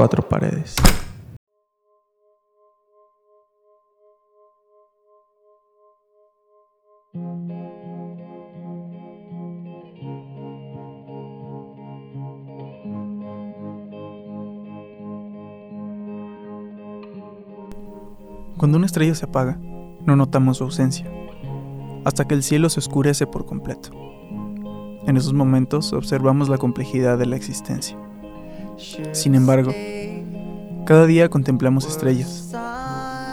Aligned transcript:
Cuatro 0.00 0.26
paredes. 0.26 0.76
Cuando 18.56 18.78
una 18.78 18.86
estrella 18.86 19.14
se 19.14 19.26
apaga, 19.26 19.58
no 20.06 20.16
notamos 20.16 20.56
su 20.56 20.64
ausencia, 20.64 21.12
hasta 22.06 22.26
que 22.26 22.32
el 22.32 22.42
cielo 22.42 22.70
se 22.70 22.80
oscurece 22.80 23.26
por 23.26 23.44
completo. 23.44 23.90
En 25.06 25.18
esos 25.18 25.34
momentos 25.34 25.92
observamos 25.92 26.48
la 26.48 26.56
complejidad 26.56 27.18
de 27.18 27.26
la 27.26 27.36
existencia. 27.36 27.98
Sin 29.12 29.34
embargo, 29.34 29.72
cada 30.86 31.06
día 31.06 31.28
contemplamos 31.28 31.86
estrellas. 31.86 32.52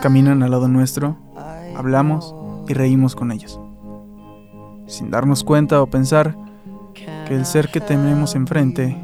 Caminan 0.02 0.44
al 0.44 0.52
lado 0.52 0.68
nuestro, 0.68 1.18
hablamos 1.76 2.36
y 2.68 2.74
reímos 2.74 3.16
con 3.16 3.32
ellas. 3.32 3.60
Sin 4.86 5.10
darnos 5.10 5.44
cuenta 5.44 5.82
o 5.82 5.88
pensar 5.88 6.36
que 6.94 7.36
el 7.36 7.46
ser 7.46 7.70
que 7.70 7.80
tenemos 7.80 8.36
enfrente 8.36 8.98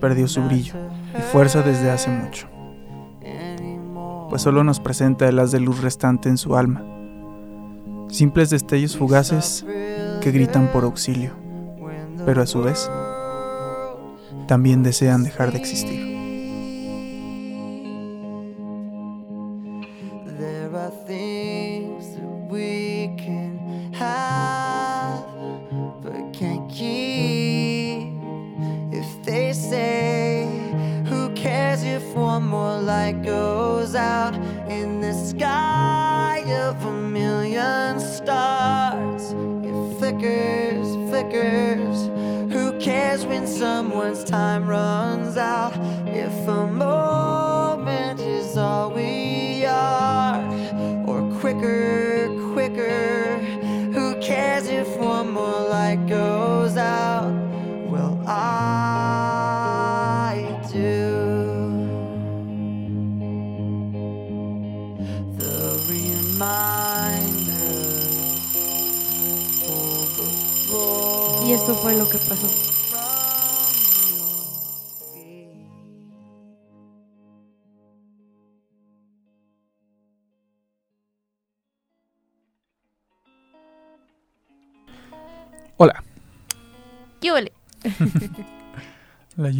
perdió 0.00 0.28
su 0.28 0.42
brillo 0.42 0.74
y 1.18 1.22
fuerza 1.22 1.62
desde 1.62 1.90
hace 1.90 2.10
mucho. 2.10 2.48
Pues 4.28 4.42
solo 4.42 4.64
nos 4.64 4.80
presenta 4.80 5.28
el 5.28 5.38
haz 5.38 5.52
de 5.52 5.60
luz 5.60 5.80
restante 5.80 6.28
en 6.28 6.36
su 6.36 6.56
alma. 6.56 6.84
Simples 8.08 8.50
destellos 8.50 8.96
fugaces 8.96 9.64
que 10.20 10.30
gritan 10.30 10.70
por 10.72 10.84
auxilio, 10.84 11.32
pero 12.24 12.42
a 12.42 12.46
su 12.46 12.62
vez 12.62 12.90
también 14.46 14.82
desean 14.82 15.24
dejar 15.24 15.52
de 15.52 15.58
existir. 15.58 16.05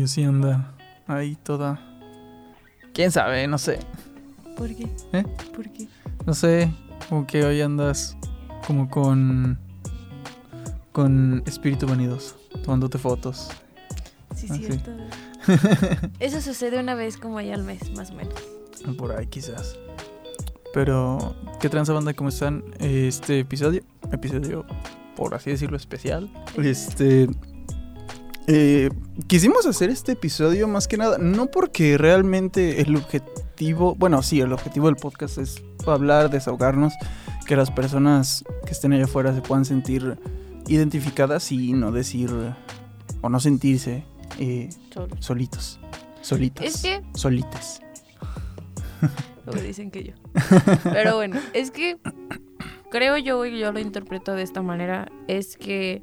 La 0.07 0.09
Yusi 0.09 0.23
anda 0.23 0.73
ahí 1.09 1.35
toda... 1.43 1.81
¿Quién 2.95 3.11
sabe? 3.11 3.49
No 3.49 3.59
sé. 3.59 3.81
¿Por 4.57 4.73
qué? 4.73 4.87
¿Eh? 5.13 5.25
¿Por 5.55 5.69
qué? 5.71 5.89
No 6.25 6.33
sé, 6.33 6.71
como 7.09 7.27
que 7.27 7.45
hoy 7.45 7.61
andas 7.61 8.17
como 8.69 8.89
con... 8.89 9.59
Con 10.93 11.43
espíritu 11.45 11.87
vanidoso, 11.89 12.37
tomándote 12.63 12.99
fotos. 12.99 13.49
Sí, 14.37 14.47
Ah, 14.49 14.55
sí. 14.55 14.65
cierto. 14.67 14.93
Eso 16.21 16.41
sucede 16.41 16.79
una 16.79 16.95
vez 16.95 17.17
como 17.19 17.39
allá 17.39 17.55
al 17.55 17.65
mes, 17.65 17.91
más 17.97 18.13
o 18.13 18.15
menos. 18.15 18.35
Por 18.97 19.11
ahí 19.13 19.27
quizás. 19.27 19.77
Pero, 20.73 21.35
¿qué 21.61 21.69
tranza 21.69 21.93
banda? 21.93 22.15
¿Cómo 22.15 22.29
están? 22.29 22.63
Este 22.79 23.41
episodio, 23.41 23.83
episodio, 24.13 24.65
por 25.17 25.35
así 25.35 25.51
decirlo, 25.51 25.77
especial. 25.77 26.31
Este... 26.63 27.29
eh, 28.47 28.91
quisimos 29.27 29.67
hacer 29.67 29.91
este 29.91 30.13
episodio 30.13 30.69
más 30.69 30.87
que 30.87 30.97
nada, 30.97 31.19
no 31.19 31.47
porque 31.47 31.99
realmente 31.99 32.81
el 32.81 32.97
objetivo, 32.97 33.95
bueno, 33.97 34.23
sí, 34.23 34.41
el 34.41 34.53
objetivo 34.53 34.87
del 34.87 34.97
podcast 34.97 35.39
es 35.39 35.63
hablar, 35.87 36.31
desahogarnos, 36.31 36.95
que 37.47 37.57
las 37.57 37.71
personas 37.71 38.45
que 38.65 38.73
estén 38.73 38.93
allá 38.93 39.05
afuera 39.05 39.35
se 39.35 39.41
puedan 39.41 39.65
sentir 39.65 40.19
identificadas 40.67 41.53
y 41.53 41.73
no 41.73 41.93
decir 41.93 42.31
o 43.21 43.29
no 43.29 43.41
sentirse 43.41 44.05
eh, 44.39 44.69
solitos, 45.21 45.79
solitas, 46.21 46.65
Es 46.65 46.83
que, 46.83 47.03
solites. 47.15 47.81
como 49.45 49.61
dicen 49.61 49.91
que 49.91 50.05
yo. 50.05 50.13
Pero 50.83 51.17
bueno, 51.17 51.41
es 51.53 51.71
que 51.71 51.99
creo 52.91 53.17
yo, 53.17 53.45
y 53.47 53.59
yo 53.59 53.73
lo 53.73 53.79
interpreto 53.79 54.35
de 54.35 54.43
esta 54.43 54.63
manera, 54.63 55.11
es 55.29 55.57
que 55.57 56.03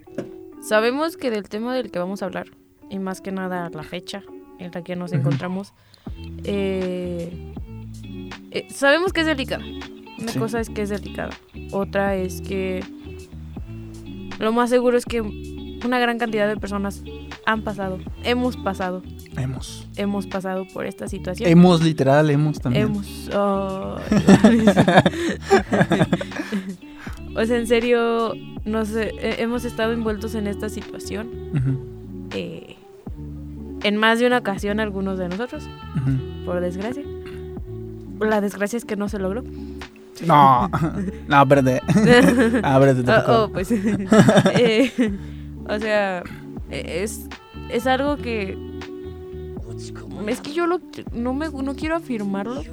sabemos 0.68 1.18
que 1.18 1.32
del 1.32 1.50
tema 1.50 1.74
del 1.76 1.92
que 1.92 2.00
vamos 2.00 2.22
a 2.22 2.26
hablar, 2.26 2.48
y 2.90 3.00
más 3.00 3.22
que 3.22 3.32
nada 3.32 3.70
la 3.74 3.84
fecha 3.84 4.24
en 4.60 4.72
la 4.74 4.84
que 4.84 4.96
nos 4.96 5.14
encontramos, 5.14 5.74
eh, 6.44 7.54
eh, 8.52 8.68
sabemos 8.70 9.14
que 9.14 9.22
es 9.22 9.28
delicada. 9.28 9.64
Una 10.20 10.32
Sí. 10.32 10.40
cosa 10.40 10.60
es 10.60 10.70
que 10.70 10.84
es 10.84 10.90
delicada. 10.90 11.32
Otra 11.72 12.16
es 12.16 12.42
que 12.42 12.84
lo 14.40 14.52
más 14.54 14.70
seguro 14.70 14.98
es 14.98 15.06
que 15.06 15.22
una 15.22 16.00
gran 16.00 16.18
cantidad 16.18 16.48
de 16.48 16.56
personas 16.58 17.04
han 17.46 17.62
pasado, 17.64 18.00
hemos 18.24 18.56
pasado, 18.56 19.02
Hemos. 19.36 19.86
hemos 19.98 20.28
pasado 20.28 20.66
por 20.74 20.86
esta 20.86 21.10
situación. 21.10 21.50
Hemos, 21.50 21.82
literal, 21.82 22.30
hemos 22.30 22.60
también. 22.62 22.86
Hemos. 22.86 23.30
ay, 23.34 24.66
o 27.36 27.46
sea, 27.46 27.58
en 27.58 27.68
serio, 27.68 28.34
no 28.66 28.86
sé, 28.86 29.12
eh, 29.20 29.36
hemos 29.40 29.66
estado 29.66 29.94
envueltos 29.94 30.36
en 30.36 30.48
esta 30.48 30.70
situación 30.70 31.30
eh, 32.32 32.76
en 33.84 33.98
más 33.98 34.20
de 34.20 34.28
una 34.28 34.38
ocasión 34.40 34.80
algunos 34.80 35.20
de 35.20 35.30
nosotros, 35.30 35.68
por 36.46 36.60
desgracia. 36.62 37.04
La 38.20 38.42
desgracia 38.42 38.78
es 38.78 38.86
que 38.86 38.96
no 38.96 39.10
se 39.10 39.20
logró. 39.20 39.44
No, 40.26 40.70
no, 41.28 41.42
espérate. 41.42 41.82
Ah, 42.64 42.80
espérate, 42.80 43.32
Oh, 43.32 43.44
oh, 43.44 43.50
pues. 43.52 43.72
eh, 44.54 44.92
o 45.68 45.80
sea, 45.80 46.24
es, 46.70 47.28
es 47.70 47.88
algo 47.88 48.18
que. 48.18 48.58
Es 50.28 50.40
que 50.40 50.54
yo 50.54 50.68
lo, 50.68 50.80
no, 51.12 51.34
me, 51.34 51.50
no 51.50 51.76
quiero 51.76 51.98
afirmarlo, 51.98 52.64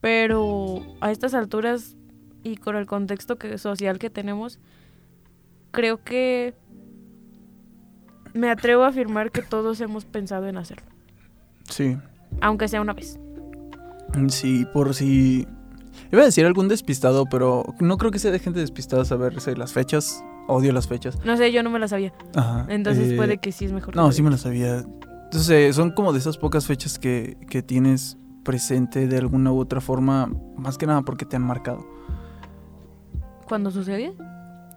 pero 0.00 0.82
a 1.00 1.10
estas 1.10 1.34
alturas 1.34 1.96
y 2.46 2.56
con 2.56 2.76
el 2.76 2.86
contexto 2.86 3.36
que, 3.36 3.58
social 3.58 3.98
que 3.98 4.08
tenemos, 4.10 4.58
creo 5.72 6.02
que 6.04 6.54
me 8.34 8.50
atrevo 8.50 8.84
a 8.84 8.88
afirmar 8.88 9.30
que 9.32 9.42
todos 9.42 9.80
hemos 9.80 10.04
pensado 10.04 10.46
en 10.46 10.56
hacerlo, 10.58 10.86
Sí. 11.68 11.96
aunque 12.40 12.68
sea 12.68 12.80
una 12.80 12.92
vez. 12.92 13.18
Sí, 14.28 14.66
por 14.72 14.94
si. 14.94 15.46
Iba 16.12 16.22
a 16.22 16.26
decir 16.26 16.46
algún 16.46 16.68
despistado, 16.68 17.26
pero 17.26 17.74
no 17.80 17.96
creo 17.98 18.10
que 18.12 18.18
sea 18.18 18.30
de 18.30 18.38
gente 18.38 18.60
despistada 18.60 19.04
saberse 19.04 19.56
las 19.56 19.72
fechas. 19.72 20.22
Odio 20.46 20.72
las 20.72 20.86
fechas. 20.86 21.18
No 21.24 21.36
sé, 21.36 21.50
yo 21.50 21.62
no 21.64 21.70
me 21.70 21.80
la 21.80 21.88
sabía. 21.88 22.12
Ajá. 22.36 22.66
Entonces 22.68 23.10
eh, 23.12 23.16
puede 23.16 23.38
que 23.38 23.50
sí 23.50 23.64
es 23.64 23.72
mejor. 23.72 23.96
No, 23.96 24.12
sí 24.12 24.22
me 24.22 24.30
las 24.30 24.42
sabía. 24.42 24.84
Entonces, 25.24 25.50
eh, 25.50 25.72
son 25.72 25.90
como 25.90 26.12
de 26.12 26.20
esas 26.20 26.38
pocas 26.38 26.66
fechas 26.66 27.00
que, 27.00 27.36
que 27.50 27.62
tienes 27.62 28.16
presente 28.44 29.08
de 29.08 29.16
alguna 29.18 29.52
u 29.52 29.58
otra 29.58 29.80
forma, 29.80 30.30
más 30.56 30.78
que 30.78 30.86
nada 30.86 31.02
porque 31.02 31.24
te 31.24 31.34
han 31.34 31.42
marcado. 31.42 31.84
¿Cuando 33.46 33.70
sucede? 33.70 34.14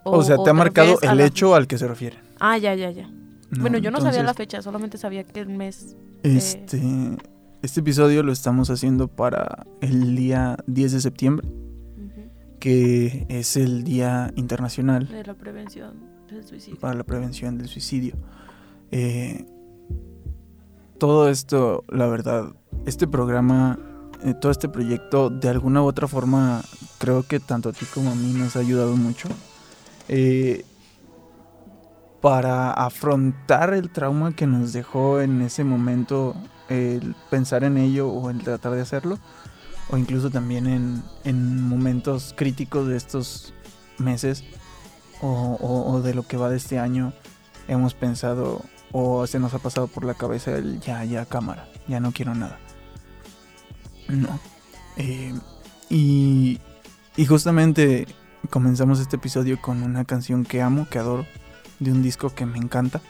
O, 0.03 0.23
sea, 0.23 0.37
te 0.43 0.49
ha 0.49 0.53
marcado 0.53 0.97
el 1.01 1.17
la- 1.17 1.25
hecho 1.25 1.55
al 1.55 1.67
que 1.67 1.77
se 1.77 1.87
refiere. 1.87 2.17
Ah, 2.39 2.57
ya, 2.57 2.73
ya, 2.75 2.89
ya. 2.91 3.07
¿no? 3.51 3.61
bueno, 3.61 3.77
yo 3.79 3.91
no 3.91 3.99
sabía 3.99 4.23
la 4.23 4.33
fecha, 4.33 4.61
solamente 4.61 4.97
sabía 4.97 5.23
que 5.23 5.39
el 5.41 5.49
mes. 5.49 5.95
Este, 6.23 6.81
este 7.61 7.79
episodio 7.81 8.23
lo 8.23 8.31
estamos 8.31 8.69
haciendo 8.69 9.07
para 9.07 9.65
el 9.81 10.15
día 10.15 10.57
10 10.67 10.91
de 10.93 11.01
septiembre, 11.01 11.47
que 12.59 13.25
es 13.29 13.55
el 13.57 13.83
Día 13.83 14.31
Internacional 14.35 15.07
de 15.07 15.23
la 15.23 15.33
prevención 15.33 15.93
del 16.29 16.45
suicidio. 16.45 16.79
para 16.79 16.93
la 16.95 17.03
prevención 17.03 17.57
del 17.57 17.67
suicidio. 17.67 18.15
Eh, 18.91 19.45
todo 20.97 21.29
esto, 21.29 21.85
la 21.89 22.07
verdad, 22.07 22.53
este 22.85 23.07
programa, 23.07 23.79
eh, 24.23 24.33
todo 24.33 24.51
este 24.51 24.69
proyecto, 24.69 25.29
de 25.29 25.49
alguna 25.49 25.81
u 25.81 25.85
otra 25.85 26.07
forma, 26.07 26.61
creo 26.97 27.23
que 27.23 27.39
tanto 27.39 27.69
a 27.69 27.73
ti 27.73 27.85
como 27.93 28.11
a 28.11 28.15
mí 28.15 28.33
nos 28.33 28.55
ha 28.55 28.59
ayudado 28.59 28.95
mucho 28.95 29.29
eh, 30.07 30.65
para 32.21 32.71
afrontar 32.73 33.73
el 33.73 33.89
trauma 33.91 34.33
que 34.35 34.45
nos 34.47 34.73
dejó 34.73 35.21
en 35.21 35.41
ese 35.41 35.63
momento, 35.63 36.35
el 36.67 37.15
pensar 37.29 37.63
en 37.63 37.77
ello 37.77 38.09
o 38.09 38.29
el 38.29 38.43
tratar 38.43 38.73
de 38.73 38.81
hacerlo, 38.81 39.17
o 39.89 39.97
incluso 39.97 40.29
también 40.29 40.67
en, 40.67 41.03
en 41.23 41.61
momentos 41.63 42.33
críticos 42.37 42.87
de 42.87 42.97
estos 42.97 43.53
meses 43.97 44.43
o, 45.21 45.27
o- 45.59 45.93
o 45.93 46.01
de 46.01 46.13
lo 46.13 46.23
que 46.23 46.37
va 46.37 46.49
de 46.49 46.57
este 46.57 46.77
año 46.79 47.13
hemos 47.67 47.93
pensado 47.93 48.61
o 48.91 49.25
se 49.27 49.39
nos 49.39 49.53
ha 49.53 49.59
pasado 49.59 49.87
por 49.87 50.03
la 50.05 50.13
cabeza 50.13 50.51
el 50.57 50.79
ya, 50.79 51.03
ya 51.05 51.25
cámara, 51.25 51.67
ya 51.87 51.99
no 51.99 52.11
quiero 52.11 52.33
nada. 52.35 52.59
No. 54.09 54.39
Eh, 54.97 55.33
y, 55.89 56.59
y 57.15 57.25
justamente 57.25 58.07
comenzamos 58.49 58.99
este 58.99 59.15
episodio 59.15 59.61
con 59.61 59.83
una 59.83 60.05
canción 60.05 60.45
que 60.45 60.61
amo, 60.61 60.87
que 60.89 60.99
adoro, 60.99 61.25
de 61.79 61.91
un 61.91 62.01
disco 62.01 62.33
que 62.33 62.45
me 62.45 62.57
encanta, 62.57 63.01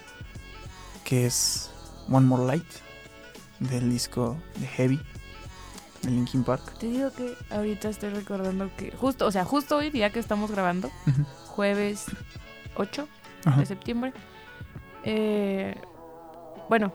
que 1.04 1.26
es 1.26 1.72
One 2.10 2.26
More 2.28 2.46
Light, 2.46 2.66
del 3.60 3.90
disco 3.90 4.38
de 4.58 4.68
Heavy, 4.68 5.00
de 6.04 6.12
Linkin 6.12 6.44
Park. 6.44 6.78
Te 6.80 6.88
digo 6.88 7.12
que 7.12 7.36
ahorita 7.50 7.90
estoy 7.90 8.10
recordando 8.10 8.70
que 8.78 8.92
justo, 8.92 9.26
o 9.26 9.32
sea, 9.32 9.46
justo 9.46 9.78
hoy, 9.78 9.90
día 9.90 10.12
que 10.12 10.20
estamos 10.20 10.52
grabando, 10.52 10.90
jueves 11.48 12.06
8 12.76 13.08
Ajá. 13.46 13.60
de 13.60 13.66
septiembre, 13.66 14.14
eh, 15.04 15.76
bueno, 16.70 16.94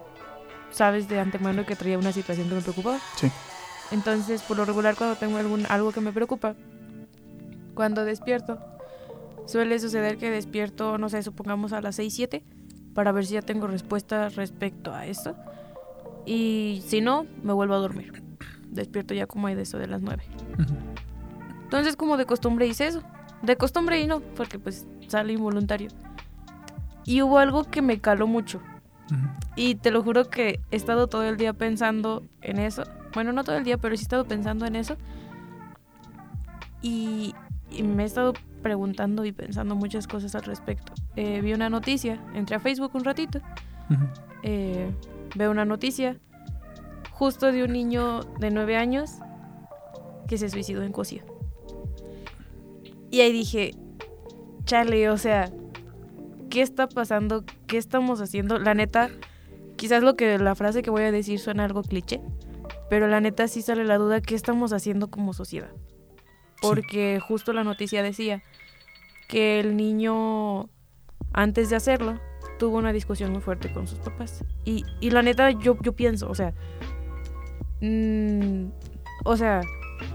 sabes 0.70 1.08
de 1.08 1.20
antemano 1.20 1.66
que 1.66 1.76
traía 1.76 1.98
una 1.98 2.12
situación 2.12 2.48
que 2.48 2.54
me 2.54 2.60
preocupaba. 2.60 2.98
Sí. 3.16 3.30
Entonces, 3.90 4.42
por 4.42 4.56
lo 4.56 4.64
regular, 4.64 4.96
cuando 4.96 5.16
tengo 5.16 5.38
algún, 5.38 5.66
algo 5.68 5.92
que 5.92 6.00
me 6.00 6.12
preocupa, 6.12 6.54
cuando 7.74 8.04
despierto, 8.04 8.58
suele 9.46 9.78
suceder 9.78 10.16
que 10.16 10.30
despierto, 10.30 10.98
no 10.98 11.08
sé, 11.08 11.22
supongamos 11.22 11.72
a 11.72 11.80
las 11.80 11.96
6, 11.96 12.14
7, 12.14 12.44
para 12.94 13.12
ver 13.12 13.26
si 13.26 13.34
ya 13.34 13.42
tengo 13.42 13.66
respuesta 13.66 14.28
respecto 14.30 14.92
a 14.94 15.06
esto. 15.06 15.36
Y 16.26 16.82
si 16.86 17.00
no, 17.00 17.26
me 17.42 17.52
vuelvo 17.52 17.74
a 17.74 17.78
dormir. 17.78 18.22
Despierto 18.68 19.14
ya 19.14 19.26
como 19.26 19.46
hay 19.46 19.54
de 19.54 19.62
eso 19.62 19.78
de 19.78 19.86
las 19.86 20.00
9. 20.00 20.24
Ujú. 20.58 20.74
Entonces, 21.64 21.96
como 21.96 22.16
de 22.16 22.24
costumbre 22.24 22.66
hice 22.66 22.86
eso. 22.86 23.02
De 23.42 23.56
costumbre 23.56 24.00
y 24.00 24.06
no, 24.06 24.20
porque 24.20 24.58
pues 24.58 24.86
sale 25.08 25.32
involuntario. 25.32 25.90
Y 27.04 27.20
hubo 27.22 27.38
algo 27.38 27.64
que 27.64 27.82
me 27.82 28.00
caló 28.00 28.26
mucho. 28.26 28.60
Y 29.56 29.76
te 29.76 29.90
lo 29.90 30.02
juro 30.02 30.28
que 30.30 30.60
he 30.70 30.76
estado 30.76 31.06
todo 31.06 31.24
el 31.24 31.36
día 31.36 31.52
pensando 31.52 32.24
en 32.42 32.58
eso. 32.58 32.84
Bueno, 33.12 33.32
no 33.32 33.44
todo 33.44 33.56
el 33.56 33.64
día, 33.64 33.78
pero 33.78 33.96
sí 33.96 34.02
he 34.02 34.04
estado 34.04 34.24
pensando 34.24 34.66
en 34.66 34.76
eso. 34.76 34.96
Y, 36.82 37.34
y 37.70 37.82
me 37.82 38.02
he 38.02 38.06
estado 38.06 38.34
preguntando 38.62 39.24
y 39.26 39.32
pensando 39.32 39.76
muchas 39.76 40.08
cosas 40.08 40.34
al 40.34 40.42
respecto. 40.42 40.92
Eh, 41.16 41.40
vi 41.42 41.52
una 41.52 41.68
noticia, 41.68 42.18
entré 42.34 42.56
a 42.56 42.60
Facebook 42.60 42.92
un 42.94 43.04
ratito, 43.04 43.40
eh, 44.42 44.90
veo 45.34 45.50
una 45.50 45.66
noticia 45.66 46.18
justo 47.10 47.52
de 47.52 47.62
un 47.62 47.72
niño 47.72 48.20
de 48.40 48.50
9 48.50 48.76
años 48.76 49.12
que 50.26 50.38
se 50.38 50.48
suicidó 50.48 50.82
en 50.82 50.92
Cosia. 50.92 51.24
Y 53.10 53.20
ahí 53.20 53.32
dije, 53.32 53.74
chale, 54.64 55.10
o 55.10 55.18
sea, 55.18 55.52
¿qué 56.54 56.62
está 56.62 56.86
pasando? 56.86 57.44
¿Qué 57.66 57.78
estamos 57.78 58.20
haciendo? 58.20 58.60
La 58.60 58.74
neta, 58.74 59.10
quizás 59.74 60.04
lo 60.04 60.14
que 60.14 60.38
la 60.38 60.54
frase 60.54 60.82
que 60.82 60.90
voy 60.90 61.02
a 61.02 61.10
decir 61.10 61.40
suena 61.40 61.64
algo 61.64 61.82
cliché, 61.82 62.20
pero 62.88 63.08
la 63.08 63.20
neta 63.20 63.48
sí 63.48 63.60
sale 63.60 63.82
la 63.82 63.98
duda, 63.98 64.20
¿qué 64.20 64.36
estamos 64.36 64.72
haciendo 64.72 65.10
como 65.10 65.32
sociedad? 65.32 65.72
Porque 66.62 67.18
justo 67.18 67.52
la 67.52 67.64
noticia 67.64 68.04
decía 68.04 68.40
que 69.28 69.58
el 69.58 69.76
niño, 69.76 70.68
antes 71.32 71.70
de 71.70 71.76
hacerlo, 71.76 72.20
tuvo 72.60 72.76
una 72.76 72.92
discusión 72.92 73.32
muy 73.32 73.40
fuerte 73.40 73.72
con 73.72 73.88
sus 73.88 73.98
papás. 73.98 74.44
Y, 74.64 74.84
y 75.00 75.10
la 75.10 75.22
neta, 75.22 75.50
yo, 75.50 75.76
yo 75.82 75.92
pienso, 75.94 76.30
o 76.30 76.36
sea, 76.36 76.54
mm, 77.80 78.66
o 79.24 79.36
sea, 79.36 79.60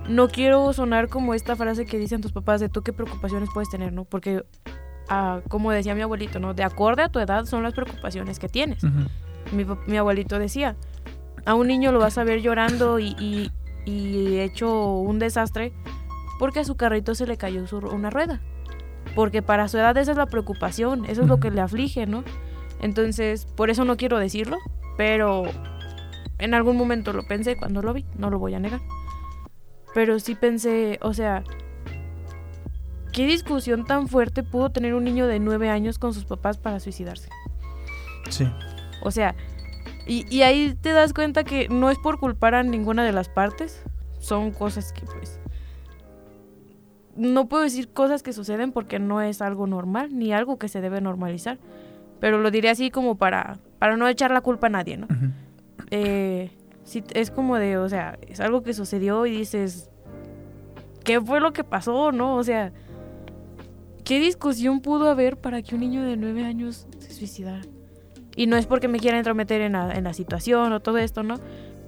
no 0.07 0.29
quiero 0.29 0.71
sonar 0.71 1.09
como 1.09 1.33
esta 1.33 1.57
frase 1.57 1.85
que 1.85 1.97
dicen 1.97 2.21
tus 2.21 2.31
papás 2.31 2.61
de 2.61 2.69
tú 2.69 2.81
qué 2.81 2.93
preocupaciones 2.93 3.49
puedes 3.53 3.69
tener, 3.69 3.91
¿no? 3.91 4.05
Porque, 4.05 4.45
ah, 5.09 5.41
como 5.49 5.71
decía 5.71 5.95
mi 5.95 6.01
abuelito, 6.01 6.39
¿no? 6.39 6.53
De 6.53 6.63
acorde 6.63 7.03
a 7.03 7.09
tu 7.09 7.19
edad 7.19 7.45
son 7.45 7.63
las 7.63 7.73
preocupaciones 7.73 8.39
que 8.39 8.49
tienes. 8.49 8.83
Ujú. 8.83 8.99
Mi, 9.51 9.63
pap- 9.65 9.85
mi 9.87 9.97
abuelito 9.97 10.37
decía, 10.39 10.75
a 11.45 11.53
un 11.55 11.67
niño 11.67 11.91
lo 11.91 11.99
vas 11.99 12.17
a 12.17 12.23
ver 12.23 12.41
llorando 12.41 12.99
y, 12.99 13.15
y- 13.19 13.51
y 13.85 14.39
hecho 14.39 14.91
un 14.93 15.17
desastre 15.19 15.73
porque 16.37 16.59
a 16.59 16.63
su 16.65 16.75
carrito 16.75 17.15
se 17.15 17.25
le 17.25 17.37
cayó 17.37 17.65
su- 17.67 17.77
una 17.79 18.09
rueda. 18.09 18.39
Porque 19.15 19.41
para 19.41 19.67
su 19.67 19.77
edad 19.77 19.97
esa 19.97 20.11
es 20.11 20.17
la 20.17 20.27
preocupación, 20.27 21.05
eso 21.05 21.23
es 21.23 21.27
lo 21.27 21.39
que 21.39 21.49
le 21.51 21.61
aflige, 21.61 22.05
¿no? 22.05 22.23
Entonces, 22.81 23.45
por 23.45 23.69
eso 23.69 23.83
no 23.83 23.97
quiero 23.97 24.19
decirlo, 24.19 24.57
pero 24.97 25.43
en 26.37 26.53
algún 26.53 26.77
momento 26.77 27.11
lo 27.11 27.23
pensé 27.23 27.57
cuando 27.57 27.81
lo 27.81 27.91
vi, 27.93 28.05
no 28.17 28.29
lo 28.29 28.37
voy 28.39 28.53
a 28.53 28.59
negar. 28.59 28.79
Pero 29.93 30.19
sí 30.19 30.35
pensé, 30.35 30.99
o 31.01 31.13
sea, 31.13 31.43
¿qué 33.11 33.25
discusión 33.25 33.85
tan 33.85 34.07
fuerte 34.07 34.43
pudo 34.43 34.69
tener 34.69 34.93
un 34.93 35.03
niño 35.03 35.27
de 35.27 35.39
nueve 35.39 35.69
años 35.69 35.99
con 35.99 36.13
sus 36.13 36.25
papás 36.25 36.57
para 36.57 36.79
suicidarse? 36.79 37.29
Sí. 38.29 38.47
O 39.01 39.11
sea, 39.11 39.35
y, 40.05 40.25
y 40.33 40.41
ahí 40.43 40.75
te 40.79 40.91
das 40.91 41.13
cuenta 41.13 41.43
que 41.43 41.69
no 41.69 41.89
es 41.89 41.97
por 41.97 42.19
culpar 42.19 42.55
a 42.55 42.63
ninguna 42.63 43.03
de 43.03 43.11
las 43.11 43.29
partes, 43.29 43.83
son 44.19 44.51
cosas 44.51 44.91
que 44.93 45.05
pues... 45.05 45.39
No 47.15 47.49
puedo 47.49 47.63
decir 47.63 47.91
cosas 47.91 48.23
que 48.23 48.31
suceden 48.31 48.71
porque 48.71 48.97
no 48.97 49.21
es 49.21 49.41
algo 49.41 49.67
normal, 49.67 50.17
ni 50.17 50.31
algo 50.31 50.57
que 50.57 50.69
se 50.69 50.79
debe 50.79 51.01
normalizar. 51.01 51.57
Pero 52.21 52.39
lo 52.39 52.49
diré 52.49 52.69
así 52.69 52.91
como 52.91 53.15
para, 53.15 53.59
para 53.77 53.97
no 53.97 54.07
echar 54.07 54.31
la 54.31 54.41
culpa 54.41 54.67
a 54.67 54.69
nadie, 54.69 54.97
¿no? 54.97 55.07
Ujú. 55.07 55.31
eh, 55.91 56.51
sí, 56.83 57.03
es 57.13 57.29
como 57.31 57.57
de, 57.57 57.77
o 57.77 57.89
sea, 57.89 58.17
es 58.27 58.39
algo 58.39 58.63
que 58.63 58.73
sucedió 58.73 59.25
y 59.25 59.31
dices, 59.31 59.89
¿qué 61.03 61.19
fue 61.19 61.39
lo 61.39 61.51
que 61.51 61.63
pasó, 61.63 62.11
no? 62.11 62.35
O 62.35 62.43
sea, 62.43 62.71
¿qué 64.09 64.19
discusión 64.19 64.81
pudo 64.81 65.07
haber 65.07 65.37
para 65.37 65.61
que 65.61 65.75
un 65.75 65.81
niño 65.81 66.01
de 66.01 66.17
nueve 66.17 66.43
años 66.43 66.87
se 66.97 67.13
suicidara? 67.13 67.61
Y 68.35 68.47
no 68.47 68.57
es 68.57 68.65
porque 68.65 68.87
me 68.87 68.99
quiera 68.99 69.19
entrometer 69.19 69.61
en 69.61 69.73
la, 69.73 69.93
en 69.93 70.03
la 70.03 70.15
situación 70.15 70.73
o 70.73 70.79
todo 70.79 70.97
esto, 70.97 71.21
¿no? 71.21 71.35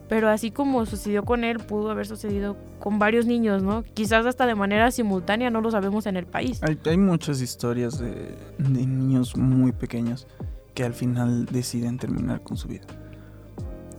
Pero 0.08 0.30
así 0.30 0.52
como 0.52 0.86
sucedió 0.86 1.26
con 1.26 1.44
él, 1.44 1.58
pudo 1.58 1.90
haber 1.90 2.06
sucedido 2.06 2.58
con 2.80 3.00
varios 3.00 3.26
niños, 3.26 3.64
¿no? 3.64 3.84
Quizás 3.96 4.28
hasta 4.28 4.46
de 4.46 4.54
manera 4.54 4.92
simultánea, 4.92 5.50
no 5.50 5.62
lo 5.62 5.72
sabemos 5.72 6.06
en 6.06 6.16
el 6.16 6.28
país. 6.28 6.62
Hay, 6.62 6.78
hay 6.86 6.98
muchas 6.98 7.42
historias 7.42 7.98
de, 7.98 8.38
de 8.60 8.86
niños 8.86 9.36
muy 9.36 9.72
pequeños 9.72 10.28
que 10.76 10.84
al 10.84 10.94
final 10.94 11.48
deciden 11.48 11.98
terminar 11.98 12.44
con 12.44 12.56
su 12.56 12.68
vida. 12.68 12.86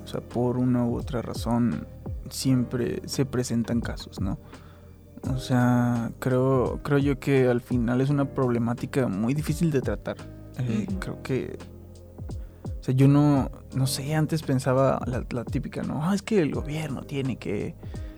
O 0.04 0.06
sea, 0.06 0.20
por 0.20 0.58
una 0.58 0.86
u 0.86 0.96
otra 0.96 1.22
razón 1.22 1.88
siempre 2.30 3.02
se 3.06 3.26
presentan 3.26 3.80
casos, 3.80 4.20
¿no? 4.20 4.38
O 5.30 5.38
sea, 5.38 6.10
creo, 6.18 6.80
creo 6.82 6.98
yo 6.98 7.18
que 7.20 7.48
al 7.48 7.60
final 7.60 8.00
es 8.00 8.10
una 8.10 8.24
problemática 8.24 9.06
muy 9.08 9.34
difícil 9.34 9.70
de 9.70 9.80
tratar. 9.80 10.16
Eh. 10.58 10.86
Creo 10.98 11.22
que... 11.22 11.58
O 12.80 12.84
sea, 12.84 12.94
yo 12.94 13.06
no, 13.06 13.48
no 13.76 13.86
sé, 13.86 14.14
antes 14.16 14.42
pensaba 14.42 15.00
la, 15.06 15.24
la 15.30 15.44
típica, 15.44 15.82
¿no? 15.82 16.04
"Ah, 16.04 16.14
es 16.16 16.22
que 16.22 16.40
el 16.40 16.52
gobierno 16.52 17.02
tiene 17.04 17.36
que 17.36 17.76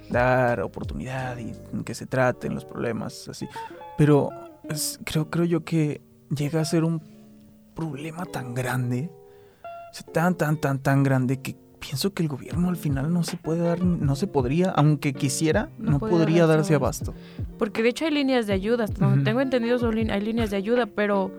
dar 0.09 0.61
oportunidad 0.63 1.37
y 1.39 1.53
que 1.85 1.95
se 1.95 2.07
traten 2.07 2.55
los 2.55 2.65
problemas 2.65 3.29
así. 3.29 3.47
Pero 3.99 4.31
es- 4.69 4.99
creo, 5.05 5.29
creo 5.29 5.45
yo 5.45 5.65
que 5.65 6.01
llega 6.35 6.63
a 6.63 6.65
ser 6.65 6.85
un 6.85 7.03
problema 7.75 8.25
tan 8.25 8.55
grande, 8.55 9.11
o 9.63 9.95
sea, 9.95 10.07
tan, 10.13 10.35
tan, 10.37 10.59
tan, 10.59 10.79
tan 10.79 11.03
grande 11.03 11.43
que 11.43 11.57
pienso 11.85 12.15
que 12.15 12.23
el 12.23 12.29
gobierno 12.29 12.71
al 12.71 12.77
final 12.77 13.13
no 13.13 13.23
se 13.25 13.37
puede 13.37 13.61
dar, 13.61 13.85
no 13.85 14.17
se 14.17 14.27
podría, 14.27 14.71
aunque 14.71 15.13
quisiera, 15.13 15.69
No 15.79 15.99
podría 15.99 16.47
darse 16.47 16.75
abasto. 16.75 17.13
Porque 17.59 17.83
de 17.83 17.91
hecho 17.91 18.07
hay 18.07 18.11
líneas 18.11 18.47
de 18.47 18.55
ayuda. 18.55 18.85
Hasta 18.85 19.07
donde 19.07 19.25
tengo 19.25 19.41
entendido 19.43 19.79
son 19.79 19.95
hay 20.11 20.21
líneas 20.23 20.51
de 20.51 20.57
ayuda, 20.57 20.87
pero 20.87 21.31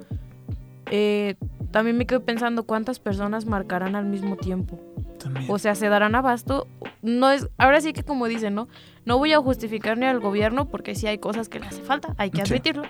eh, 0.92 1.36
también 1.72 1.98
me 1.98 2.06
quedo 2.06 2.24
pensando 2.24 2.64
cuántas 2.64 3.00
personas 3.00 3.48
marcarán 3.48 3.96
al 3.96 4.06
mismo 4.06 4.38
tiempo. 4.38 4.80
También. 5.26 5.46
O 5.50 5.58
sea, 5.58 5.74
se 5.76 5.90
darán 5.90 6.14
abasto. 6.16 6.68
No 7.02 7.32
es, 7.32 7.50
ahora 7.58 7.82
sí 7.82 7.94
que 7.94 8.04
como 8.04 8.28
dicen, 8.28 8.54
¿no? 8.54 8.68
No 9.06 9.18
voy 9.18 9.34
a 9.34 9.40
justificar 9.40 9.98
ni 9.98 10.06
al 10.06 10.20
gobierno 10.20 10.70
porque 10.70 10.94
sí 10.96 11.08
hay 11.08 11.18
cosas 11.18 11.50
que 11.50 11.60
le 11.60 11.66
hace 11.66 11.82
falta, 11.82 12.14
hay 12.18 12.30
que 12.30 12.46
Sí. 12.46 12.54
admitirlo. 12.54 12.84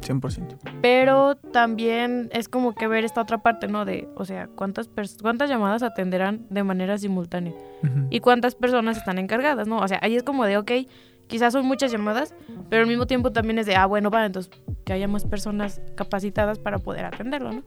100%. 0.00 0.56
Pero 0.80 1.34
también 1.36 2.28
es 2.32 2.48
como 2.48 2.74
que 2.74 2.86
ver 2.86 3.04
esta 3.04 3.20
otra 3.22 3.38
parte, 3.38 3.66
¿no? 3.66 3.84
De, 3.84 4.08
o 4.14 4.24
sea, 4.24 4.46
cuántas 4.54 4.88
cuántas 5.20 5.50
llamadas 5.50 5.82
atenderán 5.82 6.46
de 6.50 6.62
manera 6.62 6.96
simultánea 6.98 7.52
y 8.10 8.20
cuántas 8.20 8.54
personas 8.54 8.96
están 8.96 9.18
encargadas, 9.18 9.66
¿no? 9.66 9.78
O 9.78 9.88
sea, 9.88 9.98
ahí 10.02 10.14
es 10.14 10.22
como 10.22 10.44
de, 10.44 10.56
ok, 10.58 10.70
quizás 11.26 11.52
son 11.52 11.66
muchas 11.66 11.90
llamadas, 11.90 12.34
pero 12.70 12.82
al 12.82 12.88
mismo 12.88 13.06
tiempo 13.06 13.32
también 13.32 13.58
es 13.58 13.66
de, 13.66 13.74
ah, 13.76 13.86
bueno, 13.86 14.10
va, 14.10 14.24
entonces 14.24 14.52
que 14.84 14.92
haya 14.92 15.08
más 15.08 15.24
personas 15.26 15.80
capacitadas 15.96 16.58
para 16.60 16.78
poder 16.78 17.04
atenderlo, 17.04 17.52
¿no? 17.52 17.62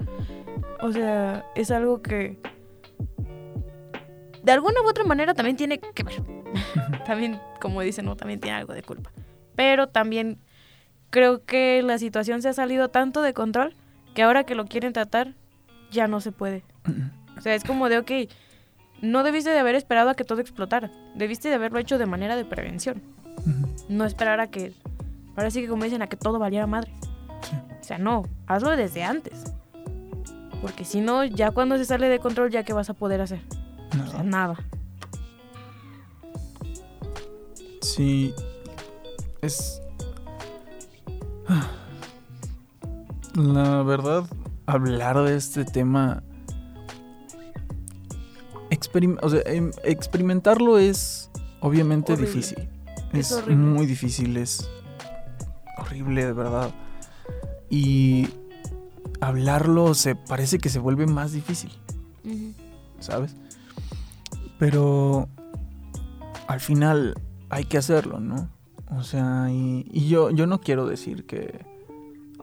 O 0.82 0.92
sea, 0.92 1.46
es 1.56 1.70
algo 1.72 2.02
que 2.02 2.40
de 4.44 4.52
alguna 4.52 4.82
u 4.82 4.90
otra 4.90 5.04
manera 5.04 5.34
también 5.34 5.58
tiene 5.58 5.80
que 5.80 6.04
ver. 6.04 6.22
también, 7.06 7.40
como 7.60 7.82
dicen, 7.82 8.06
¿no? 8.06 8.16
También 8.16 8.40
tiene 8.40 8.58
algo 8.58 8.74
de 8.74 8.84
culpa. 8.84 9.12
Pero 9.56 9.88
también 9.88 10.40
creo 11.10 11.44
que 11.46 11.82
la 11.84 11.98
situación 11.98 12.42
se 12.42 12.50
ha 12.50 12.54
salido 12.54 12.90
tanto 12.90 13.22
de 13.22 13.34
control 13.34 13.76
que 14.16 14.24
ahora 14.24 14.44
que 14.44 14.56
lo 14.56 14.66
quieren 14.66 14.94
tratar, 14.94 15.36
ya 15.92 16.08
no 16.08 16.22
se 16.22 16.32
puede. 16.32 16.64
O 17.38 17.42
sea, 17.42 17.56
es 17.56 17.64
como 17.64 17.90
de, 17.90 17.98
ok, 18.00 18.12
no 19.02 19.24
debiste 19.24 19.50
de 19.50 19.60
haber 19.60 19.76
esperado 19.76 20.10
a 20.10 20.16
que 20.16 20.24
todo 20.24 20.42
explotara. 20.42 20.92
Debiste 21.16 21.50
de 21.50 21.56
haberlo 21.56 21.80
hecho 21.80 21.98
de 21.98 22.06
manera 22.06 22.36
de 22.36 22.46
prevención. 22.46 23.02
No 23.90 24.06
esperar 24.06 24.40
a 24.40 24.48
que, 24.48 24.74
ahora 25.36 25.52
sí 25.52 25.62
que 25.62 25.68
como 25.68 25.84
dicen, 25.84 26.02
a 26.02 26.08
que 26.08 26.18
todo 26.18 26.40
valiera 26.40 26.68
madre. 26.68 26.92
Sí. 27.42 27.56
O 27.80 27.84
sea, 27.84 27.98
no, 27.98 28.24
hazlo 28.48 28.76
desde 28.76 29.04
antes. 29.04 29.44
Porque 30.62 30.86
si 30.86 31.02
no, 31.02 31.24
ya 31.24 31.52
cuando 31.52 31.78
se 31.78 31.86
sale 31.86 32.08
de 32.10 32.20
control, 32.20 32.52
ya 32.52 32.64
qué 32.64 32.74
vas 32.74 32.90
a 32.90 32.94
poder 32.94 33.22
hacer. 33.22 33.42
O 33.94 34.08
sea, 34.12 34.24
Nada. 34.24 34.56
Sí. 37.82 38.34
Es. 39.42 39.82
La 43.36 43.82
verdad, 43.84 44.26
hablar 44.66 45.22
de 45.24 45.36
este 45.36 45.66
tema. 45.66 46.24
experim- 48.70 49.18
o 49.22 49.30
sea, 49.30 49.42
em, 49.46 49.72
experimentarlo 49.84 50.78
es 50.78 51.30
obviamente 51.60 52.14
Horrible. 52.14 52.32
difícil. 52.32 52.70
Es 53.12 53.46
muy 53.50 53.86
difícil, 53.86 54.38
es 54.38 54.70
horrible 55.78 56.26
de 56.26 56.32
verdad. 56.34 56.72
Y 57.70 58.30
hablarlo 59.20 59.94
se 59.94 60.16
parece 60.16 60.58
que 60.60 60.70
se 60.70 60.80
vuelve 60.80 61.06
más 61.06 61.34
difícil. 61.34 61.72
¿sabes? 63.02 63.36
Pero 64.62 65.28
al 66.48 66.60
final 66.60 67.16
hay 67.50 67.64
que 67.64 67.80
hacerlo, 67.80 68.20
¿no? 68.20 68.48
O 68.96 69.02
sea, 69.02 69.48
y, 69.50 69.88
y 69.92 70.08
yo, 70.08 70.30
yo 70.30 70.46
no 70.46 70.62
quiero 70.62 70.86
decir 70.86 71.26
que, 71.26 71.66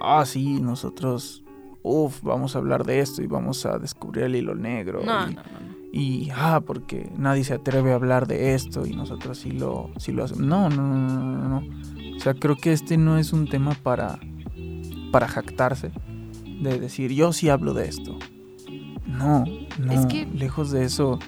ah, 0.00 0.24
sí, 0.26 0.60
nosotros, 0.60 1.44
uff, 1.84 2.20
vamos 2.24 2.56
a 2.56 2.58
hablar 2.58 2.84
de 2.84 2.98
esto 2.98 3.22
y 3.22 3.28
vamos 3.28 3.64
a 3.66 3.78
descubrir 3.78 4.24
el 4.24 4.34
hilo 4.34 4.56
negro. 4.56 5.00
No, 5.04 5.30
y, 5.30 5.34
no, 5.36 5.42
no, 5.42 5.78
y, 5.92 6.28
ah, 6.34 6.60
porque 6.66 7.08
nadie 7.16 7.44
se 7.44 7.54
atreve 7.54 7.92
a 7.92 7.94
hablar 7.94 8.26
de 8.26 8.56
esto 8.56 8.84
y 8.84 8.94
nosotros 8.96 9.38
sí 9.38 9.52
lo, 9.52 9.92
sí 9.98 10.10
lo 10.10 10.24
hacemos. 10.24 10.42
No, 10.44 10.68
no, 10.70 10.82
no, 10.82 10.98
no, 10.98 11.36
no, 11.36 11.60
no. 11.60 12.16
O 12.16 12.20
sea, 12.20 12.34
creo 12.34 12.56
que 12.56 12.72
este 12.72 12.96
no 12.96 13.16
es 13.16 13.32
un 13.32 13.46
tema 13.46 13.74
para, 13.80 14.18
para 15.12 15.28
jactarse, 15.28 15.92
de 16.62 16.80
decir, 16.80 17.12
yo 17.12 17.32
sí 17.32 17.48
hablo 17.48 17.74
de 17.74 17.86
esto. 17.86 18.18
No, 19.06 19.44
no, 19.78 19.92
Es 19.92 20.04
que- 20.06 20.26
lejos 20.26 20.72
de 20.72 20.84
eso. 20.84 21.20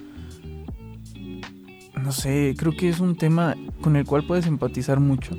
No 2.02 2.12
sé, 2.12 2.54
creo 2.57 2.76
que 2.76 2.88
es 2.88 3.00
un 3.00 3.16
tema 3.16 3.57
con 3.80 3.97
el 3.97 4.04
cual 4.04 4.26
puedes 4.26 4.47
empatizar 4.47 5.00
mucho, 5.00 5.37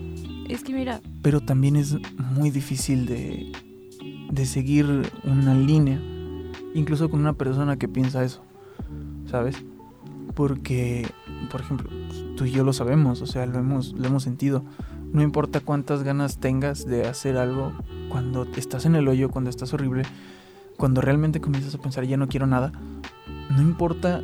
Es 0.47 0.63
que 0.63 0.73
mira, 0.73 1.01
pero 1.21 1.41
también 1.41 1.75
es 1.75 1.97
muy 2.17 2.49
difícil 2.49 3.05
de, 3.05 3.51
de 4.29 4.45
seguir 4.45 5.11
una 5.23 5.53
línea, 5.53 5.99
incluso 6.73 7.09
con 7.09 7.19
una 7.19 7.33
persona 7.33 7.77
que 7.77 7.87
piensa 7.87 8.23
eso, 8.23 8.41
¿sabes? 9.29 9.63
Porque, 10.35 11.07
por 11.51 11.61
ejemplo, 11.61 11.89
tú 12.37 12.45
y 12.45 12.51
yo 12.51 12.63
lo 12.63 12.73
sabemos, 12.73 13.21
o 13.21 13.25
sea, 13.25 13.45
lo 13.45 13.59
hemos, 13.59 13.93
lo 13.93 14.07
hemos 14.07 14.23
sentido. 14.23 14.63
No 15.11 15.21
importa 15.21 15.59
cuántas 15.59 16.03
ganas 16.03 16.37
tengas 16.37 16.85
de 16.85 17.05
hacer 17.05 17.37
algo, 17.37 17.73
cuando 18.09 18.47
estás 18.55 18.85
en 18.85 18.95
el 18.95 19.07
hoyo, 19.07 19.29
cuando 19.29 19.49
estás 19.49 19.73
horrible, 19.73 20.03
cuando 20.77 21.01
realmente 21.01 21.41
comienzas 21.41 21.75
a 21.75 21.79
pensar 21.79 22.05
ya 22.05 22.17
no 22.17 22.27
quiero 22.27 22.47
nada, 22.47 22.71
no 23.49 23.61
importa 23.61 24.21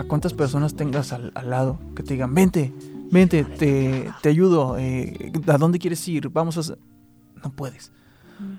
a 0.00 0.04
cuántas 0.04 0.32
personas 0.32 0.74
tengas 0.74 1.12
al, 1.12 1.30
al 1.34 1.50
lado 1.50 1.78
que 1.94 2.02
te 2.02 2.14
digan, 2.14 2.34
vente, 2.34 2.72
vente, 3.10 3.44
te, 3.44 4.10
te 4.22 4.28
ayudo, 4.28 4.78
eh, 4.78 5.32
¿a 5.46 5.58
dónde 5.58 5.78
quieres 5.78 6.06
ir? 6.08 6.30
Vamos 6.30 6.56
a... 6.56 6.60
hacer-". 6.60 6.78
No 7.42 7.50
puedes, 7.52 7.92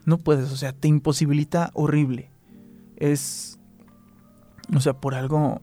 no 0.06 0.18
puedes, 0.18 0.52
o 0.52 0.56
sea, 0.56 0.74
te 0.74 0.88
imposibilita 0.88 1.72
horrible. 1.74 2.30
Es... 2.98 3.60
O 4.74 4.80
sea, 4.80 4.94
por 4.94 5.16
algo 5.16 5.62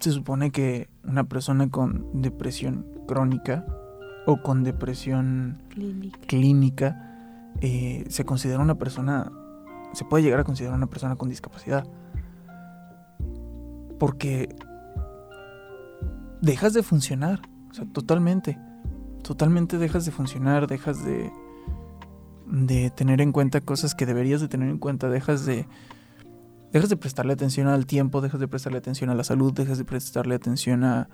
se 0.00 0.10
supone 0.10 0.50
que 0.50 0.88
una 1.04 1.24
persona 1.24 1.68
con 1.70 2.22
depresión 2.22 2.86
crónica 3.06 3.66
o 4.26 4.42
con 4.42 4.64
depresión 4.64 5.62
clínica. 5.68 6.18
clínica 6.26 7.52
eh, 7.60 8.04
se 8.08 8.24
considera 8.24 8.60
una 8.60 8.76
persona, 8.76 9.30
se 9.92 10.04
puede 10.04 10.24
llegar 10.24 10.40
a 10.40 10.44
considerar 10.44 10.76
una 10.76 10.88
persona 10.88 11.16
con 11.16 11.28
discapacidad. 11.28 11.86
Porque 13.98 14.48
dejas 16.40 16.72
de 16.72 16.82
funcionar, 16.82 17.42
o 17.70 17.74
sea, 17.74 17.86
totalmente, 17.86 18.58
totalmente 19.22 19.78
dejas 19.78 20.04
de 20.04 20.12
funcionar, 20.12 20.66
dejas 20.66 21.04
de, 21.04 21.30
de 22.46 22.90
tener 22.90 23.20
en 23.20 23.32
cuenta 23.32 23.60
cosas 23.60 23.94
que 23.94 24.06
deberías 24.06 24.40
de 24.40 24.48
tener 24.48 24.68
en 24.68 24.78
cuenta, 24.78 25.08
dejas 25.08 25.46
de, 25.46 25.66
dejas 26.72 26.90
de 26.90 26.96
prestarle 26.96 27.32
atención 27.32 27.68
al 27.68 27.86
tiempo, 27.86 28.20
dejas 28.20 28.40
de 28.40 28.48
prestarle 28.48 28.78
atención 28.78 29.10
a 29.10 29.14
la 29.14 29.24
salud, 29.24 29.52
dejas 29.52 29.78
de 29.78 29.84
prestarle 29.84 30.34
atención 30.34 30.84
a, 30.84 31.08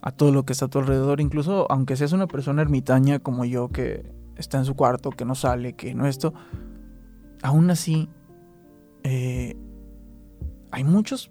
a 0.00 0.10
todo 0.10 0.32
lo 0.32 0.44
que 0.44 0.52
está 0.52 0.66
a 0.66 0.68
tu 0.68 0.78
alrededor, 0.78 1.20
incluso 1.20 1.70
aunque 1.70 1.96
seas 1.96 2.12
una 2.12 2.26
persona 2.26 2.62
ermitaña 2.62 3.20
como 3.20 3.44
yo 3.44 3.68
que 3.68 4.12
está 4.36 4.58
en 4.58 4.64
su 4.64 4.74
cuarto, 4.74 5.10
que 5.10 5.24
no 5.24 5.34
sale, 5.34 5.74
que 5.74 5.94
no 5.94 6.06
esto, 6.06 6.34
aún 7.42 7.70
así 7.70 8.08
eh, 9.04 9.56
hay 10.70 10.84
muchos 10.84 11.30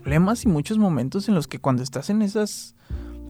problemas 0.00 0.44
y 0.44 0.48
muchos 0.48 0.78
momentos 0.78 1.28
en 1.28 1.34
los 1.34 1.46
que 1.48 1.58
cuando 1.58 1.82
estás 1.82 2.10
en 2.10 2.22
esas 2.22 2.74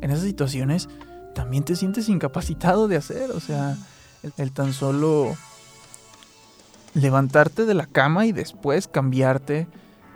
en 0.01 0.11
esas 0.11 0.25
situaciones 0.25 0.89
también 1.35 1.65
te 1.65 1.77
sientes 1.77 2.09
incapacitado 2.09 2.89
de 2.89 2.97
hacer, 2.97 3.31
o 3.31 3.41
sea, 3.41 3.77
el, 4.23 4.33
el 4.37 4.53
tan 4.53 4.73
solo 4.73 5.35
levantarte 6.95 7.65
de 7.65 7.75
la 7.75 7.87
cama 7.87 8.27
y 8.27 8.33
después 8.33 8.89
cambiarte, 8.89 9.67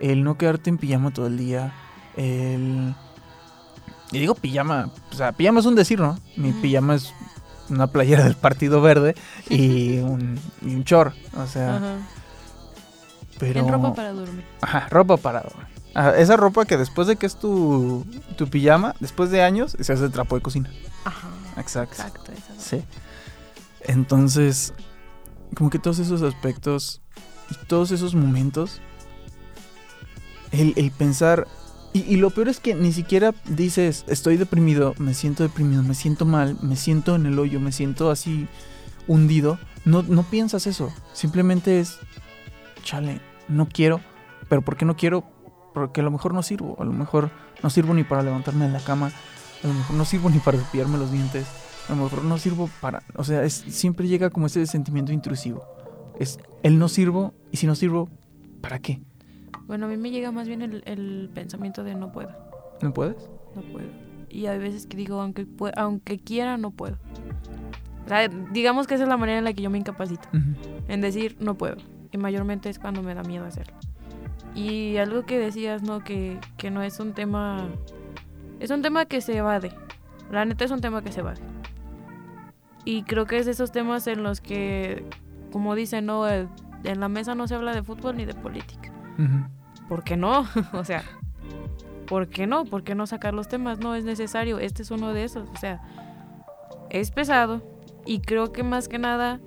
el 0.01 0.25
no 0.25 0.37
quedarte 0.37 0.71
en 0.71 0.79
pijama 0.79 1.13
todo 1.13 1.27
el 1.27 1.39
día, 1.39 1.73
el 2.17 2.95
y 4.13 4.19
digo 4.19 4.35
pijama, 4.35 4.91
o 5.11 5.15
sea, 5.15 5.33
pijama 5.33 5.61
es 5.61 5.67
un 5.67 5.75
decir, 5.75 5.99
¿no? 6.01 6.19
Mi 6.37 6.53
pijama 6.53 6.95
es 6.95 7.13
una 7.69 7.89
playera 7.89 8.25
del 8.25 8.37
Partido 8.37 8.81
Verde 8.81 9.15
y 9.49 9.99
un, 9.99 10.39
y 10.63 10.75
un 10.75 10.85
short, 10.85 11.15
o 11.37 11.47
sea, 11.47 11.77
Ajá. 11.77 11.97
pero 13.39 13.61
En 13.61 13.69
ropa 13.69 13.95
para 13.95 14.13
dormir. 14.13 14.45
Ajá, 14.61 14.89
ropa 14.91 15.17
para 15.17 15.41
dormir. 15.41 15.67
Ah, 15.99 16.13
esa 16.19 16.37
ropa 16.37 16.67
que 16.67 16.77
después 16.77 17.09
de 17.09 17.17
que 17.17 17.25
es 17.25 17.37
tu, 17.37 18.05
tu 18.37 18.49
pijama, 18.49 18.95
después 19.01 19.31
de 19.31 19.43
años, 19.43 19.75
se 19.81 19.93
hace 19.95 20.11
trapo 20.11 20.37
de 20.37 20.43
cocina. 20.43 20.71
Ajá. 21.07 21.29
Exacto. 21.57 21.95
Exacto, 21.95 22.33
esa. 22.33 22.61
Sí. 22.61 22.85
Entonces, 23.81 24.75
como 25.55 25.71
que 25.71 25.79
todos 25.79 25.99
esos 25.99 26.21
aspectos 26.21 27.01
y 27.51 27.55
todos 27.67 27.93
esos 27.93 28.15
momentos, 28.15 28.83
el, 30.53 30.75
el 30.77 30.91
pensar, 30.91 31.47
y, 31.95 32.01
y 32.01 32.17
lo 32.17 32.29
peor 32.29 32.51
es 32.51 32.61
que 32.61 32.75
ni 32.75 32.93
siquiera 32.93 33.33
dices, 33.47 34.05
estoy 34.07 34.37
deprimido, 34.37 34.95
me 34.99 35.15
siento 35.15 35.45
deprimido, 35.45 35.83
me 35.83 35.95
siento 35.95 36.27
mal, 36.27 36.59
me 36.61 36.77
siento 36.77 37.15
en 37.15 37.25
el 37.25 37.39
hoyo, 37.39 37.59
me 37.59 37.73
siento 37.73 38.11
así 38.11 38.49
hundido. 39.07 39.59
No, 39.87 40.03
no 40.03 40.25
piensas 40.25 40.67
eso, 40.67 40.93
simplemente 41.15 41.81
es, 41.81 42.01
chale, 42.83 43.23
no 43.49 43.67
quiero, 43.67 44.03
pero 44.51 44.61
¿por 44.61 44.77
qué 44.77 44.85
no 44.85 44.95
quiero? 44.95 45.25
Porque 45.77 46.01
a 46.01 46.05
lo 46.05 46.11
mejor 46.11 46.33
no 46.33 46.43
sirvo, 46.43 46.75
a 46.81 46.85
lo 46.87 46.93
mejor 46.95 47.31
no 47.63 47.69
sirvo 47.69 47.93
ni 47.93 48.03
para 48.03 48.23
levantarme 48.23 48.65
de 48.65 48.73
la 48.73 48.81
cama, 48.81 49.13
a 49.63 49.67
lo 49.67 49.75
mejor 49.75 49.95
no 49.95 50.07
sirvo 50.07 50.31
ni 50.31 50.39
para 50.39 50.57
cepillarme 50.57 50.97
los 50.97 51.13
dientes, 51.13 51.47
a 51.87 51.95
lo 51.95 52.05
mejor 52.05 52.25
no 52.25 52.39
sirvo 52.39 52.71
para, 52.81 53.03
o 53.15 53.25
sea, 53.25 53.45
es, 53.45 53.53
siempre 53.53 54.09
llega 54.09 54.31
como 54.31 54.47
ese 54.47 54.65
sentimiento 54.65 55.13
intrusivo. 55.13 55.67
Es 56.19 56.39
el 56.63 56.79
no 56.79 56.89
sirvo 56.89 57.35
y 57.53 57.59
si 57.59 57.67
no 57.67 57.75
sirvo, 57.75 58.09
¿para 58.63 58.79
qué? 58.79 59.03
Bueno, 59.67 59.85
a 59.85 59.91
mí 59.91 59.99
me 59.99 60.11
llega 60.11 60.33
más 60.33 60.49
bien 60.49 60.63
el, 60.63 60.83
el 60.87 61.29
pensamiento 61.35 61.85
de 61.85 61.95
no 61.95 62.11
puedo, 62.11 62.31
¿No 62.81 62.95
puedes? 62.95 63.29
no 63.55 63.61
puedo. 63.61 63.89
Y 64.31 64.47
hay 64.47 64.59
veces 64.59 64.87
que 64.87 64.97
digo, 64.97 65.21
aunque, 65.21 65.47
aunque 65.77 66.19
quiera, 66.19 66.57
no 66.57 66.71
puedo. 66.71 66.97
O 68.07 68.09
sea, 68.09 68.29
digamos 68.29 68.87
que 68.87 68.95
esa 68.95 69.03
es 69.03 69.11
la 69.11 69.19
manera 69.19 69.37
en 69.41 69.45
la 69.45 69.53
que 69.53 69.61
yo 69.61 69.69
me 69.69 69.77
incapacito. 69.77 70.27
en 70.89 71.01
decir 71.03 71.37
no 71.39 71.55
puedo. 71.55 71.77
Y 72.13 72.17
mayormente 72.17 72.71
es 72.71 72.79
cuando 72.79 73.03
me 73.03 73.15
da 73.15 73.23
miedo 73.25 73.45
hacerlo. 73.45 73.77
Y 74.57 74.97
algo 74.97 75.27
que 75.27 75.39
decías, 75.39 75.83
¿no? 75.83 76.03
Que, 76.03 76.41
que 76.57 76.71
no 76.71 76.83
es 76.83 76.99
un 76.99 77.13
tema... 77.13 77.69
Es 78.59 78.71
un 78.71 78.81
tema 78.81 79.05
que 79.05 79.21
se 79.21 79.37
evade. 79.37 79.71
La 80.33 80.45
neta 80.47 80.65
es 80.65 80.71
un 80.71 80.81
tema 80.81 81.03
que 81.03 81.13
se 81.13 81.21
evade. 81.21 81.43
Y 82.87 83.03
creo 83.03 83.27
que 83.27 83.39
es 83.39 83.45
de 83.45 83.53
esos 83.53 83.71
temas 83.71 84.07
en 84.07 84.23
los 84.23 84.41
que, 84.41 85.05
como 85.53 85.75
dicen, 85.75 86.07
¿no? 86.07 86.27
Eh, 86.29 86.49
En 86.85 87.01
la 87.01 87.09
mesa 87.09 87.35
no 87.35 87.47
se 87.47 87.55
habla 87.55 87.75
de 87.75 87.83
fútbol 87.83 88.17
ni 88.17 88.25
de 88.25 88.33
política. 88.35 88.91
Ujú. 89.19 89.87
¿Por 89.89 90.05
qué 90.05 90.17
no? 90.17 90.47
o 90.73 90.85
sea, 90.85 91.05
¿por 92.07 92.29
qué 92.29 92.47
no? 92.47 92.65
¿Por 92.65 92.83
qué 92.83 92.95
no 92.95 93.07
sacar 93.07 93.35
los 93.35 93.49
temas? 93.49 93.79
No 93.79 93.95
es 93.95 94.05
necesario. 94.05 94.59
Este 94.59 94.83
es 94.83 94.91
uno 94.91 95.13
de 95.13 95.25
esos. 95.25 95.49
O 95.51 95.57
sea, 95.57 95.83
es 96.89 97.11
pesado. 97.11 97.61
Y 98.07 98.21
creo 98.21 98.53
que 98.53 98.63
más 98.63 98.89
que 98.89 98.99
nada, 98.99 99.39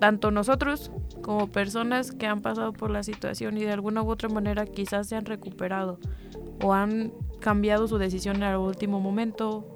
tanto 0.00 0.30
nosotros 0.30 0.90
como 1.24 1.48
personas 1.48 2.12
que 2.12 2.26
han 2.26 2.40
pasado 2.42 2.72
por 2.74 2.90
la 2.90 3.02
situación 3.02 3.56
y 3.56 3.62
de 3.64 3.72
alguna 3.72 4.02
u 4.02 4.10
otra 4.10 4.28
manera 4.28 4.66
quizás 4.66 5.08
se 5.08 5.16
han 5.16 5.24
recuperado 5.24 5.98
o 6.62 6.74
han 6.74 7.12
cambiado 7.40 7.88
su 7.88 7.96
decisión 7.98 8.42
al 8.42 8.58
último 8.58 9.00
momento 9.00 9.66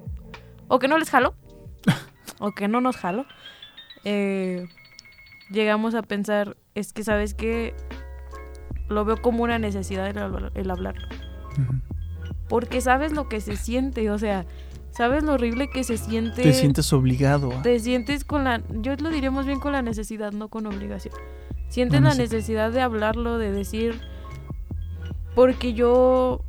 o 0.67 0.77
que 0.79 0.87
no 0.87 0.97
les 0.99 1.09
jalo 1.09 1.33
o 2.39 2.51
que 2.51 2.67
no 2.67 2.81
nos 2.81 2.97
jalo, 2.97 3.25
eh, 4.05 4.67
llegamos 5.51 5.95
a 5.95 6.03
pensar, 6.03 6.55
es 6.75 6.93
que 6.93 7.03
sabes 7.03 7.33
que 7.33 7.73
lo 8.87 9.03
veo 9.05 9.17
como 9.21 9.43
una 9.43 9.57
necesidad 9.59 10.07
el, 10.07 10.17
hablar- 10.19 10.51
el 10.55 10.69
hablarlo. 10.71 11.07
Porque 12.47 12.81
sabes 12.81 13.11
lo 13.11 13.27
que 13.29 13.41
se 13.41 13.55
siente, 13.57 14.09
o 14.09 14.17
sea, 14.17 14.45
sabes 14.91 15.23
lo 15.23 15.33
horrible 15.33 15.69
que 15.69 15.83
se 15.83 15.97
siente. 15.97 16.41
Te 16.41 16.53
sientes 16.53 16.91
obligado 16.93 17.51
a... 17.51 17.61
Te 17.61 17.79
sientes 17.79 18.23
con 18.23 18.43
la, 18.43 18.61
yo 18.81 18.95
lo 18.95 19.09
diríamos 19.09 19.45
bien 19.45 19.59
con 19.59 19.71
la 19.73 19.81
necesidad, 19.81 20.31
no 20.31 20.47
con 20.49 20.65
obligación. 20.65 21.13
Sientes 21.69 21.99
Bueno, 21.99 22.09
la 22.09 22.15
sí. 22.15 22.21
necesidad 22.21 22.71
de 22.71 22.81
hablarlo, 22.81 23.37
de 23.37 23.51
decir, 23.51 23.99
porque 25.35 25.73
yo, 25.73 26.41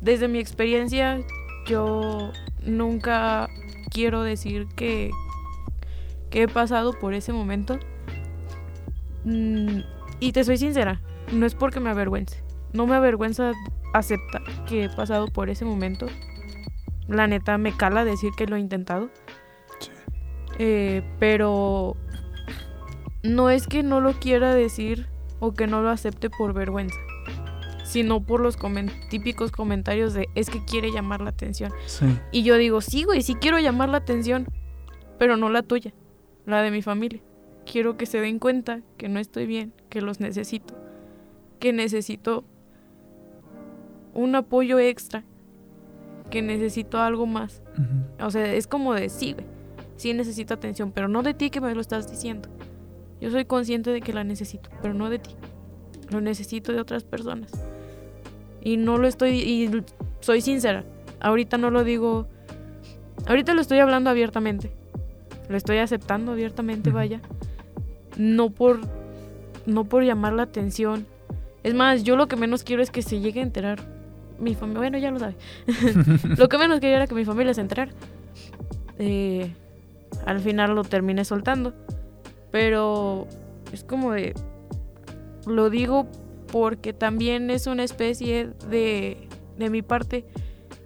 desde 0.00 0.28
mi 0.28 0.38
experiencia, 0.38 1.20
yo 1.66 2.32
nunca 2.64 3.48
quiero 3.90 4.22
decir 4.22 4.66
que, 4.76 5.10
que 6.30 6.42
he 6.42 6.48
pasado 6.48 6.92
por 6.92 7.14
ese 7.14 7.32
momento. 7.32 7.78
Mm, 9.24 9.80
y 10.20 10.32
te 10.32 10.44
soy 10.44 10.56
sincera, 10.58 11.00
no 11.32 11.46
es 11.46 11.54
porque 11.54 11.80
me 11.80 11.90
avergüence. 11.90 12.42
No 12.72 12.86
me 12.86 12.96
avergüenza 12.96 13.52
aceptar 13.94 14.42
que 14.66 14.84
he 14.84 14.88
pasado 14.90 15.28
por 15.28 15.48
ese 15.48 15.64
momento. 15.64 16.06
La 17.08 17.26
neta 17.28 17.56
me 17.56 17.74
cala 17.76 18.04
decir 18.04 18.32
que 18.36 18.46
lo 18.46 18.56
he 18.56 18.60
intentado. 18.60 19.08
Sí. 19.78 19.90
Eh, 20.58 21.02
pero 21.18 21.96
no 23.22 23.50
es 23.50 23.66
que 23.66 23.82
no 23.82 24.00
lo 24.00 24.12
quiera 24.14 24.54
decir 24.54 25.06
o 25.40 25.52
que 25.52 25.66
no 25.66 25.82
lo 25.82 25.90
acepte 25.90 26.30
por 26.30 26.52
vergüenza, 26.52 26.96
sino 27.84 28.22
por 28.22 28.40
los 28.40 28.56
típicos 29.10 29.52
comentarios 29.52 30.14
de 30.14 30.28
es 30.34 30.50
que 30.50 30.64
quiere 30.64 30.92
llamar 30.92 31.20
la 31.20 31.30
atención. 31.30 31.72
Sí. 31.86 32.06
Y 32.32 32.42
yo 32.42 32.56
digo, 32.56 32.80
sí, 32.80 33.04
güey, 33.04 33.22
sí 33.22 33.34
quiero 33.34 33.58
llamar 33.58 33.88
la 33.88 33.98
atención, 33.98 34.46
pero 35.18 35.36
no 35.36 35.48
la 35.50 35.62
tuya, 35.62 35.92
la 36.44 36.62
de 36.62 36.70
mi 36.70 36.82
familia. 36.82 37.20
Quiero 37.70 37.96
que 37.96 38.06
se 38.06 38.20
den 38.20 38.38
cuenta 38.38 38.80
que 38.96 39.08
no 39.08 39.18
estoy 39.18 39.46
bien, 39.46 39.72
que 39.88 40.00
los 40.00 40.20
necesito, 40.20 40.74
que 41.58 41.72
necesito 41.72 42.44
un 44.14 44.34
apoyo 44.34 44.78
extra, 44.78 45.24
que 46.30 46.42
necesito 46.42 47.00
algo 47.00 47.26
más. 47.26 47.62
O 48.20 48.30
sea, 48.30 48.52
es 48.52 48.66
como 48.66 48.94
de 48.94 49.08
sí, 49.08 49.32
güey. 49.32 49.46
Sí 49.96 50.12
necesito 50.12 50.54
atención, 50.54 50.92
pero 50.92 51.08
no 51.08 51.22
de 51.22 51.34
ti 51.34 51.50
que 51.50 51.60
me 51.60 51.74
lo 51.74 51.80
estás 51.80 52.10
diciendo. 52.10 52.48
Yo 53.20 53.30
soy 53.30 53.44
consciente 53.44 53.90
de 53.90 54.00
que 54.00 54.12
la 54.12 54.24
necesito, 54.24 54.68
pero 54.82 54.94
no 54.94 55.08
de 55.10 55.18
ti. 55.18 55.30
Lo 56.10 56.20
necesito 56.20 56.72
de 56.72 56.80
otras 56.80 57.04
personas. 57.04 57.50
Y 58.62 58.76
no 58.76 58.98
lo 58.98 59.06
estoy. 59.06 59.40
Y 59.40 59.82
soy 60.20 60.40
sincera. 60.40 60.84
Ahorita 61.20 61.58
no 61.58 61.70
lo 61.70 61.84
digo. 61.84 62.26
Ahorita 63.26 63.54
lo 63.54 63.60
estoy 63.60 63.78
hablando 63.78 64.10
abiertamente. 64.10 64.70
Lo 65.48 65.56
estoy 65.56 65.78
aceptando 65.78 66.32
abiertamente, 66.32 66.90
vaya. 66.90 67.20
No 68.16 68.50
por. 68.50 68.80
No 69.66 69.84
por 69.84 70.04
llamar 70.04 70.32
la 70.32 70.42
atención. 70.42 71.06
Es 71.64 71.74
más, 71.74 72.04
yo 72.04 72.16
lo 72.16 72.28
que 72.28 72.36
menos 72.36 72.62
quiero 72.62 72.82
es 72.82 72.90
que 72.90 73.02
se 73.02 73.18
llegue 73.18 73.40
a 73.40 73.42
enterar 73.42 73.80
mi 74.38 74.54
familia. 74.54 74.78
Bueno, 74.80 74.98
ya 74.98 75.10
lo 75.10 75.18
sabe. 75.18 75.34
Lo 76.36 76.48
que 76.48 76.58
menos 76.58 76.78
quería 76.80 76.96
era 76.96 77.06
que 77.06 77.14
mi 77.14 77.24
familia 77.24 77.54
se 77.54 77.62
enterara. 77.62 77.90
Eh, 78.98 79.50
al 80.24 80.40
final 80.40 80.74
lo 80.74 80.84
terminé 80.84 81.24
soltando. 81.24 81.74
Pero 82.50 83.26
es 83.72 83.84
como 83.84 84.12
de... 84.12 84.34
Lo 85.46 85.70
digo 85.70 86.06
porque 86.50 86.92
también 86.92 87.50
es 87.50 87.66
una 87.66 87.84
especie 87.84 88.50
de... 88.70 89.28
De 89.56 89.70
mi 89.70 89.80
parte, 89.80 90.26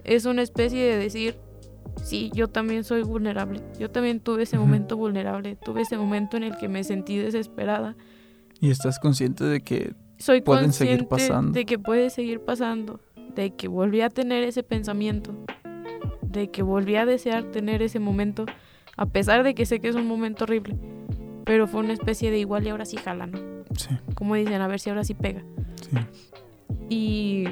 es 0.04 0.26
una 0.26 0.42
especie 0.42 0.84
de 0.84 0.96
decir, 0.96 1.34
sí, 2.04 2.30
yo 2.34 2.48
también 2.48 2.84
soy 2.84 3.02
vulnerable. 3.02 3.60
Yo 3.78 3.90
también 3.90 4.20
tuve 4.20 4.44
ese 4.44 4.58
momento 4.58 4.96
vulnerable. 4.96 5.56
Tuve 5.56 5.82
ese 5.82 5.96
momento 5.96 6.36
en 6.36 6.44
el 6.44 6.56
que 6.56 6.68
me 6.68 6.84
sentí 6.84 7.16
desesperada. 7.16 7.96
Y 8.60 8.70
estás 8.70 8.98
consciente 8.98 9.44
de 9.44 9.60
que... 9.60 9.94
Soy 10.18 10.42
Pueden 10.42 10.72
seguir 10.72 11.08
pasando. 11.08 11.52
de 11.52 11.64
que 11.64 11.78
puede 11.78 12.10
seguir 12.10 12.40
pasando, 12.40 13.00
de 13.34 13.54
que 13.54 13.68
volví 13.68 14.02
a 14.02 14.10
tener 14.10 14.44
ese 14.44 14.62
pensamiento, 14.62 15.34
de 16.20 16.50
que 16.50 16.62
volví 16.62 16.96
a 16.96 17.06
desear 17.06 17.44
tener 17.44 17.80
ese 17.80 18.00
momento, 18.00 18.44
a 18.98 19.06
pesar 19.06 19.44
de 19.44 19.54
que 19.54 19.64
sé 19.64 19.80
que 19.80 19.88
es 19.88 19.94
un 19.94 20.06
momento 20.06 20.44
horrible, 20.44 20.76
pero 21.44 21.66
fue 21.66 21.80
una 21.80 21.92
especie 21.92 22.30
de 22.30 22.38
igual 22.38 22.66
y 22.66 22.70
ahora 22.70 22.84
sí 22.84 22.96
jala, 22.96 23.26
¿no? 23.26 23.38
Sí, 23.76 23.88
Como 24.14 24.34
dicen, 24.34 24.60
a 24.60 24.68
ver 24.68 24.80
si 24.80 24.90
ahora 24.90 25.04
sí 25.04 25.14
pega. 25.14 25.42
sí. 25.80 25.96
Y 26.88 27.44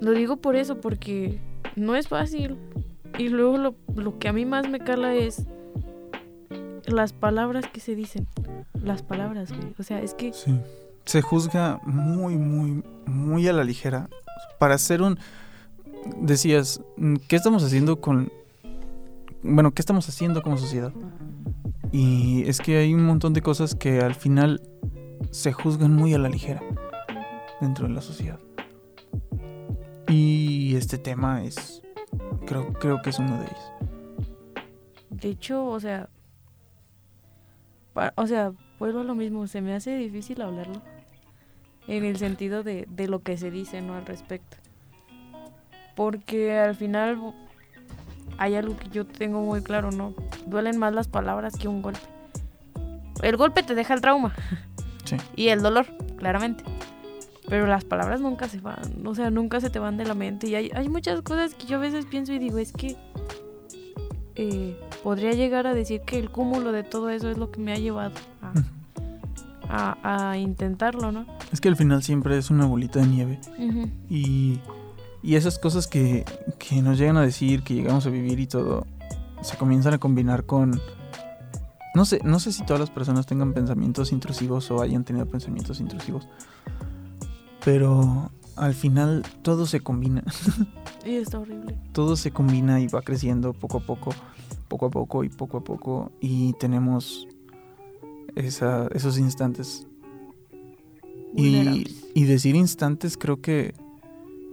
lo 0.00 0.12
digo 0.12 0.36
por 0.38 0.56
eso, 0.56 0.80
porque 0.80 1.38
no 1.76 1.94
es 1.94 2.08
fácil. 2.08 2.56
Y 3.18 3.28
luego 3.28 3.56
lo, 3.58 3.74
lo 3.94 4.18
que 4.18 4.28
a 4.28 4.32
mí 4.32 4.44
más 4.46 4.68
me 4.68 4.78
cala 4.80 5.14
es 5.14 5.46
las 6.86 7.12
palabras 7.12 7.66
que 7.72 7.80
se 7.80 7.94
dicen. 7.94 8.26
Las 8.82 9.02
palabras, 9.02 9.52
güey. 9.52 9.74
O 9.78 9.82
sea, 9.82 10.00
es 10.00 10.14
que 10.14 10.32
Sí. 10.32 10.58
Se 11.04 11.22
juzga 11.22 11.80
muy, 11.84 12.36
muy, 12.36 12.82
muy 13.06 13.46
a 13.48 13.52
la 13.52 13.64
ligera. 13.64 14.08
Para 14.58 14.74
hacer 14.74 15.02
un... 15.02 15.18
Decías, 16.20 16.80
¿qué 17.28 17.36
estamos 17.36 17.62
haciendo 17.64 18.00
con... 18.00 18.32
Bueno, 19.42 19.72
¿qué 19.72 19.82
estamos 19.82 20.08
haciendo 20.08 20.42
como 20.42 20.56
sociedad? 20.56 20.92
Y 21.92 22.48
es 22.48 22.60
que 22.60 22.78
hay 22.78 22.94
un 22.94 23.04
montón 23.04 23.32
de 23.32 23.42
cosas 23.42 23.74
que 23.74 24.00
al 24.00 24.14
final 24.14 24.62
se 25.30 25.52
juzgan 25.52 25.94
muy 25.94 26.14
a 26.14 26.18
la 26.18 26.28
ligera 26.28 26.62
dentro 27.60 27.88
de 27.88 27.94
la 27.94 28.00
sociedad. 28.00 28.38
Y 30.08 30.76
este 30.76 30.98
tema 30.98 31.44
es... 31.44 31.82
Creo, 32.46 32.72
creo 32.72 33.00
que 33.02 33.10
es 33.10 33.18
uno 33.18 33.38
de 33.38 33.44
ellos. 33.44 33.72
De 35.10 35.28
hecho, 35.28 35.66
o 35.66 35.78
sea, 35.78 36.08
o 38.16 38.26
sea, 38.26 38.52
vuelvo 38.78 39.00
a 39.00 39.04
lo 39.04 39.14
mismo, 39.14 39.46
se 39.46 39.60
me 39.60 39.74
hace 39.74 39.96
difícil 39.96 40.40
hablarlo. 40.42 40.80
En 41.86 42.04
el 42.04 42.16
sentido 42.16 42.62
de, 42.62 42.86
de 42.88 43.08
lo 43.08 43.22
que 43.22 43.36
se 43.36 43.50
dice, 43.50 43.82
¿no? 43.82 43.94
Al 43.94 44.06
respecto. 44.06 44.56
Porque 45.96 46.58
al 46.58 46.74
final 46.74 47.34
hay 48.38 48.54
algo 48.54 48.76
que 48.76 48.88
yo 48.90 49.06
tengo 49.06 49.40
muy 49.40 49.62
claro, 49.62 49.90
¿no? 49.90 50.14
Duelen 50.46 50.78
más 50.78 50.92
las 50.94 51.08
palabras 51.08 51.54
que 51.56 51.68
un 51.68 51.82
golpe. 51.82 52.00
El 53.22 53.36
golpe 53.36 53.62
te 53.62 53.74
deja 53.74 53.94
el 53.94 54.00
trauma. 54.00 54.34
Sí. 55.04 55.16
Y 55.34 55.48
el 55.48 55.60
dolor, 55.62 55.86
claramente. 56.18 56.62
Pero 57.48 57.66
las 57.66 57.84
palabras 57.84 58.20
nunca 58.20 58.48
se 58.48 58.60
van, 58.60 59.04
o 59.04 59.14
sea, 59.14 59.30
nunca 59.30 59.60
se 59.60 59.68
te 59.70 59.78
van 59.80 59.96
de 59.96 60.04
la 60.04 60.14
mente. 60.14 60.46
Y 60.46 60.54
hay, 60.54 60.70
hay 60.72 60.88
muchas 60.88 61.20
cosas 61.22 61.54
que 61.54 61.66
yo 61.66 61.78
a 61.78 61.80
veces 61.80 62.04
pienso 62.06 62.32
y 62.32 62.38
digo, 62.38 62.58
es 62.58 62.70
que 62.72 62.96
eh, 64.36 64.78
podría 65.02 65.32
llegar 65.32 65.66
a 65.66 65.74
decir 65.74 66.02
que 66.02 66.18
el 66.18 66.30
cúmulo 66.30 66.70
de 66.70 66.84
todo 66.84 67.10
eso 67.10 67.28
es 67.28 67.38
lo 67.38 67.50
que 67.50 67.60
me 67.60 67.72
ha 67.72 67.76
llevado 67.76 68.12
a, 69.68 69.96
a- 70.02 70.30
a 70.30 70.38
intentarlo, 70.38 71.10
¿no? 71.12 71.26
Es 71.52 71.60
que 71.60 71.68
al 71.68 71.76
final 71.76 72.02
siempre 72.04 72.38
es 72.38 72.50
una 72.50 72.66
bolita 72.66 73.00
de 73.00 73.06
nieve. 73.06 73.40
Y, 74.08 74.60
y 75.22 75.34
esas 75.34 75.58
cosas 75.58 75.86
que, 75.86 76.24
que 76.58 76.80
nos 76.82 76.98
llegan 76.98 77.16
a 77.16 77.22
decir, 77.22 77.62
que 77.62 77.74
llegamos 77.74 78.06
a 78.06 78.10
vivir 78.10 78.40
y 78.40 78.46
todo, 78.46 78.86
se 79.42 79.56
comienzan 79.56 79.94
a 79.94 79.98
combinar 79.98 80.44
con... 80.44 80.80
No 81.94 82.04
sé, 82.04 82.20
no 82.24 82.38
sé 82.38 82.52
si 82.52 82.64
todas 82.64 82.78
las 82.80 82.90
personas 82.90 83.26
tengan 83.26 83.52
pensamientos 83.52 84.12
intrusivos 84.12 84.70
o 84.70 84.80
hayan 84.80 85.04
tenido 85.04 85.26
pensamientos 85.26 85.80
intrusivos. 85.80 86.28
Pero 87.64 88.30
al 88.56 88.74
final 88.74 89.24
todo 89.42 89.66
se 89.66 89.80
combina. 89.80 90.22
Y 91.04 91.14
está 91.14 91.38
horrible. 91.38 91.78
Todo 91.92 92.14
se 92.14 92.30
combina 92.30 92.78
y 92.78 92.86
va 92.86 93.00
creciendo 93.00 93.54
poco 93.54 93.78
a 93.78 93.80
poco, 93.80 94.10
poco 94.68 94.84
a 94.86 94.90
poco 94.90 95.24
y 95.24 95.30
poco 95.30 95.56
a 95.56 95.64
poco. 95.64 96.12
Y 96.20 96.52
tenemos 96.60 97.26
esa- 98.36 98.86
esos 98.88 99.18
instantes 99.18 99.86
Y, 101.34 101.86
y 102.14 102.24
decir 102.24 102.54
instantes 102.54 103.16
creo 103.16 103.40
que 103.40 103.72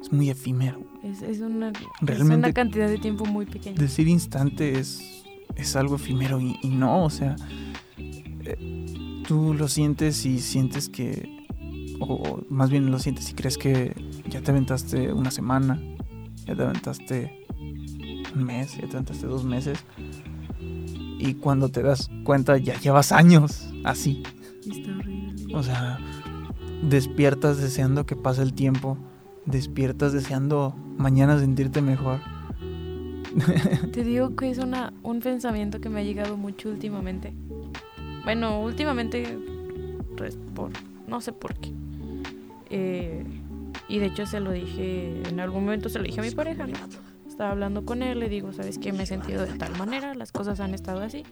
es 0.02 0.12
muy 0.12 0.30
efímero. 0.30 0.80
Es, 1.04 1.22
es 1.22 1.40
una, 1.42 1.70
es 1.70 1.78
Realmente- 2.02 2.36
una 2.36 2.54
cantidad 2.54 2.88
de 2.90 2.98
tiempo 2.98 3.26
muy 3.26 3.46
pequeña. 3.46 3.76
Decir 3.78 4.08
instante 4.08 4.80
es, 4.80 5.24
es 5.56 5.76
algo 5.76 5.96
efímero 5.96 6.40
y, 6.40 6.58
y 6.62 6.70
no, 6.70 7.04
o 7.06 7.10
sea, 7.10 7.36
eh, 7.98 9.24
tú 9.28 9.54
lo 9.54 9.68
sientes 9.68 10.26
y 10.26 10.40
sientes 10.40 10.90
que, 10.90 11.46
o, 12.00 12.06
o 12.16 12.44
más 12.50 12.70
bien 12.70 12.90
lo 12.92 13.00
sientes 13.00 13.30
y 13.30 13.34
crees 13.34 13.58
que 13.58 13.94
ya 14.30 14.42
te 14.42 14.52
aventaste 14.52 15.12
una 15.14 15.32
semana, 15.32 15.82
ya 16.46 16.56
te 16.56 16.64
aventaste 16.64 17.46
un 18.36 18.44
mes, 18.44 18.74
ya 18.78 18.88
te 18.88 18.96
aventaste 18.98 19.26
dos 19.28 19.44
meses. 19.44 19.80
Y 21.20 21.34
cuando 21.36 21.70
te 21.70 21.82
das 21.82 22.10
cuenta 22.24 22.58
ya 22.58 22.80
llevas 22.80 23.12
años 23.12 23.70
así. 23.84 24.22
Está 24.70 24.92
horrible. 24.98 25.56
O 25.56 25.64
sea, 25.64 25.98
despiertas 26.84 27.58
deseando 27.60 28.06
que 28.06 28.16
pase 28.16 28.44
el 28.44 28.54
tiempo, 28.54 28.98
despiertas 29.48 30.14
deseando 30.14 30.76
mañana 30.98 31.40
sentirte 31.40 31.82
mejor. 31.82 32.20
Te 33.92 34.04
digo 34.04 34.36
que 34.36 34.50
es 34.50 34.58
una, 34.58 34.94
un 35.04 35.20
pensamiento 35.22 35.82
que 35.82 35.90
me 35.90 36.02
ha 36.02 36.04
llegado 36.04 36.38
mucho 36.38 36.70
últimamente. 36.70 37.34
Bueno, 38.24 38.62
últimamente, 38.62 39.38
pues, 40.16 40.38
no 41.08 41.22
sé 41.22 41.32
por 41.32 41.56
qué. 41.56 41.72
Eh, 42.70 43.24
y 43.88 44.00
de 44.00 44.08
hecho 44.08 44.26
se 44.26 44.40
lo 44.40 44.52
dije, 44.52 45.22
en 45.30 45.40
algún 45.40 45.64
momento 45.64 45.88
se 45.90 46.00
lo 46.00 46.06
dije 46.06 46.20
a 46.20 46.24
mi 46.24 46.32
pareja. 46.32 46.68
Estaba 47.28 47.52
hablando 47.52 47.86
con 47.86 48.04
él, 48.04 48.20
le 48.20 48.30
digo, 48.30 48.52
¿sabes 48.52 48.78
qué? 48.78 48.92
Me 48.92 49.04
he 49.04 49.06
sentido 49.06 49.46
de 49.46 49.54
tal 49.54 49.78
manera, 49.78 50.14
las 50.14 50.32
cosas 50.32 50.60
han 50.60 50.74
estado 50.74 51.02
así. 51.02 51.24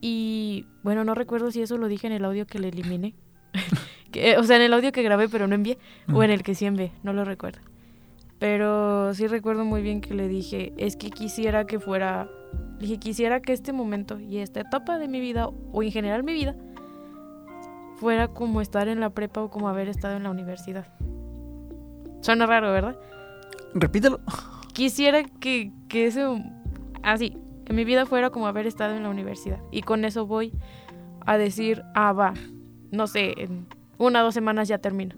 Y 0.00 0.66
bueno, 0.82 1.04
no 1.04 1.14
recuerdo 1.14 1.50
si 1.50 1.62
eso 1.62 1.78
lo 1.78 1.88
dije 1.88 2.06
en 2.06 2.12
el 2.12 2.24
audio 2.24 2.46
que 2.46 2.58
le 2.58 2.68
eliminé. 2.68 3.14
Que, 4.16 4.38
o 4.38 4.44
sea, 4.44 4.56
en 4.56 4.62
el 4.62 4.72
audio 4.72 4.92
que 4.92 5.02
grabé 5.02 5.28
pero 5.28 5.46
no 5.46 5.54
envié. 5.54 5.78
O 6.10 6.22
en 6.22 6.30
el 6.30 6.42
que 6.42 6.54
sí 6.54 6.64
envié, 6.64 6.92
no 7.02 7.12
lo 7.12 7.24
recuerdo. 7.24 7.58
Pero 8.38 9.12
sí 9.12 9.26
recuerdo 9.26 9.66
muy 9.66 9.82
bien 9.82 10.00
que 10.00 10.14
le 10.14 10.26
dije, 10.26 10.72
es 10.78 10.96
que 10.96 11.10
quisiera 11.10 11.66
que 11.66 11.78
fuera, 11.78 12.28
dije, 12.78 12.98
quisiera 12.98 13.40
que 13.40 13.52
este 13.52 13.74
momento 13.74 14.18
y 14.18 14.38
esta 14.38 14.60
etapa 14.60 14.98
de 14.98 15.06
mi 15.08 15.20
vida, 15.20 15.48
o 15.72 15.82
en 15.82 15.90
general 15.90 16.22
mi 16.22 16.32
vida, 16.32 16.54
fuera 17.96 18.28
como 18.28 18.62
estar 18.62 18.88
en 18.88 19.00
la 19.00 19.10
prepa 19.10 19.42
o 19.42 19.50
como 19.50 19.68
haber 19.68 19.88
estado 19.88 20.16
en 20.16 20.22
la 20.22 20.30
universidad. 20.30 20.86
Suena 22.22 22.46
raro, 22.46 22.72
¿verdad? 22.72 22.98
Repítelo. 23.74 24.20
Quisiera 24.72 25.24
que, 25.24 25.72
que 25.88 26.06
eso, 26.06 26.40
así, 27.02 27.36
que 27.66 27.74
mi 27.74 27.84
vida 27.84 28.06
fuera 28.06 28.30
como 28.30 28.46
haber 28.46 28.66
estado 28.66 28.94
en 28.94 29.02
la 29.02 29.10
universidad. 29.10 29.60
Y 29.70 29.82
con 29.82 30.06
eso 30.06 30.26
voy 30.26 30.52
a 31.26 31.36
decir, 31.36 31.82
ah, 31.94 32.12
va, 32.12 32.32
no 32.90 33.06
sé, 33.06 33.34
en 33.38 33.66
una 33.98 34.20
o 34.20 34.24
dos 34.24 34.34
semanas 34.34 34.68
ya 34.68 34.78
termino. 34.78 35.14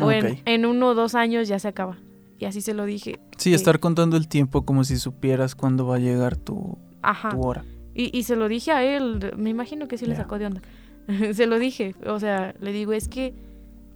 O 0.00 0.10
en, 0.10 0.66
uno 0.66 0.88
o 0.88 0.94
dos 0.94 1.14
años 1.14 1.46
ya 1.48 1.58
se 1.58 1.68
acaba. 1.68 1.98
Y 2.38 2.46
así 2.46 2.60
se 2.60 2.74
lo 2.74 2.84
dije. 2.84 3.20
Sí, 3.36 3.54
estar 3.54 3.78
contando 3.78 4.16
el 4.16 4.26
tiempo 4.26 4.64
como 4.64 4.84
si 4.84 4.96
supieras 4.96 5.54
cuándo 5.54 5.86
va 5.86 5.96
a 5.96 6.00
llegar 6.00 6.36
tu, 6.36 6.78
Ajá. 7.02 7.30
tu 7.30 7.40
hora. 7.40 7.64
Y, 7.94 8.16
y 8.16 8.24
se 8.24 8.34
lo 8.34 8.48
dije 8.48 8.72
a 8.72 8.82
él, 8.82 9.32
me 9.36 9.50
imagino 9.50 9.86
que 9.86 9.96
sí 9.98 10.06
le 10.06 10.16
sacó 10.16 10.38
de 10.38 10.46
onda. 10.46 10.62
se 11.34 11.46
lo 11.46 11.58
dije, 11.58 11.94
o 12.06 12.18
sea, 12.18 12.54
le 12.60 12.72
digo, 12.72 12.92
es 12.92 13.08
que 13.08 13.34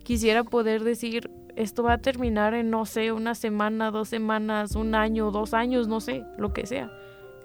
quisiera 0.04 0.44
poder 0.44 0.84
decir, 0.84 1.30
esto 1.56 1.82
va 1.82 1.94
a 1.94 1.98
terminar 1.98 2.54
en, 2.54 2.70
no 2.70 2.86
sé, 2.86 3.12
una 3.12 3.34
semana, 3.34 3.90
dos 3.90 4.08
semanas, 4.08 4.74
un 4.76 4.94
año, 4.94 5.30
dos 5.30 5.54
años, 5.54 5.88
no 5.88 6.00
sé, 6.00 6.24
lo 6.36 6.52
que 6.52 6.66
sea. 6.66 6.90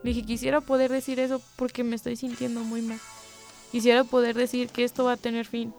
Le 0.04 0.10
dije, 0.13 0.24
quisiera 0.24 0.62
poder 0.62 0.91
decir 0.91 1.19
eso 1.19 1.41
porque 1.56 1.84
me 1.84 1.96
estoy 1.96 2.15
sintiendo 2.15 2.63
muy 2.63 2.82
mal. 2.82 3.00
Quisiera 3.72 4.04
poder 4.04 4.36
decir 4.36 4.69
que 4.69 4.84
esto 4.84 5.06
va 5.06 5.13
a 5.13 5.17
tener 5.17 5.46
fin. 5.46 5.74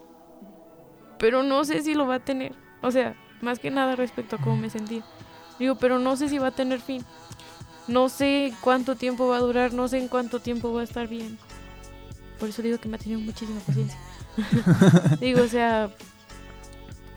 Pero 1.25 1.41
no 1.41 1.65
sé 1.65 1.81
si 1.81 1.95
lo 1.95 2.05
va 2.05 2.15
a 2.15 2.19
tener. 2.19 2.53
O 2.83 2.91
sea, 2.91 3.15
más 3.41 3.57
que 3.57 3.71
nada 3.71 3.95
respecto 3.95 4.35
a 4.35 4.39
cómo 4.39 4.57
me 4.57 4.69
sentía. 4.69 5.03
Digo, 5.57 5.73
pero 5.73 5.97
no 5.97 6.15
sé 6.15 6.29
si 6.29 6.37
va 6.37 6.49
a 6.49 6.51
tener 6.51 6.79
fin. 6.79 7.03
No 7.87 8.09
sé 8.09 8.53
cuánto 8.61 8.95
tiempo 8.95 9.27
va 9.27 9.37
a 9.37 9.39
durar, 9.39 9.73
no 9.73 9.87
sé 9.87 9.97
en 9.97 10.07
cuánto 10.07 10.39
tiempo 10.39 10.71
va 10.71 10.81
a 10.81 10.83
estar 10.83 11.07
bien. 11.07 11.39
Por 12.39 12.49
eso 12.49 12.61
digo 12.61 12.77
que 12.79 12.87
me 12.87 12.97
ha 12.97 12.99
tenido 12.99 13.19
muchísima 13.21 13.59
paciencia. 13.61 13.97
digo, 15.19 15.41
o 15.41 15.47
sea, 15.47 15.89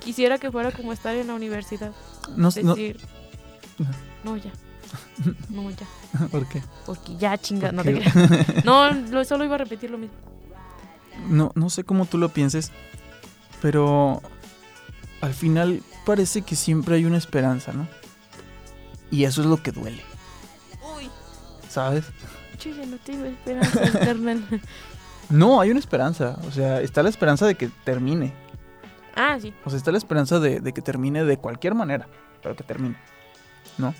quisiera 0.00 0.38
que 0.38 0.50
fuera 0.50 0.72
como 0.72 0.94
estar 0.94 1.14
en 1.14 1.26
la 1.26 1.34
universidad. 1.34 1.92
No, 2.30 2.48
no, 2.62 2.74
Decir, 2.74 2.98
no, 4.24 4.38
ya. 4.38 4.50
No, 5.50 5.70
ya. 5.70 5.86
¿Por 6.30 6.48
qué? 6.48 6.62
Porque 6.86 7.14
ya 7.18 7.36
chinga, 7.36 7.72
no 7.72 7.82
¿Por 7.84 7.92
te 7.92 8.00
creas. 8.00 8.64
No, 8.64 8.90
lo- 8.90 9.22
solo 9.26 9.44
iba 9.44 9.56
a 9.56 9.58
repetir 9.58 9.90
lo 9.90 9.98
mismo. 9.98 10.16
No, 11.28 11.52
no 11.56 11.68
sé 11.68 11.84
cómo 11.84 12.06
tú 12.06 12.16
lo 12.16 12.30
pienses, 12.30 12.72
pero 13.60 14.22
al 15.20 15.34
final 15.34 15.82
parece 16.04 16.42
que 16.42 16.56
siempre 16.56 16.96
hay 16.96 17.04
una 17.04 17.18
esperanza, 17.18 17.72
¿no? 17.72 17.88
Y 19.10 19.24
eso 19.24 19.40
es 19.40 19.46
lo 19.46 19.62
que 19.62 19.72
duele, 19.72 20.02
Uy, 20.96 21.08
¿sabes? 21.68 22.04
yo 22.58 22.70
ya 22.74 22.86
no 22.86 22.98
tengo 22.98 23.24
esperanza, 23.24 23.98
carnal. 24.00 24.44
No, 25.30 25.60
hay 25.60 25.70
una 25.70 25.78
esperanza. 25.78 26.36
O 26.46 26.50
sea, 26.50 26.80
está 26.80 27.02
la 27.02 27.08
esperanza 27.08 27.46
de 27.46 27.54
que 27.54 27.68
termine. 27.84 28.32
Ah, 29.14 29.38
sí. 29.40 29.54
O 29.64 29.70
sea, 29.70 29.76
está 29.76 29.92
la 29.92 29.98
esperanza 29.98 30.40
de, 30.40 30.60
de 30.60 30.72
que 30.72 30.82
termine 30.82 31.24
de 31.24 31.36
cualquier 31.38 31.74
manera, 31.74 32.08
pero 32.42 32.56
que 32.56 32.64
termine, 32.64 32.96
¿no? 33.78 33.94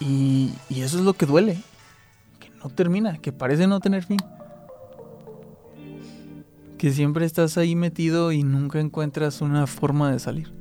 Y, 0.00 0.52
y 0.68 0.82
eso 0.82 0.98
es 0.98 1.04
lo 1.04 1.14
que 1.14 1.26
duele, 1.26 1.62
que 2.40 2.50
no 2.50 2.68
termina, 2.68 3.18
que 3.18 3.32
parece 3.32 3.66
no 3.66 3.80
tener 3.80 4.04
fin. 4.04 4.18
Que 6.78 6.92
siempre 6.92 7.24
estás 7.24 7.56
ahí 7.56 7.76
metido 7.76 8.32
y 8.32 8.42
nunca 8.42 8.80
encuentras 8.80 9.40
una 9.40 9.66
forma 9.66 10.10
de 10.10 10.18
salir. 10.18 10.52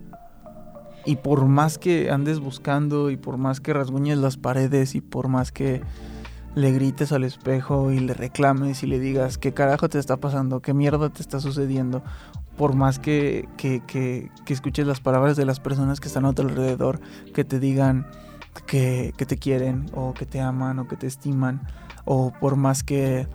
Y 1.06 1.18
por 1.18 1.46
más 1.48 1.78
que 1.78 2.12
andes 2.12 2.40
buscando 2.40 3.10
y 3.10 3.18
por 3.18 3.38
más 3.38 3.60
que 3.60 3.74
rasguñes 3.74 4.18
las 4.18 4.38
paredes 4.38 4.96
y 4.96 5.02
por 5.02 5.28
más 5.28 5.52
que 5.52 5.82
le 6.56 6.72
grites 6.72 7.12
al 7.12 7.24
espejo 7.24 7.92
y 7.92 8.00
le 8.00 8.14
reclames 8.14 8.84
y 8.84 8.88
le 8.88 9.00
digas 9.00 9.38
qué 9.38 9.54
carajo 9.54 9.90
te 9.90 9.98
está 10.00 10.18
pasando, 10.18 10.62
qué 10.62 10.74
mierda 10.74 11.10
te 11.10 11.22
está 11.22 11.40
sucediendo, 11.40 12.04
por 12.58 12.76
más 12.76 13.00
que, 13.00 13.50
que, 13.58 13.82
que- 13.86 14.30
que 14.46 14.54
escuches 14.54 14.86
las 14.86 15.02
palabras 15.02 15.36
de 15.36 15.46
las 15.46 15.60
personas 15.60 16.00
que 16.00 16.08
están 16.08 16.26
a 16.26 16.34
tu 16.34 16.44
alrededor, 16.44 17.02
que 17.34 17.44
te 17.44 17.60
digan 17.60 18.06
que, 18.68 19.14
que 19.18 19.26
te 19.26 19.38
quieren 19.38 19.88
o 19.94 20.14
que 20.14 20.28
te 20.28 20.40
aman 20.40 20.78
o 20.78 20.88
que 20.88 20.96
te 20.96 21.08
estiman, 21.08 21.60
o 22.06 22.32
por 22.40 22.56
más 22.56 22.84
que, 22.84 23.28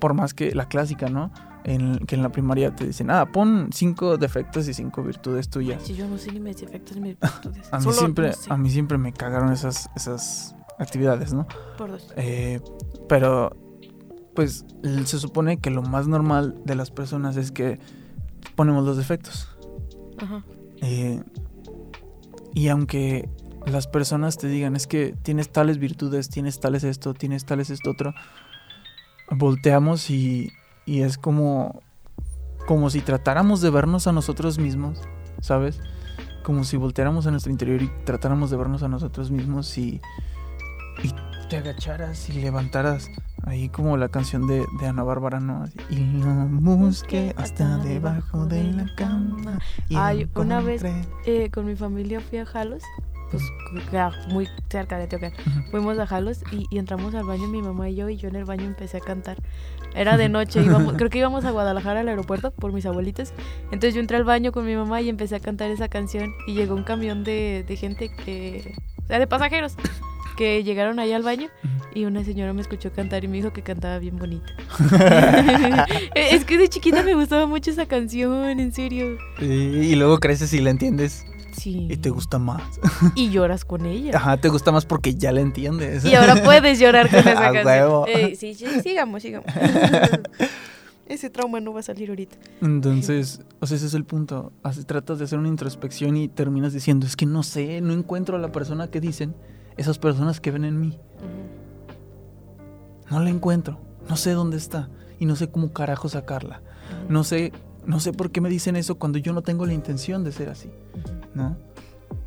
por 0.00 0.14
más 0.14 0.32
que 0.32 0.54
la 0.54 0.66
clásica, 0.68 1.08
¿no? 1.08 1.32
En, 1.64 1.98
que 2.06 2.16
en 2.16 2.22
la 2.22 2.30
primaria 2.30 2.74
te 2.74 2.86
dicen, 2.86 3.10
ah, 3.10 3.30
pon 3.30 3.70
cinco 3.72 4.18
defectos 4.18 4.66
y 4.66 4.74
cinco 4.74 5.02
virtudes 5.02 5.48
tuyas. 5.48 5.82
Si 5.82 5.94
yo 5.94 6.08
no 6.08 6.18
sé 6.18 6.32
ni 6.32 6.40
mis 6.40 6.60
defectos 6.60 6.96
ni 6.96 7.02
mis 7.02 7.18
virtudes. 7.20 7.72
A 7.72 7.78
mí, 7.78 7.84
Solo 7.84 7.96
siempre, 7.96 8.28
no 8.28 8.32
sé, 8.32 8.52
a 8.52 8.56
mí 8.56 8.70
siempre 8.70 8.98
me 8.98 9.12
cagaron 9.12 9.52
esas, 9.52 9.88
esas 9.94 10.56
actividades, 10.78 11.32
¿no? 11.32 11.46
por 11.78 11.92
dos. 11.92 12.12
Eh, 12.16 12.60
pero, 13.08 13.56
pues, 14.34 14.64
se 15.04 15.18
supone 15.18 15.58
que 15.58 15.70
lo 15.70 15.82
más 15.82 16.08
normal 16.08 16.60
de 16.64 16.74
las 16.74 16.90
personas 16.90 17.36
es 17.36 17.52
que 17.52 17.78
ponemos 18.56 18.84
los 18.84 18.96
defectos. 18.96 19.48
Ajá. 20.18 20.44
Eh, 20.80 21.22
y 22.54 22.68
aunque 22.68 23.28
las 23.66 23.86
personas 23.86 24.36
te 24.36 24.48
digan, 24.48 24.76
es 24.76 24.86
que 24.86 25.14
tienes 25.22 25.50
tales 25.50 25.78
virtudes, 25.78 26.28
tienes 26.28 26.60
tales 26.60 26.84
esto, 26.84 27.14
tienes 27.14 27.44
tales 27.44 27.70
esto 27.70 27.90
otro, 27.90 28.14
volteamos 29.30 30.10
y, 30.10 30.50
y 30.84 31.02
es 31.02 31.18
como, 31.18 31.82
como 32.66 32.90
si 32.90 33.00
tratáramos 33.00 33.60
de 33.60 33.70
vernos 33.70 34.06
a 34.06 34.12
nosotros 34.12 34.58
mismos, 34.58 35.00
¿sabes? 35.40 35.80
Como 36.44 36.64
si 36.64 36.76
volteáramos 36.76 37.26
a 37.26 37.30
nuestro 37.30 37.52
interior 37.52 37.82
y 37.82 37.90
tratáramos 38.04 38.50
de 38.50 38.56
vernos 38.56 38.82
a 38.82 38.88
nosotros 38.88 39.30
mismos 39.30 39.78
y, 39.78 40.00
y 41.02 41.12
te 41.48 41.58
agacharas 41.58 42.28
y 42.28 42.32
levantaras 42.32 43.08
ahí 43.44 43.68
como 43.68 43.96
la 43.96 44.08
canción 44.08 44.46
de, 44.46 44.64
de 44.80 44.86
Ana 44.86 45.02
Bárbara, 45.02 45.40
¿no? 45.40 45.64
Y 45.90 45.96
lo 45.96 46.26
busqué 46.76 47.34
hasta 47.36 47.78
debajo 47.78 48.46
de 48.46 48.64
la 48.64 48.86
cama. 48.94 49.58
y 49.88 49.96
Ay, 49.96 50.28
una 50.34 50.60
vez-. 50.60 50.84
Eh, 51.26 51.50
con 51.52 51.66
mi 51.66 51.76
familia 51.76 52.20
fui 52.20 52.38
a 52.38 52.46
Jalos, 52.46 52.82
pues 53.32 53.42
queda 53.90 54.12
muy 54.28 54.46
cerca 54.68 54.98
de 54.98 55.06
Teocan. 55.08 55.32
Ujú. 55.32 55.70
Fuimos 55.70 55.98
a 55.98 56.06
Jalos 56.06 56.42
y, 56.52 56.66
y 56.70 56.78
entramos 56.78 57.14
al 57.14 57.24
baño 57.24 57.48
mi 57.48 57.62
mamá 57.62 57.88
y 57.88 57.96
yo 57.96 58.08
y 58.08 58.16
yo 58.16 58.28
en 58.28 58.36
el 58.36 58.44
baño 58.44 58.64
empecé 58.64 58.98
a 58.98 59.00
cantar. 59.00 59.38
Era 59.94 60.16
de 60.16 60.28
noche, 60.28 60.62
íbamos, 60.64 60.94
creo 60.94 61.10
que 61.10 61.18
íbamos 61.18 61.44
a 61.44 61.50
Guadalajara 61.50 62.00
al 62.00 62.08
aeropuerto 62.08 62.52
por 62.52 62.72
mis 62.72 62.86
abuelitos. 62.86 63.32
Entonces 63.64 63.94
yo 63.94 64.00
entré 64.00 64.18
al 64.18 64.24
baño 64.24 64.52
con 64.52 64.66
mi 64.66 64.76
mamá 64.76 65.00
y 65.00 65.08
empecé 65.08 65.36
a 65.36 65.40
cantar 65.40 65.70
esa 65.70 65.88
canción 65.88 66.34
y 66.46 66.54
llegó 66.54 66.74
un 66.74 66.84
camión 66.84 67.24
de, 67.24 67.64
de 67.66 67.76
gente 67.76 68.10
que, 68.24 68.74
o 69.02 69.06
sea, 69.06 69.18
de 69.18 69.26
pasajeros 69.26 69.74
que 70.36 70.62
llegaron 70.62 70.98
ahí 70.98 71.12
al 71.12 71.22
baño 71.22 71.48
y 71.94 72.04
una 72.04 72.24
señora 72.24 72.52
me 72.52 72.62
escuchó 72.62 72.92
cantar 72.92 73.24
y 73.24 73.28
me 73.28 73.38
dijo 73.38 73.52
que 73.52 73.62
cantaba 73.62 73.98
bien 73.98 74.18
bonito. 74.18 74.46
es 76.14 76.44
que 76.44 76.58
de 76.58 76.68
chiquita 76.68 77.02
me 77.02 77.14
gustaba 77.14 77.46
mucho 77.46 77.70
esa 77.70 77.86
canción, 77.86 78.60
en 78.60 78.72
serio. 78.72 79.16
Y, 79.40 79.44
y 79.44 79.94
luego 79.94 80.18
creces 80.18 80.52
y 80.52 80.60
la 80.60 80.70
entiendes 80.70 81.26
Sí. 81.52 81.86
y 81.90 81.96
te 81.96 82.10
gusta 82.10 82.38
más. 82.38 82.62
Y 83.14 83.30
lloras 83.30 83.64
con 83.64 83.86
ella. 83.86 84.16
Ajá, 84.16 84.36
te 84.38 84.48
gusta 84.48 84.72
más 84.72 84.86
porque 84.86 85.14
ya 85.14 85.32
la 85.32 85.40
entiendes. 85.40 86.04
Y 86.04 86.14
ahora 86.14 86.42
puedes 86.42 86.78
llorar 86.78 87.08
con 87.10 87.18
esa 87.28 87.48
A 87.48 87.52
canción. 87.52 88.04
Ey, 88.08 88.36
sí, 88.36 88.54
sí, 88.54 88.66
sigamos, 88.82 89.22
sigamos. 89.22 89.46
Ese 91.06 91.28
trauma 91.28 91.60
no 91.60 91.74
va 91.74 91.80
a 91.80 91.82
salir 91.82 92.08
ahorita. 92.08 92.36
Entonces, 92.62 93.42
o 93.60 93.66
sea, 93.66 93.76
ese 93.76 93.86
es 93.86 93.92
el 93.94 94.04
punto. 94.04 94.50
Así 94.62 94.82
tratas 94.84 95.18
de 95.18 95.24
hacer 95.26 95.38
una 95.38 95.48
introspección 95.48 96.16
y 96.16 96.28
terminas 96.28 96.72
diciendo, 96.72 97.06
es 97.06 97.16
que 97.16 97.26
no 97.26 97.42
sé, 97.42 97.82
no 97.82 97.92
encuentro 97.92 98.36
a 98.36 98.38
la 98.38 98.50
persona 98.50 98.88
que 98.88 99.00
dicen 99.00 99.34
esas 99.76 99.98
personas 99.98 100.40
que 100.40 100.50
ven 100.50 100.64
en 100.64 100.80
mí. 100.80 100.98
No 103.10 103.20
la 103.20 103.28
encuentro, 103.28 103.78
no 104.08 104.16
sé 104.16 104.30
dónde 104.30 104.56
está 104.56 104.88
y 105.18 105.26
no 105.26 105.36
sé 105.36 105.50
cómo 105.50 105.72
carajo 105.74 106.08
sacarla. 106.08 106.62
No 107.10 107.24
sé, 107.24 107.52
no 107.84 108.00
sé 108.00 108.12
por 108.14 108.30
qué 108.30 108.40
me 108.40 108.48
dicen 108.48 108.76
eso 108.76 108.94
cuando 108.94 109.18
yo 109.18 109.34
no 109.34 109.42
tengo 109.42 109.66
la 109.66 109.74
intención 109.74 110.24
de 110.24 110.32
ser 110.32 110.48
así, 110.48 110.70
¿no? 111.34 111.56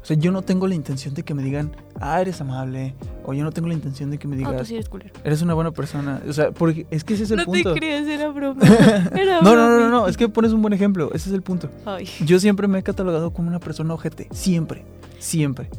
O 0.02 0.08
sea, 0.08 0.18
yo 0.18 0.32
no 0.32 0.44
tengo 0.44 0.68
la 0.68 0.76
intención 0.76 1.16
de 1.16 1.24
que 1.24 1.34
me 1.34 1.42
digan, 1.42 1.76
ah, 2.00 2.22
eres 2.22 2.40
amable. 2.40 2.94
O 3.24 3.34
yo 3.34 3.44
no 3.44 3.52
tengo 3.52 3.68
la 3.68 3.74
intención 3.74 4.12
de 4.12 4.20
que 4.20 4.28
me 4.28 4.44
Ah, 4.46 4.56
tú 4.58 4.66
sí 4.66 4.76
eres 4.76 4.88
culero. 4.88 5.12
eres 5.24 5.42
una 5.42 5.56
buena 5.56 5.72
persona. 5.72 6.22
O 6.28 6.34
sea, 6.34 6.52
porque 6.52 6.86
es 6.92 7.04
que 7.04 7.16
ese 7.16 7.24
es 7.24 7.32
el 7.32 7.38
no 7.38 7.46
punto. 7.46 7.74
te 7.74 7.80
creas, 7.80 8.08
era 8.08 8.30
broma. 8.30 8.62
Era 9.16 9.42
No, 9.42 9.56
no, 9.56 9.68
no, 9.68 9.80
no, 9.80 9.90
no, 9.90 10.08
es 10.08 10.16
que 10.16 10.30
pones 10.30 10.52
un 10.52 10.62
buen 10.62 10.74
ejemplo. 10.74 11.10
Ese 11.14 11.30
es 11.30 11.36
el 11.36 11.42
punto. 11.42 11.70
Ay. 11.86 12.08
Yo 12.24 12.40
siempre 12.40 12.68
me 12.68 12.78
he 12.80 12.84
catalogado 12.84 13.34
como 13.34 13.48
una 13.48 13.60
persona 13.60 13.94
ojete. 13.96 14.28
Siempre. 14.32 14.86
Siempre. 15.18 15.70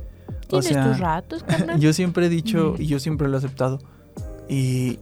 O 0.47 0.61
Tienes 0.61 0.67
sea, 0.69 0.89
tus 0.89 0.99
ratos, 0.99 1.43
carnal. 1.45 1.79
yo 1.81 1.93
siempre 1.93 2.27
he 2.27 2.29
dicho 2.29 2.75
y 2.79 2.87
yo 2.87 2.99
siempre 2.99 3.29
lo 3.29 3.35
he 3.37 3.39
aceptado. 3.39 3.79
Y, 4.49 4.99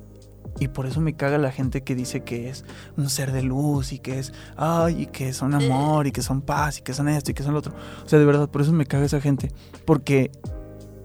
y 0.61 0.69
por 0.69 0.87
eso 0.87 1.01
me 1.01 1.14
caga 1.14 1.38
la 1.38 1.51
gente 1.51 1.83
que 1.83 1.95
dice 1.95 2.23
que 2.23 2.49
es 2.49 2.64
un 2.97 3.11
ser 3.11 3.33
de 3.33 3.43
luz 3.43 3.93
y 3.93 3.99
que 3.99 4.19
es, 4.19 4.33
ay, 4.57 5.03
y 5.03 5.07
que 5.07 5.33
son 5.33 5.55
amor 5.55 6.07
y 6.07 6.12
que 6.12 6.23
son 6.23 6.43
paz 6.43 6.79
y 6.79 6.83
que 6.83 6.95
son 6.95 7.09
esto 7.09 7.31
y 7.31 7.35
que 7.35 7.43
son 7.43 7.53
lo 7.53 7.59
otro. 7.59 7.75
O 8.05 8.09
sea, 8.09 8.19
de 8.19 8.25
verdad, 8.25 8.49
por 8.49 8.62
eso 8.62 8.73
me 8.73 8.87
caga 8.87 9.05
esa 9.05 9.21
gente. 9.21 9.51
Porque 9.85 10.31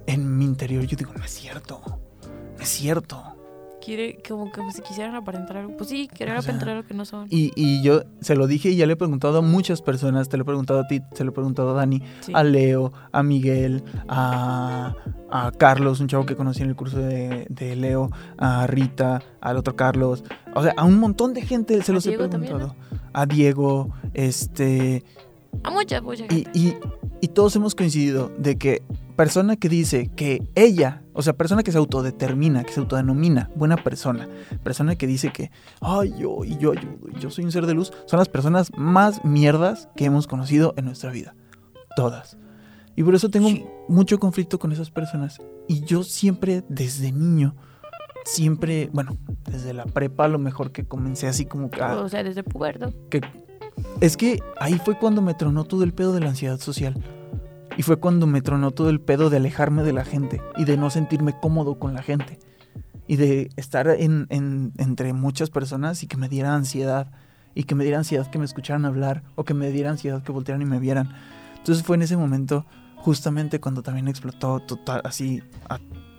en 0.05 0.37
mi 0.37 0.45
interior 0.45 0.83
yo 0.85 0.97
digo, 0.97 1.13
no 1.17 1.23
es 1.23 1.31
cierto. 1.31 1.81
No 1.85 2.63
es 2.63 2.69
cierto. 2.69 3.38
Quiere, 3.83 4.19
como, 4.27 4.51
como 4.51 4.71
si 4.71 4.81
quisieran 4.81 5.15
aparentar 5.15 5.57
algo. 5.57 5.75
Pues 5.77 5.89
sí, 5.89 6.07
querer 6.07 6.37
O 6.37 6.41
sea, 6.41 6.51
aparentar 6.51 6.69
algo 6.77 6.87
que 6.87 6.93
no 6.93 7.05
son. 7.05 7.27
Y, 7.29 7.51
y 7.55 7.81
yo 7.81 8.03
se 8.21 8.35
lo 8.35 8.45
dije 8.47 8.69
y 8.69 8.75
ya 8.75 8.85
le 8.85 8.93
he 8.93 8.95
preguntado 8.95 9.39
a 9.39 9.41
muchas 9.41 9.81
personas. 9.81 10.29
Te 10.29 10.37
lo 10.37 10.43
he 10.43 10.45
preguntado 10.45 10.79
a 10.81 10.87
ti, 10.87 11.01
se 11.13 11.23
lo 11.23 11.31
he 11.31 11.33
preguntado 11.33 11.71
a 11.71 11.73
Dani, 11.73 12.01
Sí. 12.21 12.31
a 12.35 12.43
Leo, 12.43 12.91
a 13.11 13.23
Miguel, 13.23 13.83
a, 14.07 14.93
a 15.31 15.51
Carlos, 15.57 15.99
un 15.99 16.07
chavo 16.07 16.25
que 16.25 16.35
conocí 16.35 16.61
en 16.63 16.69
el 16.69 16.75
curso 16.75 16.97
de, 16.99 17.45
de 17.49 17.75
Leo, 17.75 18.09
a 18.37 18.67
Rita, 18.67 19.21
al 19.41 19.57
otro 19.57 19.75
Carlos. 19.75 20.23
O 20.55 20.63
sea, 20.63 20.73
a 20.77 20.85
un 20.85 20.99
montón 20.99 21.33
de 21.33 21.41
gente 21.41 21.81
se 21.81 21.93
los 21.93 22.05
he 22.05 22.17
también, 22.17 22.53
preguntado. 22.53 22.75
A 23.13 23.25
Diego, 23.25 23.93
este... 24.13 25.03
A 25.63 25.71
mucha, 25.71 26.01
mucha 26.01 26.25
Y, 26.25 26.29
gente. 26.29 26.51
y, 26.53 26.73
y 27.21 27.27
todos 27.29 27.55
hemos 27.55 27.75
coincidido 27.75 28.29
de 28.37 28.57
que 28.57 28.81
persona 29.15 29.57
que 29.57 29.67
dice 29.67 30.09
que 30.15 30.41
ella, 30.55 31.03
o 31.13 31.21
sea, 31.21 31.33
persona 31.33 31.63
que 31.63 31.71
se 31.73 31.77
autodetermina, 31.77 32.63
que 32.63 32.71
se 32.71 32.79
autodenomina 32.79 33.49
buena 33.55 33.75
persona, 33.75 34.29
persona 34.63 34.95
que 34.95 35.05
dice 35.07 35.31
que, 35.33 35.51
ay, 35.81 36.13
yo, 36.17 36.45
y 36.45 36.57
yo 36.57 36.71
ayudo, 36.71 37.09
yo 37.19 37.29
soy 37.29 37.43
un 37.43 37.51
ser 37.51 37.65
de 37.65 37.73
luz, 37.73 37.91
son 38.05 38.19
las 38.19 38.29
personas 38.29 38.71
más 38.77 39.25
mierdas 39.25 39.89
que 39.97 40.05
hemos 40.05 40.27
conocido 40.27 40.73
en 40.77 40.85
nuestra 40.85 41.11
vida. 41.11 41.35
Todas. 41.97 42.37
Y 42.95 43.03
por 43.03 43.15
eso 43.15 43.29
tengo 43.29 43.49
Sí. 43.49 43.65
mucho 43.89 44.19
conflicto 44.19 44.57
con 44.59 44.71
esas 44.71 44.89
personas. 44.91 45.39
Y 45.67 45.81
yo 45.81 46.03
siempre, 46.03 46.63
desde 46.69 47.11
niño, 47.11 47.55
siempre, 48.25 48.89
bueno, 48.93 49.17
desde 49.49 49.73
la 49.73 49.85
prepa 49.85 50.25
a 50.25 50.27
lo 50.27 50.39
mejor 50.39 50.71
que 50.71 50.85
comencé 50.85 51.27
así 51.27 51.45
como 51.45 51.69
que... 51.69 51.81
a- 51.81 51.99
O 51.99 52.09
sea, 52.09 52.23
desde 52.23 52.43
puberto. 52.43 52.93
que 53.09 53.21
es 54.01 54.17
que 54.17 54.39
ahí 54.59 54.79
fue 54.83 54.97
cuando 54.97 55.21
me 55.21 55.33
tronó 55.33 55.63
todo 55.65 55.83
el 55.83 55.93
pedo 55.93 56.13
de 56.13 56.19
la 56.21 56.29
ansiedad 56.29 56.59
social. 56.59 56.95
Y 57.77 57.83
fue 57.83 57.97
cuando 57.97 58.27
me 58.27 58.41
tronó 58.41 58.71
todo 58.71 58.89
el 58.89 58.99
pedo 58.99 59.29
de 59.29 59.37
alejarme 59.37 59.83
de 59.83 59.93
la 59.93 60.03
gente 60.03 60.41
y 60.57 60.65
de 60.65 60.75
no 60.77 60.89
sentirme 60.89 61.35
cómodo 61.39 61.79
con 61.79 61.93
la 61.93 62.01
gente. 62.03 62.37
Y 63.07 63.15
de 63.15 63.49
estar 63.55 63.87
en, 63.87 64.27
en- 64.29 64.73
entre 64.77 65.13
muchas 65.13 65.49
personas 65.49 66.03
y 66.03 66.07
que 66.07 66.17
me 66.17 66.27
diera 66.29 66.53
ansiedad. 66.55 67.11
Y 67.55 67.63
que 67.63 67.75
me 67.75 67.83
diera 67.83 67.99
ansiedad 67.99 68.29
que 68.29 68.37
me 68.37 68.45
escucharan 68.45 68.85
hablar 68.85 69.23
o 69.35 69.43
que 69.45 69.53
me 69.53 69.71
diera 69.71 69.89
ansiedad 69.89 70.21
que 70.23 70.31
voltearan 70.31 70.61
y 70.61 70.65
me 70.65 70.79
vieran. 70.79 71.09
Entonces 71.57 71.83
fue 71.83 71.95
en 71.95 72.03
ese 72.03 72.17
momento 72.17 72.65
justamente 72.97 73.59
cuando 73.61 73.81
también 73.81 74.07
explotó 74.09 74.59
total, 74.59 75.01
así 75.05 75.41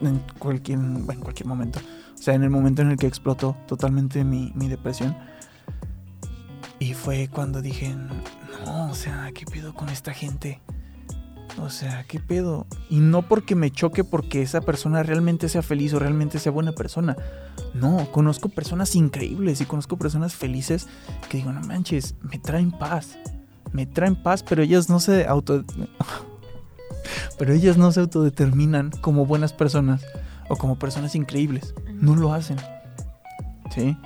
en, 0.00 0.18
cualquier, 0.38 0.78
en 0.78 1.04
cualquier 1.20 1.46
momento. 1.46 1.78
O 2.14 2.22
sea, 2.22 2.34
en 2.34 2.42
el 2.42 2.50
momento 2.50 2.82
en 2.82 2.90
el 2.90 2.96
que 2.96 3.06
explotó 3.06 3.56
totalmente 3.66 4.24
mi, 4.24 4.50
mi 4.54 4.68
depresión. 4.68 5.14
Y 6.80 6.94
fue 6.94 7.28
cuando 7.28 7.60
dije, 7.60 7.94
no, 8.64 8.90
o 8.90 8.94
sea, 8.94 9.30
¿qué 9.32 9.44
pedo 9.44 9.74
con 9.74 9.90
esta 9.90 10.14
gente? 10.14 10.60
O 11.58 11.68
sea, 11.68 12.04
¿qué 12.04 12.20
pedo? 12.20 12.66
Y 12.88 13.00
no 13.00 13.20
porque 13.20 13.54
me 13.54 13.70
choque 13.70 14.02
porque 14.02 14.40
esa 14.40 14.62
persona 14.62 15.02
realmente 15.02 15.50
sea 15.50 15.60
feliz 15.60 15.92
o 15.92 15.98
realmente 15.98 16.38
sea 16.38 16.50
buena 16.50 16.72
persona. 16.72 17.16
No, 17.74 18.10
conozco 18.12 18.48
personas 18.48 18.96
increíbles 18.96 19.60
y 19.60 19.66
conozco 19.66 19.98
personas 19.98 20.34
felices 20.34 20.88
que 21.28 21.36
digo, 21.36 21.52
no 21.52 21.60
manches, 21.60 22.14
me 22.22 22.38
traen 22.38 22.70
paz. 22.70 23.18
Me 23.72 23.84
traen 23.84 24.16
paz, 24.16 24.42
pero 24.42 24.62
ellas 24.62 24.88
no 24.88 25.00
se 25.00 25.26
auto... 25.26 25.64
pero 27.38 27.52
ellas 27.52 27.76
no 27.76 27.92
se 27.92 28.00
autodeterminan 28.00 28.90
como 29.02 29.26
buenas 29.26 29.52
personas 29.52 30.02
o 30.48 30.56
como 30.56 30.78
personas 30.78 31.14
increíbles. 31.14 31.74
No 31.92 32.16
lo 32.16 32.32
hacen. 32.32 32.56
¿Sí? 33.74 33.98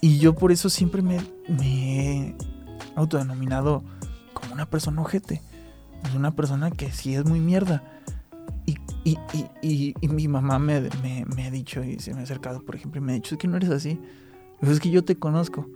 Y 0.00 0.18
yo 0.18 0.34
por 0.34 0.52
eso 0.52 0.68
siempre 0.70 1.02
me, 1.02 1.18
me 1.48 2.10
he 2.28 2.36
autodenominado 2.94 3.82
como 4.34 4.52
una 4.54 4.66
persona 4.66 5.00
ojete. 5.02 5.42
Es 6.04 6.14
una 6.14 6.34
persona 6.34 6.70
que 6.70 6.92
sí 6.92 7.14
es 7.14 7.24
muy 7.24 7.40
mierda. 7.40 7.82
Y, 8.66 8.76
y, 9.04 9.18
y, 9.62 9.94
y- 10.00 10.08
mi 10.08 10.28
mamá 10.28 10.58
me, 10.58 10.80
me- 11.02 11.24
me 11.34 11.46
ha 11.46 11.50
dicho 11.50 11.82
y 11.84 11.98
se 12.00 12.12
me 12.14 12.20
ha 12.20 12.22
acercado, 12.24 12.62
por 12.62 12.74
ejemplo, 12.74 13.00
y 13.00 13.04
me 13.04 13.12
ha 13.12 13.14
dicho, 13.14 13.34
es 13.34 13.38
que 13.40 13.48
no 13.48 13.56
eres 13.56 13.70
así. 13.70 14.00
Es 14.60 14.80
que 14.80 14.90
yo 14.90 15.04
te 15.04 15.16
conozco. 15.16 15.66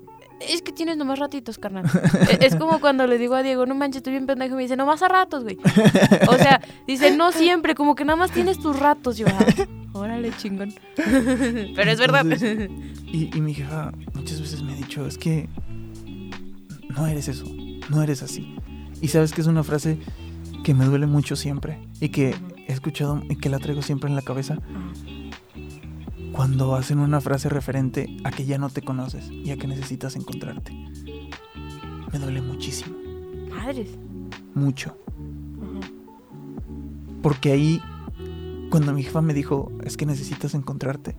Es 0.40 0.62
que 0.62 0.72
tienes 0.72 0.96
nomás 0.96 1.18
ratitos, 1.18 1.58
carnal. 1.58 1.84
E- 2.30 2.44
es 2.46 2.56
como 2.56 2.80
cuando 2.80 3.06
le 3.06 3.18
digo 3.18 3.34
a 3.34 3.42
Diego, 3.42 3.66
no 3.66 3.74
manches, 3.74 3.98
estoy 3.98 4.12
bien 4.12 4.26
pendejo. 4.26 4.54
Y 4.54 4.56
me 4.56 4.62
dice, 4.62 4.76
nomás 4.76 5.02
a 5.02 5.08
ratos, 5.08 5.44
güey. 5.44 5.58
O 6.28 6.34
sea, 6.36 6.60
dice, 6.86 7.14
no 7.16 7.32
siempre, 7.32 7.74
como 7.74 7.94
que 7.94 8.04
nada 8.04 8.16
más 8.16 8.30
tienes 8.30 8.58
tus 8.58 8.78
ratos. 8.78 9.18
Yo, 9.18 9.26
ah, 9.28 9.44
órale, 9.92 10.32
chingón. 10.36 10.72
Pero 10.96 11.90
es 11.90 11.98
verdad. 11.98 12.24
Y, 13.06 13.40
mi 13.40 13.54
jefa 13.54 13.92
muchas 14.14 14.40
veces 14.40 14.62
me 14.62 14.72
ha 14.72 14.76
dicho, 14.76 15.06
es 15.06 15.18
que 15.18 15.48
no 16.88 17.06
eres 17.06 17.28
eso, 17.28 17.44
no 17.88 18.02
eres 18.02 18.22
así. 18.22 18.56
Y 19.00 19.08
sabes 19.08 19.32
que 19.32 19.40
es 19.40 19.46
una 19.46 19.62
frase 19.62 19.98
que 20.64 20.74
me 20.74 20.84
duele 20.84 21.06
mucho 21.06 21.36
siempre 21.36 21.78
y 22.00 22.10
que 22.10 22.34
he 22.66 22.72
escuchado 22.72 23.22
y 23.28 23.36
que 23.36 23.48
la 23.48 23.58
traigo 23.58 23.82
siempre 23.82 24.10
en 24.10 24.16
la 24.16 24.22
cabeza 24.22 24.58
cuando 26.40 26.74
hacen 26.74 27.00
una 27.00 27.20
frase 27.20 27.50
referente 27.50 28.16
a 28.24 28.30
que 28.30 28.46
ya 28.46 28.56
no 28.56 28.70
te 28.70 28.80
conoces 28.80 29.30
y 29.30 29.50
a 29.50 29.58
que 29.58 29.66
necesitas 29.66 30.16
encontrarte. 30.16 30.72
Me 32.10 32.18
duele 32.18 32.40
muchísimo, 32.40 32.96
Madres. 33.50 33.90
mucho. 34.54 34.96
Porque 37.22 37.52
ahí, 37.52 37.82
cuando 38.70 38.94
mi 38.94 39.02
jefa 39.02 39.20
me 39.20 39.34
dijo, 39.34 39.70
es 39.84 39.98
que 39.98 40.06
necesitas 40.06 40.54
encontrarte, 40.54 41.14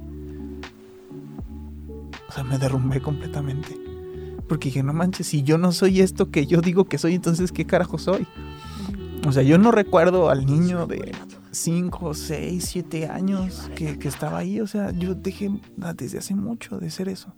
o 2.27 2.31
sea, 2.31 2.43
me 2.43 2.57
derrumbé 2.57 2.99
completamente. 2.99 3.77
Porque 4.49 4.69
dije, 4.69 4.81
no 4.81 4.91
manches, 4.91 5.27
si 5.27 5.43
yo 5.43 5.59
no 5.59 5.71
soy 5.71 6.01
esto 6.01 6.31
que 6.31 6.47
yo 6.47 6.61
digo 6.61 6.85
que 6.85 6.97
soy, 6.97 7.13
entonces 7.13 7.51
¿qué 7.51 7.67
carajo 7.67 7.99
soy? 7.99 8.25
O 9.27 9.31
sea, 9.31 9.43
yo 9.43 9.59
no 9.59 9.71
recuerdo 9.71 10.31
al 10.31 10.47
niño 10.47 10.87
de 10.87 11.13
5, 11.51 12.13
6, 12.13 12.63
7 12.65 13.07
años 13.07 13.69
que, 13.75 13.99
que 13.99 14.07
estaba 14.07 14.37
ahí. 14.39 14.61
O 14.61 14.67
sea, 14.67 14.91
yo 14.91 15.15
dejé 15.15 15.49
desde 15.95 16.17
hace 16.19 16.35
mucho 16.35 16.79
de 16.79 16.89
ser 16.89 17.09
eso. 17.09 17.33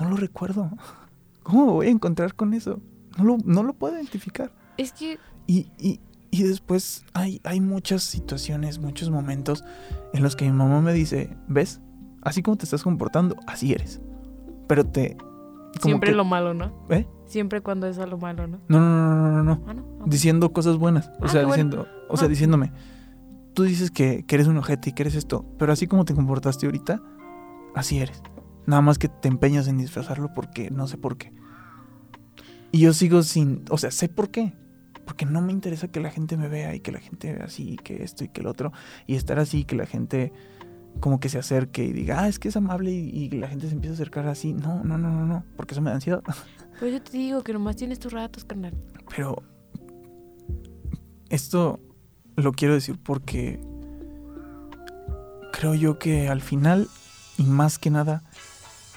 No 0.00 0.08
lo 0.10 0.16
recuerdo. 0.16 0.70
¿Cómo 1.42 1.66
me 1.66 1.72
voy 1.72 1.86
a 1.86 1.90
encontrar 1.90 2.34
con 2.34 2.54
eso? 2.54 2.80
No 3.18 3.24
lo, 3.24 3.38
no 3.44 3.62
lo 3.62 3.74
puedo 3.74 3.94
identificar. 3.96 4.52
Es 4.76 4.92
que 4.92 5.18
Y, 5.46 5.68
y, 5.78 6.00
y 6.30 6.42
después 6.42 7.04
hay, 7.12 7.40
hay 7.44 7.60
muchas 7.60 8.02
situaciones, 8.02 8.78
muchos 8.78 9.10
momentos 9.10 9.62
en 10.12 10.22
los 10.22 10.34
que 10.36 10.46
mi 10.46 10.52
mamá 10.52 10.80
me 10.80 10.92
dice, 10.92 11.36
¿ves? 11.46 11.80
Así 12.22 12.42
como 12.42 12.56
te 12.56 12.64
estás 12.64 12.82
comportando, 12.82 13.36
así 13.46 13.72
eres. 13.72 14.00
Pero 14.66 14.84
te... 14.84 15.16
siempre 15.82 16.10
que- 16.10 16.16
lo 16.16 16.24
malo, 16.24 16.54
¿no? 16.54 16.72
¿Eh? 16.88 17.06
Siempre 17.26 17.60
cuando 17.62 17.86
es 17.86 17.98
a 17.98 18.06
lo 18.06 18.18
malo, 18.18 18.46
¿no? 18.46 18.60
No, 18.68 18.80
no, 18.80 18.88
no, 18.88 19.16
no, 19.16 19.32
no, 19.32 19.42
no. 19.42 19.64
Ah, 19.66 19.74
no. 19.74 19.84
Diciendo 20.06 20.52
cosas 20.52 20.76
buenas. 20.76 21.08
O 21.20 21.24
Ah, 21.24 21.28
sea, 21.28 21.40
qué 21.40 21.46
bueno. 21.46 21.64
diciendo, 21.64 21.88
o 22.08 22.16
sea, 22.16 22.26
Ah. 22.26 22.28
diciéndome, 22.28 22.72
tú 23.54 23.62
dices 23.64 23.90
que, 23.90 24.24
que 24.26 24.34
eres 24.34 24.46
un 24.46 24.56
ojete 24.58 24.90
y 24.90 24.92
que 24.92 25.02
eres 25.04 25.14
esto, 25.14 25.44
pero 25.58 25.72
así 25.72 25.86
como 25.86 26.04
te 26.04 26.14
comportaste 26.14 26.66
ahorita, 26.66 27.00
así 27.74 27.98
eres. 27.98 28.22
Nada 28.66 28.82
más 28.82 28.98
que 28.98 29.08
te 29.08 29.28
empeñas 29.28 29.68
en 29.68 29.78
disfrazarlo 29.78 30.32
porque 30.34 30.70
no 30.70 30.86
sé 30.86 30.96
por 30.98 31.16
qué. 31.16 31.32
Y 32.72 32.80
yo 32.80 32.92
sigo 32.92 33.22
sin, 33.22 33.64
o 33.70 33.78
sea, 33.78 33.90
sé 33.90 34.08
por 34.08 34.30
qué. 34.30 34.52
Porque 35.04 35.26
no 35.26 35.42
me 35.42 35.52
interesa 35.52 35.88
que 35.88 36.00
la 36.00 36.10
gente 36.10 36.36
me 36.38 36.48
vea 36.48 36.74
y 36.74 36.80
que 36.80 36.90
la 36.90 36.98
gente 36.98 37.30
vea 37.34 37.44
así, 37.44 37.72
y 37.72 37.76
que 37.76 38.02
esto 38.02 38.24
y 38.24 38.28
que 38.28 38.40
el 38.40 38.46
otro. 38.46 38.72
Y 39.06 39.16
estar 39.16 39.38
así, 39.38 39.64
que 39.64 39.76
la 39.76 39.84
gente 39.86 40.32
como 41.00 41.20
que 41.20 41.28
se 41.28 41.38
acerque 41.38 41.84
y 41.84 41.92
diga, 41.92 42.20
ah, 42.22 42.28
es 42.28 42.38
que 42.38 42.48
es 42.48 42.56
amable 42.56 42.90
y, 42.90 43.10
y 43.10 43.28
la 43.30 43.48
gente 43.48 43.66
se 43.68 43.74
empieza 43.74 43.92
a 43.92 43.96
acercar 43.96 44.26
así. 44.28 44.54
No, 44.54 44.82
no, 44.82 44.96
no, 44.96 45.10
no, 45.10 45.26
no, 45.26 45.44
porque 45.56 45.74
eso 45.74 45.82
me 45.82 45.90
da 45.90 45.96
ansiedad. 45.96 46.22
Pues 46.78 46.92
yo 46.92 47.02
te 47.02 47.12
digo 47.16 47.42
que 47.42 47.52
nomás 47.52 47.76
tienes 47.76 47.98
tus 47.98 48.12
ratos, 48.12 48.44
carnal. 48.44 48.74
Pero 49.14 49.42
esto 51.28 51.80
lo 52.36 52.52
quiero 52.52 52.74
decir 52.74 52.98
porque 53.02 53.60
creo 55.52 55.74
yo 55.74 55.98
que 55.98 56.28
al 56.28 56.40
final 56.40 56.88
y 57.38 57.44
más 57.44 57.78
que 57.78 57.90
nada 57.90 58.22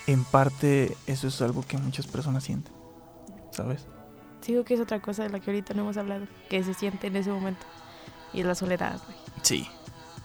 en 0.07 0.23
parte 0.23 0.95
eso 1.05 1.27
es 1.27 1.41
algo 1.41 1.63
que 1.67 1.77
muchas 1.77 2.07
personas 2.07 2.43
sienten, 2.43 2.73
¿sabes? 3.51 3.85
Digo 4.45 4.63
que 4.63 4.75
es 4.75 4.79
otra 4.79 5.01
cosa 5.01 5.23
de 5.23 5.29
la 5.29 5.39
que 5.41 5.51
ahorita 5.51 5.73
no 5.73 5.81
hemos 5.81 5.97
hablado, 5.97 6.25
que 6.49 6.63
se 6.63 6.73
siente 6.73 7.07
en 7.07 7.17
ese 7.17 7.29
momento. 7.29 7.65
Y 8.33 8.39
es 8.39 8.45
la 8.45 8.55
soledad, 8.55 8.97
güey. 9.05 9.17
Sí, 9.41 9.67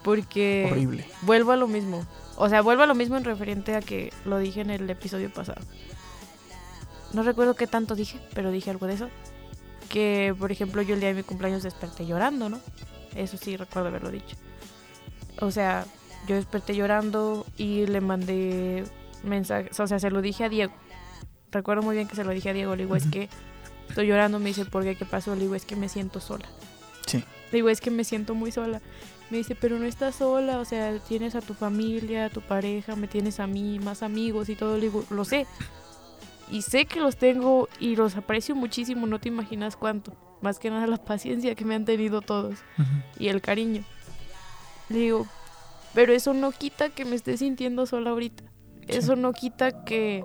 Porque 0.04 0.68
horrible. 0.70 1.06
vuelvo 1.22 1.50
a 1.52 1.56
lo 1.56 1.66
mismo. 1.66 2.06
O 2.36 2.48
sea, 2.48 2.62
vuelvo 2.62 2.82
a 2.84 2.86
lo 2.86 2.94
mismo 2.94 3.16
en 3.16 3.24
referente 3.24 3.74
a 3.74 3.80
que 3.80 4.12
lo 4.24 4.38
dije 4.38 4.60
en 4.60 4.70
el 4.70 4.88
episodio 4.88 5.32
pasado. 5.32 5.60
No 7.12 7.22
recuerdo 7.22 7.54
qué 7.54 7.66
tanto 7.66 7.94
dije, 7.94 8.18
pero 8.34 8.50
dije 8.50 8.70
algo 8.70 8.86
de 8.86 8.94
eso. 8.94 9.08
Que, 9.88 10.34
por 10.38 10.50
ejemplo, 10.50 10.80
yo 10.82 10.94
el 10.94 11.00
día 11.00 11.10
de 11.10 11.14
mi 11.16 11.22
cumpleaños 11.22 11.62
desperté 11.62 12.06
llorando, 12.06 12.48
¿no? 12.48 12.60
Eso 13.14 13.36
sí 13.36 13.56
recuerdo 13.56 13.88
haberlo 13.88 14.10
dicho. 14.10 14.36
O 15.40 15.50
sea, 15.50 15.84
yo 16.26 16.36
desperté 16.36 16.74
llorando 16.74 17.46
y 17.56 17.86
le 17.86 18.00
mandé 18.00 18.84
mensajes. 19.22 19.78
O 19.78 19.86
sea, 19.86 19.98
se 19.98 20.10
lo 20.10 20.22
dije 20.22 20.44
a 20.44 20.48
Diego. 20.48 20.72
Recuerdo 21.50 21.82
muy 21.82 21.94
bien 21.94 22.08
que 22.08 22.16
se 22.16 22.24
lo 22.24 22.32
dije 22.32 22.50
a 22.50 22.52
Diego. 22.54 22.74
Le 22.74 22.84
digo, 22.84 22.96
es 22.96 23.06
que 23.06 23.28
estoy 23.88 24.06
llorando. 24.06 24.38
Me 24.38 24.46
dice, 24.46 24.64
¿por 24.64 24.82
qué? 24.84 24.96
¿Qué 24.96 25.04
pasó? 25.04 25.34
Le 25.34 25.42
digo, 25.42 25.54
es 25.54 25.66
que 25.66 25.76
me 25.76 25.88
siento 25.88 26.20
sola. 26.20 26.48
Sí. 27.06 27.18
Le 27.18 27.58
digo, 27.58 27.68
es 27.68 27.82
que 27.82 27.90
me 27.90 28.04
siento 28.04 28.34
muy 28.34 28.50
sola. 28.50 28.80
Me 29.28 29.38
dice, 29.38 29.54
pero 29.54 29.78
no 29.78 29.86
estás 29.86 30.16
sola, 30.16 30.58
o 30.58 30.64
sea, 30.66 30.98
tienes 30.98 31.34
a 31.34 31.40
tu 31.40 31.54
familia, 31.54 32.26
a 32.26 32.30
tu 32.30 32.42
pareja, 32.42 32.96
me 32.96 33.08
tienes 33.08 33.40
a 33.40 33.46
mí, 33.46 33.78
más 33.78 34.02
amigos 34.02 34.48
y 34.50 34.56
todo. 34.56 34.76
Le 34.76 34.82
digo, 34.82 35.04
lo 35.10 35.24
sé. 35.24 35.46
Y 36.52 36.60
sé 36.60 36.84
que 36.84 37.00
los 37.00 37.16
tengo 37.16 37.70
y 37.80 37.96
los 37.96 38.14
aprecio 38.14 38.54
muchísimo, 38.54 39.06
no 39.06 39.18
te 39.18 39.28
imaginas 39.28 39.74
cuánto. 39.74 40.12
Más 40.42 40.58
que 40.58 40.68
nada 40.68 40.86
la 40.86 40.96
paciencia 41.04 41.54
que 41.54 41.64
me 41.64 41.74
han 41.74 41.86
tenido 41.86 42.20
todos 42.20 42.58
Ujú. 42.78 42.90
y 43.18 43.28
el 43.28 43.40
cariño. 43.40 43.82
Le 44.90 44.98
digo, 44.98 45.26
pero 45.94 46.12
eso 46.12 46.34
no 46.34 46.52
quita 46.52 46.90
que 46.90 47.06
me 47.06 47.16
esté 47.16 47.38
sintiendo 47.38 47.86
sola 47.86 48.10
ahorita. 48.10 48.44
Eso 48.86 49.16
no 49.16 49.32
quita 49.32 49.84
que, 49.86 50.24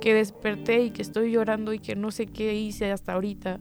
que 0.00 0.12
desperté 0.12 0.82
y 0.82 0.90
que 0.90 1.02
estoy 1.02 1.30
llorando 1.30 1.72
y 1.72 1.78
que 1.78 1.94
no 1.94 2.10
sé 2.10 2.26
qué 2.26 2.52
hice 2.54 2.90
hasta 2.90 3.12
ahorita. 3.12 3.60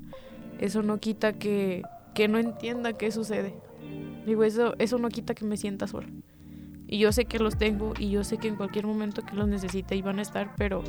Eso 0.60 0.82
no 0.82 0.98
quita 0.98 1.34
que, 1.34 1.84
que 2.16 2.28
no 2.28 2.40
entienda 2.40 2.94
qué 2.94 3.12
sucede. 3.12 3.54
Digo, 4.26 4.44
eso, 4.44 4.74
eso 4.80 4.98
no 4.98 5.10
quita 5.10 5.36
que 5.36 5.46
me 5.46 5.58
sienta 5.58 5.86
sola. 5.86 6.08
Y 6.88 6.98
yo 6.98 7.12
sé 7.12 7.26
que 7.26 7.38
los 7.38 7.56
tengo 7.56 7.94
y 8.00 8.10
yo 8.10 8.24
sé 8.24 8.40
que 8.40 8.48
en 8.48 8.56
cualquier 8.56 8.88
momento 8.88 9.22
que 9.22 9.36
los 9.36 9.48
necesite 9.48 9.96
iban 9.96 10.18
a 10.18 10.24
estar, 10.24 10.56
pero... 10.58 10.84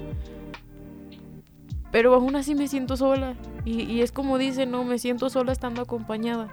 Pero 1.92 2.14
aún 2.14 2.36
así 2.36 2.54
me 2.54 2.68
siento 2.68 2.96
sola. 2.96 3.34
Y, 3.64 3.82
y 3.82 4.02
es 4.02 4.12
como 4.12 4.38
dice, 4.38 4.66
no, 4.66 4.84
me 4.84 4.98
siento 4.98 5.28
sola 5.30 5.52
estando 5.52 5.82
acompañada. 5.82 6.48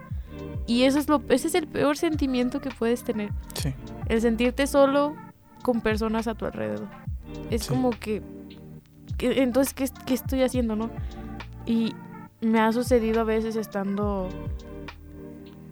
Y 0.66 0.84
eso 0.84 1.00
es 1.00 1.08
lo, 1.08 1.22
ese 1.30 1.48
es 1.48 1.56
el 1.56 1.68
peor 1.68 1.98
sentimiento 1.98 2.60
que 2.60 2.70
puedes 2.70 3.04
tener. 3.04 3.32
Sí, 3.54 3.74
El 4.08 4.22
sentirte 4.22 4.68
solo 4.68 5.16
con 5.64 5.82
personas 5.82 6.28
a 6.28 6.36
tu 6.36 6.46
alrededor. 6.46 6.88
Es 7.50 7.64
Sí. 7.64 7.70
como 7.70 7.92
que, 7.92 8.22
que- 9.18 9.42
entonces, 9.42 9.74
¿qué, 9.74 9.88
¿qué 10.06 10.14
estoy 10.14 10.44
haciendo, 10.44 10.76
no? 10.76 10.90
Y 11.66 11.94
me 12.42 12.60
ha 12.60 12.72
sucedido 12.74 13.22
a 13.22 13.24
veces 13.24 13.56
estando... 13.56 14.30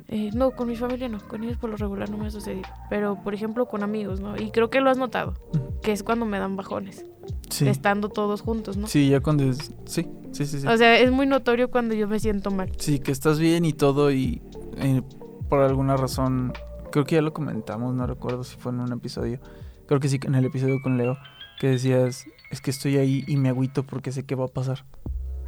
eh, 0.07 0.29
no, 0.33 0.51
con 0.51 0.67
mi 0.67 0.75
familia 0.75 1.09
no, 1.09 1.19
con 1.27 1.43
ellos 1.43 1.57
por 1.57 1.69
lo 1.69 1.77
regular 1.77 2.09
no 2.09 2.17
me 2.17 2.27
ha 2.27 2.31
sucedido. 2.31 2.67
Pero, 2.89 3.15
por 3.23 3.33
ejemplo, 3.33 3.65
con 3.67 3.83
amigos, 3.83 4.19
¿no? 4.19 4.37
Y 4.37 4.51
creo 4.51 4.69
que 4.69 4.79
lo 4.81 4.89
has 4.89 4.97
notado, 4.97 5.33
que 5.81 5.91
es 5.91 6.03
cuando 6.03 6.25
me 6.25 6.39
dan 6.39 6.55
bajones, 6.55 7.05
sí. 7.49 7.67
estando 7.67 8.09
todos 8.09 8.41
juntos, 8.41 8.77
¿no? 8.77 8.87
Sí, 8.87 9.09
ya 9.09 9.19
cuando 9.19 9.43
es... 9.43 9.73
Sí, 9.85 10.07
sí, 10.31 10.45
sí, 10.45 10.59
sí. 10.59 10.67
O 10.67 10.77
sea, 10.77 10.99
es 10.99 11.11
muy 11.11 11.25
notorio 11.25 11.71
cuando 11.71 11.95
yo 11.95 12.07
me 12.07 12.19
siento 12.19 12.51
mal. 12.51 12.71
Sí, 12.77 12.99
que 12.99 13.11
estás 13.11 13.39
bien 13.39 13.65
y 13.65 13.73
todo 13.73 14.11
y 14.11 14.41
eh, 14.77 15.01
por 15.49 15.61
alguna 15.61 15.97
razón, 15.97 16.53
creo 16.91 17.05
que 17.05 17.15
ya 17.15 17.21
lo 17.21 17.33
comentamos, 17.33 17.93
no 17.93 18.07
recuerdo 18.07 18.43
si 18.43 18.57
fue 18.57 18.71
en 18.71 18.79
un 18.79 18.91
episodio, 18.91 19.39
creo 19.87 19.99
que 19.99 20.09
sí, 20.09 20.19
en 20.23 20.35
el 20.35 20.45
episodio 20.45 20.81
con 20.81 20.97
Leo, 20.97 21.17
que 21.59 21.67
decías, 21.67 22.25
es 22.51 22.61
que 22.61 22.71
estoy 22.71 22.97
ahí 22.97 23.23
y 23.27 23.37
me 23.37 23.49
agüito 23.49 23.83
porque 23.83 24.11
sé 24.11 24.25
que 24.25 24.35
va 24.35 24.45
a 24.45 24.49
pasar, 24.49 24.85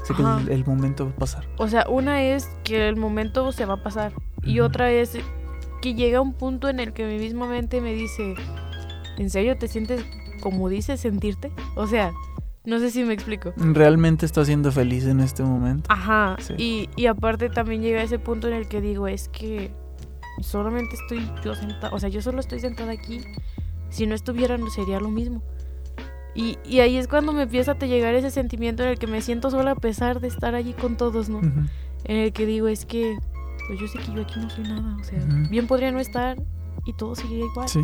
sé 0.04 0.14
que 0.14 0.22
el, 0.22 0.50
el 0.50 0.66
momento 0.66 1.06
va 1.06 1.12
a 1.12 1.16
pasar. 1.16 1.48
O 1.58 1.68
sea, 1.68 1.88
una 1.90 2.24
es 2.24 2.48
que 2.64 2.88
el 2.88 2.96
momento 2.96 3.52
se 3.52 3.66
va 3.66 3.76
a 3.76 3.84
pasar 3.84 4.14
y 4.44 4.60
otra 4.60 4.92
es 4.92 5.18
que 5.82 5.94
llega 5.94 6.22
un 6.22 6.34
punto 6.34 6.70
en 6.70 6.80
el 6.80 6.94
que 6.94 7.06
mi 7.06 7.18
misma 7.18 7.48
mente 7.48 7.82
me 7.82 7.94
dice, 7.94 8.36
¿en 9.18 9.30
serio 9.30 9.58
te 9.58 9.68
sientes 9.68 10.06
como 10.38 10.70
dices 10.70 11.00
sentirte? 11.00 11.52
O 11.76 11.88
sea, 11.88 12.14
no 12.66 12.80
sé 12.80 12.92
si 12.92 13.04
me 13.04 13.14
explico. 13.14 13.54
¿Realmente 13.58 14.26
estás 14.26 14.48
siendo 14.48 14.72
feliz 14.72 15.06
en 15.06 15.20
este 15.22 15.44
momento? 15.44 15.86
Ajá, 15.92 16.36
Sí. 16.40 16.54
y, 16.58 16.90
y 16.96 17.06
aparte 17.08 17.50
también 17.50 17.82
llega 17.82 18.02
ese 18.04 18.20
punto 18.20 18.48
en 18.48 18.54
el 18.54 18.68
que 18.68 18.82
digo, 18.82 19.08
es 19.08 19.30
que 19.30 19.72
solamente 20.42 20.96
estoy 20.96 21.30
yo 21.44 21.56
sentada, 21.56 21.94
o 21.94 22.00
sea, 22.00 22.10
yo 22.10 22.22
solo 22.22 22.40
estoy 22.40 22.60
sentada 22.60 22.92
aquí, 22.92 23.22
si 23.90 24.06
no 24.06 24.16
estuviera 24.16 24.58
no 24.58 24.70
sería 24.70 25.00
lo 25.00 25.10
mismo. 25.10 25.42
Y, 26.36 26.58
y 26.66 26.82
ahí 26.82 26.98
es 26.98 27.08
cuando 27.08 27.34
me 27.34 27.44
empieza 27.44 27.72
a 27.72 27.86
llegar 27.86 28.14
ese 28.14 28.30
sentimiento 28.30 28.84
en 28.84 28.90
el 28.90 29.00
que 29.00 29.08
me 29.08 29.22
siento 29.22 29.50
sola 29.50 29.72
a 29.72 29.76
pesar 29.76 30.20
de 30.20 30.28
estar 30.28 30.54
allí 30.54 30.74
con 30.74 30.96
todos, 30.96 31.30
¿no? 31.30 31.40
En 32.04 32.16
el 32.18 32.32
que 32.32 32.46
digo 32.46 32.68
es 32.68 32.86
que 32.86 33.18
pues 33.68 33.80
yo 33.80 33.88
sé 33.88 33.98
que 34.00 34.14
yo 34.14 34.22
aquí 34.22 34.40
no 34.40 34.50
soy 34.50 34.64
nada, 34.66 34.96
o 35.02 35.04
sea, 35.04 35.20
bien 35.50 35.66
podría 35.68 35.92
no 35.92 36.00
estar 36.00 36.38
y 36.86 36.94
todo 36.94 37.16
seguiría 37.16 37.46
igual. 37.46 37.68
Sí, 37.68 37.82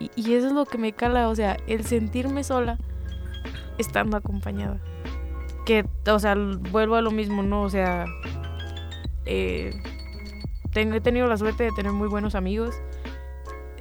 Y, 0.00 0.10
y 0.16 0.34
eso 0.34 0.48
es 0.48 0.52
lo 0.52 0.66
que 0.66 0.78
me 0.78 0.92
cala, 0.92 1.28
o 1.28 1.34
sea, 1.34 1.56
el 1.66 1.84
sentirme 1.84 2.44
sola 2.44 2.78
estando 3.78 4.16
acompañada. 4.16 4.78
Que, 5.66 5.86
o 6.08 6.18
sea, 6.18 6.34
vuelvo 6.36 6.96
a 6.96 7.00
lo 7.02 7.10
mismo, 7.10 7.42
¿no? 7.42 7.62
O 7.62 7.70
sea, 7.70 8.04
eh, 9.26 9.70
he 10.74 11.00
tenido 11.00 11.26
la 11.26 11.36
suerte 11.36 11.64
de 11.64 11.70
tener 11.72 11.92
muy 11.92 12.08
buenos 12.08 12.34
amigos, 12.34 12.74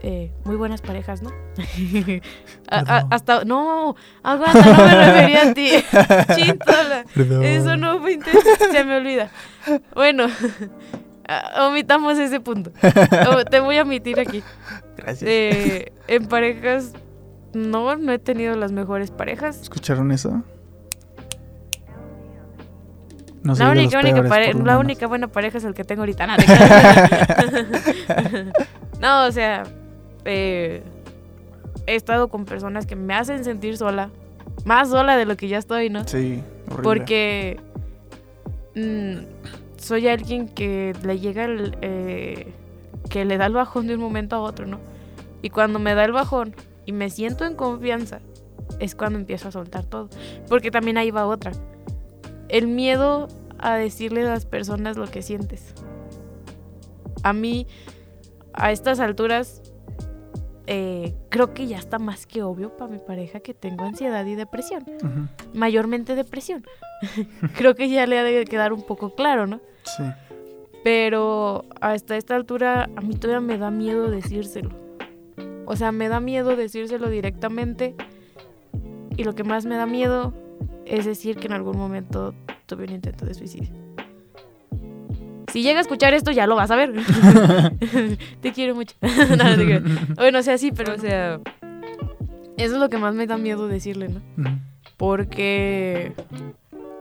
eh, 0.02 0.32
muy 0.46 0.56
buenas 0.56 0.82
parejas, 0.82 1.22
¿no? 1.22 1.30
A- 2.70 2.80
a- 2.80 2.84
Perdón. 2.86 3.08
hasta, 3.14 3.46
no, 3.46 3.96
aguanta, 4.24 4.64
no 4.66 4.84
me 4.86 5.06
refería 5.06 5.50
a 5.50 5.54
ti. 5.54 5.70
Chintola. 6.36 7.06
Eso 7.46 7.78
no 7.78 8.00
fue 8.00 8.14
intenso, 8.14 8.40
se 8.72 8.84
me 8.84 8.98
olvida. 8.98 9.30
Bueno, 9.94 10.26
ah, 11.28 11.68
omitamos 11.70 12.18
ese 12.18 12.40
punto. 12.40 12.72
O- 13.30 13.46
te 13.46 13.60
voy 13.60 13.78
a 13.78 13.84
omitir 13.84 14.20
aquí. 14.20 14.42
Gracias. 14.98 15.24
Eh, 15.30 15.92
en 16.08 16.26
parejas, 16.28 16.94
no, 17.54 17.96
no 17.98 18.12
he 18.12 18.20
tenido 18.20 18.56
las 18.56 18.72
mejores 18.72 19.12
parejas. 19.12 19.62
¿Escucharon 19.62 20.12
eso? 20.12 20.44
No 23.44 23.56
la 23.56 23.72
única, 23.72 24.00
única 24.00 24.24
pare- 24.24 24.54
la 24.54 24.78
única 24.80 25.06
buena 25.08 25.28
pareja 25.28 25.58
es 25.58 25.66
el 25.66 25.74
que 25.74 25.84
tengo 25.84 26.04
ahorita. 26.04 26.28
Creas. 26.38 27.44
No, 29.02 29.26
o 29.26 29.32
sea, 29.34 29.64
eh, 30.24 30.82
he 31.88 31.96
estado 31.96 32.30
con 32.30 32.46
personas 32.46 32.86
que 32.86 32.96
me 32.96 33.14
hacen 33.14 33.44
sentir 33.44 33.76
sola. 33.76 34.12
Más 34.64 34.90
sola 34.92 35.18
de 35.18 35.26
lo 35.26 35.36
que 35.36 35.50
ya 35.50 35.58
estoy, 35.58 35.90
¿no? 35.90 36.08
Sí, 36.08 36.42
horrible. 36.68 36.84
Porque 36.84 37.60
mm, 38.76 39.16
soy 39.78 40.08
alguien 40.08 40.48
que 40.48 40.96
le 41.04 41.20
llega 41.20 41.44
el, 41.44 41.78
eh, 41.82 42.54
que 43.10 43.26
le 43.26 43.38
da 43.38 43.46
el 43.46 43.54
bajón 43.54 43.88
de 43.88 43.96
un 43.96 44.02
momento 44.02 44.36
a 44.36 44.40
otro, 44.42 44.66
¿no? 44.66 44.80
Y 45.42 45.50
cuando 45.50 45.80
me 45.80 45.94
da 45.94 46.06
el 46.06 46.12
bajón 46.12 46.56
y 46.86 46.92
me 46.92 47.10
siento 47.10 47.46
en 47.46 47.56
confianza, 47.56 48.20
es 48.80 48.96
cuando 48.96 49.20
empiezo 49.20 49.50
a 49.50 49.52
soltar 49.52 49.86
todo. 49.86 50.10
Porque 50.48 50.72
también 50.72 50.98
ahí 50.98 51.12
va 51.12 51.26
otra. 51.26 51.52
El 52.50 52.68
miedo 52.68 53.28
a 53.60 53.76
decirle 53.76 54.22
a 54.22 54.30
las 54.30 54.46
personas 54.46 54.98
lo 54.98 55.08
que 55.08 55.22
sientes. 55.22 55.74
A 57.24 57.34
mí, 57.34 57.68
a 58.54 58.72
estas 58.72 59.00
alturas, 59.00 59.62
eh, 60.68 61.14
creo 61.30 61.54
que 61.54 61.68
ya 61.68 61.78
está 61.78 62.00
más 62.00 62.26
que 62.26 62.44
obvio 62.44 62.76
para 62.76 62.92
mi 62.92 63.00
pareja 63.00 63.40
que 63.42 63.54
tengo 63.54 63.86
ansiedad 63.86 64.26
y 64.26 64.36
depresión 64.36 64.86
mayormente 65.54 66.16
depresión. 66.16 66.66
Creo 67.58 67.76
que 67.76 67.90
ya 67.90 68.06
le 68.06 68.20
ha 68.20 68.24
de 68.24 68.46
quedar 68.46 68.74
un 68.74 68.84
poco 68.84 69.16
claro, 69.16 69.48
¿no? 69.48 69.62
Sí. 69.84 70.04
Pero 70.84 71.66
hasta 71.82 72.18
esta 72.18 72.36
altura 72.36 72.90
a 72.96 73.02
mí 73.02 73.16
todavía 73.16 73.40
me 73.40 73.58
da 73.58 73.72
miedo 73.72 74.10
decírselo. 74.10 74.70
O 75.66 75.76
sea, 75.76 75.92
me 75.92 76.10
da 76.10 76.20
miedo 76.20 76.56
decírselo 76.56 77.10
directamente. 77.10 77.96
Y 79.16 79.24
lo 79.24 79.34
que 79.34 79.44
más 79.44 79.66
me 79.66 79.76
da 79.76 79.86
miedo 79.86 80.34
es 80.86 81.06
decir 81.06 81.38
que 81.38 81.48
en 81.48 81.54
algún 81.54 81.78
momento 81.78 82.34
tuve 82.66 82.86
un 82.86 82.92
intento 82.92 83.26
de 83.26 83.34
suicidio. 83.34 83.70
Si 85.52 85.62
llega 85.62 85.78
a 85.78 85.82
escuchar 85.82 86.14
esto, 86.14 86.32
ya 86.32 86.48
lo 86.48 86.56
vas 86.56 86.72
a 86.72 86.76
ver. 86.76 86.94
te 88.42 88.52
quiero 88.52 88.76
mucho. 88.76 88.96
No, 89.02 89.36
no 89.36 89.56
te 89.56 89.66
creo. 89.66 89.82
bueno, 90.16 90.40
o 90.40 90.44
sea, 90.44 90.58
sí, 90.58 90.72
pero 90.72 90.96
o 90.96 90.98
sea... 90.98 91.40
Eso 92.58 92.76
es 92.76 92.80
lo 92.80 92.90
que 92.90 92.98
más 92.98 93.16
me 93.16 93.26
da 93.26 93.38
miedo 93.38 93.68
decirle, 93.68 94.10
¿no? 94.10 94.22
Porque 94.98 96.14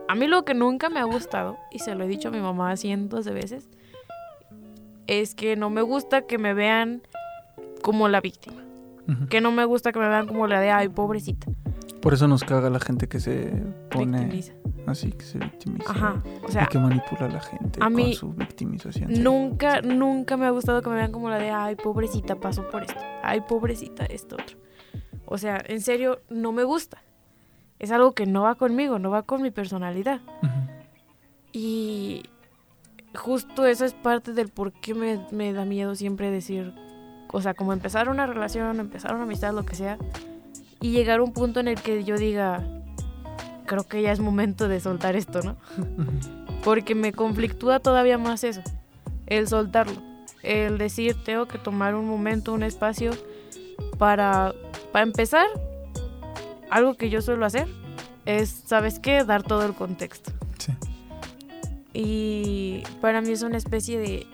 a 0.07 0.15
mí 0.15 0.27
lo 0.27 0.45
que 0.45 0.53
nunca 0.53 0.89
me 0.89 0.99
ha 0.99 1.03
gustado, 1.03 1.57
y 1.71 1.79
se 1.79 1.95
lo 1.95 2.03
he 2.03 2.07
dicho 2.07 2.29
a 2.29 2.31
mi 2.31 2.39
mamá 2.39 2.75
cientos 2.75 3.23
de 3.23 3.33
veces, 3.33 3.69
es 5.07 5.35
que 5.35 5.55
no 5.55 5.69
me 5.69 5.81
gusta 5.81 6.23
que 6.23 6.37
me 6.37 6.53
vean 6.53 7.01
como 7.81 8.07
la 8.07 8.21
víctima. 8.21 8.61
Ujú. 9.07 9.27
Que 9.27 9.41
no 9.41 9.51
me 9.51 9.65
gusta 9.65 9.91
que 9.91 9.99
me 9.99 10.07
vean 10.07 10.27
como 10.27 10.47
la 10.47 10.59
de, 10.59 10.71
ay, 10.71 10.89
pobrecita. 10.89 11.47
Por 12.01 12.13
eso 12.13 12.27
nos 12.27 12.43
caga 12.43 12.69
la 12.69 12.79
gente 12.79 13.07
que 13.07 13.19
se 13.21 13.53
pone 13.89 14.19
Victimiza. 14.25 14.53
así, 14.87 15.11
que 15.11 15.23
se 15.23 15.37
victimiza. 15.39 15.89
Ajá. 15.91 16.21
O 16.45 16.51
sea, 16.51 16.63
y 16.63 16.67
que 16.67 16.77
manipula 16.79 17.25
a 17.25 17.29
la 17.29 17.39
gente 17.39 17.79
a 17.81 17.85
con 17.85 17.95
mí 17.95 18.13
su 18.13 18.33
victimización. 18.33 19.15
sí. 19.15 19.21
nunca, 19.21 19.81
nunca 19.81 20.35
me 20.35 20.45
ha 20.45 20.49
gustado 20.49 20.81
que 20.81 20.89
me 20.89 20.95
vean 20.97 21.11
como 21.13 21.29
la 21.29 21.37
de, 21.37 21.49
ay, 21.51 21.75
pobrecita, 21.75 22.35
pasó 22.35 22.69
por 22.69 22.83
esto. 22.83 22.99
Ay, 23.23 23.41
pobrecita, 23.47 24.05
esto 24.05 24.35
otro. 24.35 24.57
O 25.25 25.37
sea, 25.37 25.61
en 25.65 25.79
serio, 25.81 26.21
no 26.29 26.51
me 26.51 26.63
gusta. 26.65 27.01
es 27.79 27.91
algo 27.91 28.13
que 28.13 28.25
no 28.25 28.41
va 28.43 28.55
conmigo, 28.55 28.99
no 28.99 29.09
va 29.09 29.23
con 29.23 29.41
mi 29.41 29.51
personalidad. 29.51 30.19
Ujú. 30.41 30.51
Y 31.53 32.23
justo 33.13 33.65
eso 33.65 33.85
es 33.85 33.93
parte 33.93 34.33
del 34.33 34.49
por 34.49 34.71
qué 34.71 34.93
me, 34.93 35.25
me 35.31 35.53
da 35.53 35.65
miedo 35.65 35.95
siempre 35.95 36.31
decir, 36.31 36.73
o 37.31 37.41
sea, 37.41 37.53
como 37.53 37.73
empezar 37.73 38.09
una 38.09 38.25
relación, 38.25 38.79
empezar 38.79 39.13
una 39.15 39.23
amistad, 39.23 39.53
lo 39.53 39.65
que 39.65 39.75
sea, 39.75 39.97
y 40.81 40.91
llegar 40.91 41.19
a 41.19 41.23
un 41.23 41.33
punto 41.33 41.59
en 41.59 41.67
el 41.67 41.81
que 41.81 42.03
yo 42.03 42.17
diga, 42.17 42.63
creo 43.65 43.83
que 43.87 44.01
ya 44.01 44.11
es 44.11 44.19
momento 44.19 44.67
de 44.67 44.79
soltar 44.79 45.15
esto, 45.15 45.41
¿no? 45.41 45.55
Porque 46.63 46.95
me 46.95 47.13
conflictúa 47.13 47.79
todavía 47.79 48.17
más 48.17 48.43
eso, 48.43 48.61
el 49.27 49.47
soltarlo, 49.47 50.01
el 50.43 50.77
decir, 50.77 51.15
tengo 51.23 51.47
que 51.47 51.57
tomar 51.57 51.95
un 51.95 52.07
momento, 52.07 52.53
un 52.53 52.63
espacio 52.63 53.11
para, 53.97 54.53
para 54.91 55.03
empezar, 55.03 55.47
algo 56.69 56.95
que 56.95 57.09
yo 57.09 57.21
suelo 57.21 57.45
hacer 57.45 57.67
es, 58.25 58.49
¿sabes 58.65 58.99
qué? 58.99 59.23
Dar 59.23 59.43
todo 59.43 59.65
el 59.65 59.73
contexto. 59.73 60.31
Y 61.93 62.83
para 63.01 63.21
mí 63.21 63.31
es 63.31 63.43
una 63.43 63.57
especie 63.57 63.99
de... 63.99 64.27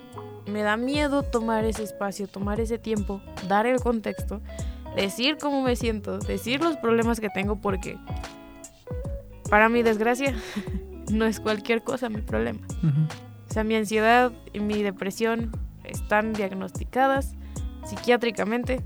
Me 0.48 0.64
da 0.64 0.78
miedo 0.78 1.24
tomar 1.24 1.66
ese 1.66 1.84
espacio, 1.84 2.28
tomar 2.28 2.60
ese 2.60 2.78
tiempo, 2.78 3.22
dar 3.48 3.68
el 3.68 3.80
contexto, 3.80 4.42
decir 4.96 5.38
cómo 5.40 5.62
me 5.62 5.76
siento, 5.76 6.18
decir 6.18 6.64
los 6.64 6.78
problemas 6.78 7.20
que 7.20 7.30
tengo 7.30 7.58
porque 7.62 7.98
para 9.50 9.70
mi 9.70 9.84
desgracia 9.84 10.34
no 11.12 11.26
es 11.26 11.40
cualquier 11.40 11.84
cosa 11.84 12.10
mi 12.10 12.22
problema. 12.22 12.62
Ujú. 12.80 13.02
O 13.50 13.54
sea, 13.54 13.64
mi 13.64 13.76
ansiedad 13.76 14.32
y 14.54 14.60
mi 14.60 14.82
depresión 14.82 15.52
están 15.84 16.34
diagnosticadas 16.34 17.36
psiquiátricamente 17.86 18.82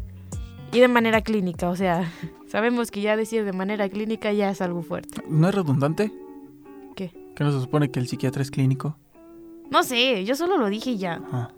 y 0.72 0.80
de 0.80 0.88
manera 0.88 1.22
clínica. 1.22 1.70
O 1.70 1.76
sea, 1.76 2.12
sabemos 2.48 2.92
que 2.92 3.02
ya 3.02 3.16
decir 3.16 3.46
de 3.46 3.54
manera 3.54 3.88
clínica 3.90 4.32
ya 4.32 4.50
es 4.50 4.62
algo 4.62 4.82
fuerte. 4.82 5.22
¿No 5.30 5.50
es 5.50 5.56
redundante? 5.56 6.12
¿Qué? 7.34 7.36
¿Que 7.36 7.44
no 7.44 7.52
se 7.52 7.60
supone 7.62 7.90
que 7.92 8.00
el 8.00 8.08
psiquiatra 8.08 8.42
es 8.42 8.52
clínico? 8.52 8.98
No 9.72 9.84
sé, 9.84 10.24
yo 10.26 10.36
solo 10.36 10.58
lo 10.58 10.70
dije 10.70 10.92
y 10.92 10.98
ya. 10.98 11.22
Ah, 11.32 11.52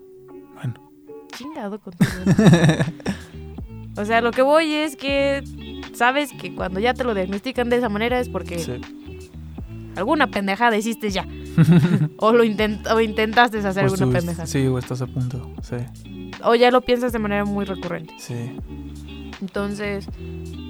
bueno. 0.54 0.74
Chingado 1.36 1.78
contigo. 1.78 2.10
o 3.96 4.04
sea, 4.04 4.20
lo 4.20 4.30
que 4.30 4.42
voy 4.42 4.72
es 4.72 4.96
que 4.96 5.42
sabes 5.92 6.32
que 6.32 6.54
cuando 6.54 6.80
ya 6.80 6.94
te 6.94 7.04
lo 7.04 7.14
diagnostican 7.14 7.68
de 7.68 7.76
esa 7.76 7.88
manera 7.88 8.18
es 8.20 8.28
porque 8.28 8.58
Sí. 8.58 8.80
alguna 9.96 10.28
pendejada 10.28 10.76
hiciste 10.76 11.10
ya. 11.10 11.26
o 12.18 12.32
lo 12.32 12.44
intent 12.44 12.86
o 12.88 13.00
intentaste 13.00 13.58
hacer 13.58 13.84
O 13.84 13.92
alguna 13.92 14.12
pendejada. 14.18 14.46
Sí, 14.46 14.66
o 14.66 14.78
estás 14.78 15.02
a 15.02 15.06
punto. 15.06 15.50
Sí, 15.62 15.76
O 16.44 16.54
ya 16.54 16.70
lo 16.70 16.80
piensas 16.82 17.12
de 17.12 17.18
manera 17.18 17.44
muy 17.44 17.64
recurrente. 17.64 18.14
sí. 18.18 18.56
Entonces, 19.42 20.08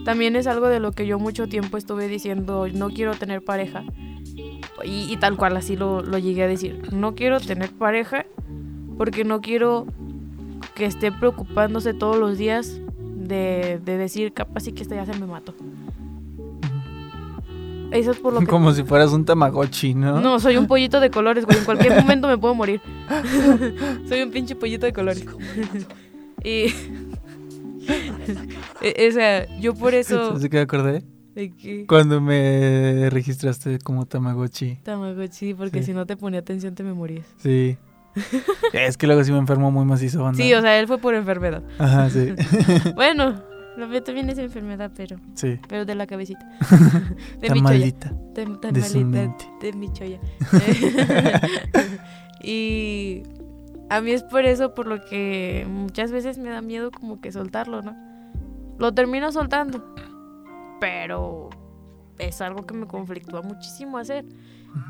también 0.05 0.35
es 0.35 0.49
algo 0.49 0.67
de 0.67 0.81
lo 0.81 0.91
que 0.91 1.07
yo 1.07 1.21
mucho 1.21 1.47
tiempo 1.49 1.77
estuve 1.77 2.09
diciendo, 2.09 2.67
no 2.75 2.91
quiero 2.91 3.15
tener 3.15 3.45
pareja. 3.45 3.85
Y, 4.85 5.13
y 5.13 5.17
tal 5.17 5.37
cual, 5.37 5.57
así 5.57 5.77
lo, 5.77 6.03
lo 6.03 6.19
llegué 6.19 6.43
a 6.43 6.49
decir. 6.49 6.81
No 6.93 7.15
quiero 7.15 7.41
tener 7.41 7.71
pareja 7.71 8.27
porque 8.99 9.25
no 9.25 9.41
quiero 9.41 9.87
que 10.75 10.85
esté 10.85 11.11
preocupándose 11.13 11.95
todos 11.95 12.19
los 12.19 12.37
días 12.39 12.81
de, 12.99 13.81
de 13.85 13.97
decir, 13.97 14.33
capaz 14.33 14.61
sí 14.61 14.73
que 14.73 14.83
este 14.83 14.95
ya 14.97 15.07
se 15.07 15.19
me 15.19 15.27
mató. 15.27 15.55
Eso 17.93 18.11
es 18.11 18.19
por 18.19 18.33
lo 18.35 18.41
que... 18.41 18.47
Como 18.47 18.73
si 18.73 18.83
fueras 18.85 19.13
un 19.13 19.25
tamagotchi, 19.25 19.95
¿no? 19.95 20.21
No, 20.21 20.39
soy 20.41 20.57
un 20.57 20.67
pollito 20.67 21.01
de 21.01 21.11
colores, 21.11 21.45
güey. 21.47 21.59
En 21.59 21.65
cualquier 21.65 21.95
momento 22.03 22.29
me 22.29 22.37
puedo 22.39 22.55
morir. 22.55 22.81
soy 24.09 24.23
un 24.23 24.31
pinche 24.31 24.55
pollito 24.57 24.87
de 24.87 24.93
colores. 24.93 25.25
y... 26.45 26.67
E- 28.83 29.09
o 29.09 29.13
sea, 29.13 29.47
yo 29.61 29.75
por 29.75 29.95
eso... 29.95 30.27
¿Sabes 30.29 30.43
de 30.43 30.51
qué 30.51 30.57
me 30.57 30.63
acordé? 30.63 31.05
¿De 31.37 31.51
qué? 31.55 31.87
Cuando 31.87 32.21
me 32.21 33.09
registraste 33.11 33.79
como 33.79 34.07
Tamagotchi. 34.07 34.77
Tamagotchi, 34.83 35.55
porque 35.55 35.79
Sí. 35.81 35.87
si 35.87 35.93
no 35.93 36.05
te 36.07 36.17
ponía 36.17 36.41
atención 36.41 36.75
te 36.75 36.83
me 36.83 36.93
morías. 36.95 37.27
Sí. 37.37 37.77
es 38.73 38.97
que 38.97 39.07
luego 39.07 39.23
sí 39.23 39.31
me 39.31 39.39
enfermo 39.39 39.71
muy 39.71 39.85
macizo, 39.85 40.23
banda. 40.25 40.39
Sí, 40.43 40.53
o 40.55 40.61
sea, 40.63 40.79
él 40.81 40.87
fue 40.89 40.97
por 40.99 41.15
enfermedad. 41.15 41.63
Ajá, 41.79 42.11
sí. 42.11 42.35
Bueno, 42.95 43.43
lo 43.77 43.87
mío 43.87 44.03
también 44.03 44.31
es 44.31 44.39
enfermedad, 44.39 44.91
pero, 44.97 45.19
Sí. 45.35 45.61
pero 45.69 45.85
de 45.85 45.95
la 45.95 46.07
cabecita. 46.07 46.41
De 47.41 47.51
mi 47.51 47.61
cholla. 47.61 47.63
maldita. 47.63 48.13
Tan, 48.35 48.59
de 48.73 48.83
su 48.83 49.01
malita, 49.01 49.19
mente. 49.21 49.45
de 49.61 49.73
mi 49.75 49.93
cholla. 49.93 50.19
y 52.43 53.23
a 53.91 54.01
mí 54.01 54.11
es 54.13 54.23
por 54.23 54.45
eso 54.47 54.75
por 54.75 54.87
lo 54.87 55.05
que 55.05 55.67
muchas 55.69 56.11
veces 56.13 56.39
me 56.39 56.49
da 56.51 56.61
miedo 56.63 56.91
como 56.91 57.21
que 57.21 57.33
soltarlo, 57.33 57.83
¿no? 57.83 57.95
Lo 58.79 58.93
termino 58.93 59.33
soltando, 59.33 59.95
pero 60.81 61.51
es 62.19 62.41
algo 62.41 62.67
que 62.67 62.75
me 62.75 62.87
conflictúa 62.87 63.43
muchísimo 63.43 63.99
hacer, 63.99 64.25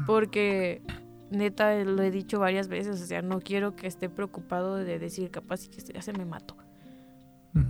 porque 0.06 0.82
neta 1.30 1.74
lo 1.84 2.02
he 2.02 2.10
dicho 2.10 2.38
varias 2.38 2.68
veces, 2.68 3.00
o 3.00 3.06
sea, 3.06 3.22
no 3.22 3.40
quiero 3.40 3.76
que 3.76 3.86
esté 3.86 4.08
preocupado 4.08 4.76
de 4.76 4.98
decir 4.98 5.30
capaz 5.30 5.68
que 5.68 5.80
ya 5.80 6.02
se 6.02 6.12
me 6.12 6.24
mató. 6.24 6.56
Ujú. 7.54 7.64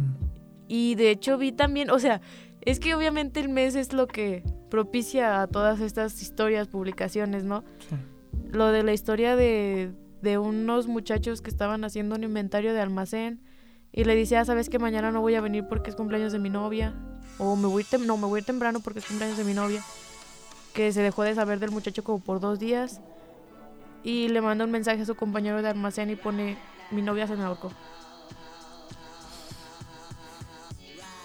Y 0.68 0.94
de 0.96 1.10
hecho 1.10 1.38
vi 1.38 1.52
también, 1.52 1.90
o 1.90 1.98
sea, 1.98 2.20
es 2.60 2.80
que 2.80 2.94
obviamente 2.94 3.40
el 3.40 3.48
mes 3.48 3.76
es 3.76 3.92
lo 3.92 4.06
que 4.06 4.42
propicia 4.70 5.42
a 5.42 5.46
todas 5.46 5.80
estas 5.80 6.20
historias, 6.20 6.68
publicaciones, 6.68 7.44
¿no? 7.44 7.64
Sí. 7.88 7.96
Lo 8.50 8.72
de 8.72 8.82
la 8.82 8.92
historia 8.92 9.36
de, 9.36 9.92
de 10.22 10.38
unos 10.38 10.88
muchachos 10.88 11.40
que 11.40 11.50
estaban 11.50 11.84
haciendo 11.84 12.16
un 12.16 12.24
inventario 12.24 12.74
de 12.74 12.80
almacén 12.80 13.40
y 13.92 14.04
le 14.04 14.14
dice, 14.14 14.36
ah, 14.36 14.44
sabes 14.44 14.68
que 14.68 14.78
mañana 14.78 15.12
no 15.12 15.20
voy 15.20 15.36
a 15.36 15.40
venir 15.40 15.66
porque 15.68 15.90
es 15.90 15.96
cumpleaños 15.96 16.32
de 16.32 16.38
mi 16.38 16.50
novia. 16.50 16.94
O 17.38 17.56
me 17.56 17.66
voy, 17.66 17.84
tem- 17.84 18.06
no, 18.06 18.16
me 18.16 18.26
voy 18.26 18.38
a 18.38 18.40
ir 18.40 18.44
temprano 18.46 18.80
porque 18.80 19.00
es 19.00 19.04
cumpleaños 19.06 19.36
de 19.38 19.44
mi 19.44 19.54
novia. 19.54 19.82
Que 20.72 20.92
se 20.92 21.02
dejó 21.02 21.22
de 21.22 21.34
saber 21.34 21.58
del 21.58 21.70
muchacho 21.70 22.02
como 22.04 22.18
por 22.20 22.40
dos 22.40 22.58
días. 22.58 23.00
Y 24.02 24.28
le 24.28 24.40
manda 24.40 24.64
un 24.64 24.70
mensaje 24.70 25.02
a 25.02 25.06
su 25.06 25.14
compañero 25.14 25.62
de 25.62 25.68
almacén 25.68 26.10
y 26.10 26.16
pone, 26.16 26.56
mi 26.90 27.02
novia 27.02 27.26
se 27.26 27.34
me 27.36 27.44
ahorcó. 27.44 27.72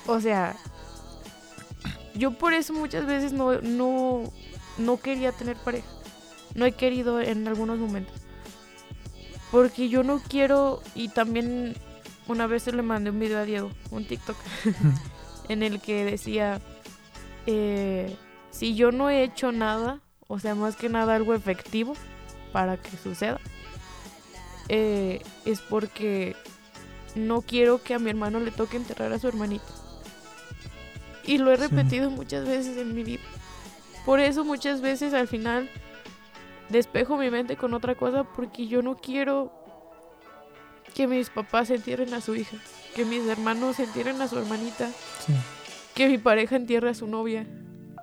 O 0.07 0.20
sea, 0.20 0.55
yo 2.16 2.32
por 2.32 2.53
eso 2.53 2.74
muchas 2.74 3.05
veces 3.05 3.34
no, 3.34 3.62
no, 3.62 4.24
no 4.78 4.97
quería 4.97 5.32
tener 5.32 5.57
pareja. 5.57 5.88
No 6.55 6.66
he 6.66 6.72
querido 6.74 7.22
en 7.22 7.47
algunos 7.47 7.78
momentos. 7.80 8.16
Porque 9.51 9.89
yo 9.89 10.03
no 10.03 10.20
quiero, 10.20 10.82
y 10.95 11.09
también 11.09 11.76
una 12.28 12.47
vez 12.47 12.66
le 12.68 12.82
mandé 12.82 13.09
un 13.12 13.20
video 13.20 13.39
a 13.39 13.43
Diego, 13.43 13.70
un 13.91 14.05
TikTok, 14.05 14.38
en 15.51 15.63
el 15.63 15.79
que 15.81 16.03
decía, 16.05 16.59
eh, 17.45 18.15
si 18.51 18.75
yo 18.75 18.91
no 18.91 19.09
he 19.09 19.23
hecho 19.23 19.51
nada, 19.51 19.99
o 20.27 20.39
sea, 20.39 20.55
más 20.55 20.75
que 20.75 20.89
nada 20.89 21.15
algo 21.15 21.33
efectivo 21.33 21.93
para 22.51 22.77
que 22.77 22.95
suceda, 22.97 23.39
eh, 24.69 25.21
es 25.45 25.59
porque 25.61 26.35
no 27.15 27.41
quiero 27.41 27.83
que 27.83 27.93
a 27.93 27.99
mi 27.99 28.09
hermano 28.09 28.39
le 28.39 28.51
toque 28.51 28.77
enterrar 28.77 29.11
a 29.11 29.19
su 29.19 29.27
hermanita. 29.27 29.65
Y 31.25 31.37
lo 31.37 31.51
he 31.51 31.57
Sí. 31.57 31.63
repetido 31.67 32.09
muchas 32.09 32.47
veces 32.47 32.77
en 32.77 32.95
mi 32.95 33.03
vida. 33.03 33.21
Por 34.05 34.19
eso 34.19 34.43
muchas 34.43 34.81
veces 34.81 35.13
al 35.13 35.27
final 35.27 35.69
despejo 36.69 37.17
mi 37.17 37.29
mente 37.29 37.57
con 37.57 37.73
otra 37.73 37.95
cosa 37.95 38.23
porque 38.23 38.67
yo 38.67 38.81
no 38.81 38.95
quiero 38.95 39.51
que 40.95 41.05
mis 41.07 41.29
papás 41.29 41.69
entierren 41.69 42.13
a 42.13 42.21
su 42.21 42.35
hija, 42.35 42.57
que 42.95 43.05
mis 43.05 43.25
hermanos 43.27 43.79
entierren 43.79 44.21
a 44.21 44.27
su 44.27 44.37
hermanita, 44.37 44.89
Sí. 45.25 45.33
que 45.95 46.07
mi 46.09 46.17
pareja 46.17 46.55
entierre 46.55 46.89
a 46.89 46.93
su 46.93 47.07
novia, 47.07 47.45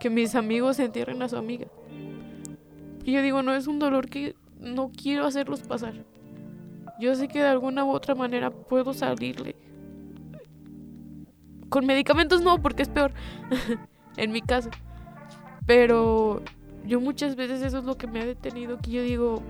que 0.00 0.10
mis 0.10 0.34
amigos 0.34 0.78
entierren 0.78 1.22
a 1.22 1.28
su 1.28 1.36
amiga. 1.36 1.66
Y 3.04 3.12
yo 3.12 3.22
digo, 3.22 3.42
no 3.42 3.54
es 3.54 3.66
un 3.66 3.78
dolor 3.78 4.08
que 4.08 4.34
no 4.60 4.90
quiero 4.90 5.26
hacerlos 5.26 5.60
pasar. 5.62 5.94
Yo 7.00 7.14
sé 7.14 7.28
que 7.28 7.38
de 7.40 7.46
alguna 7.48 7.84
u 7.84 7.90
otra 7.90 8.14
manera 8.14 8.50
puedo 8.50 8.92
salirle. 8.92 9.56
Con 11.68 11.86
medicamentos 11.86 12.42
no, 12.42 12.60
porque 12.60 12.82
es 12.82 12.88
peor. 12.88 13.12
en 14.16 14.32
mi 14.32 14.40
caso. 14.42 14.70
Pero 15.66 16.42
yo 16.84 17.00
muchas 17.00 17.36
veces 17.36 17.62
eso 17.62 17.78
es 17.78 17.84
lo 17.84 17.96
que 17.96 18.06
me 18.06 18.20
ha 18.20 18.26
detenido, 18.26 18.78
que 18.78 18.90
yo 18.90 19.02
digo, 19.02 19.42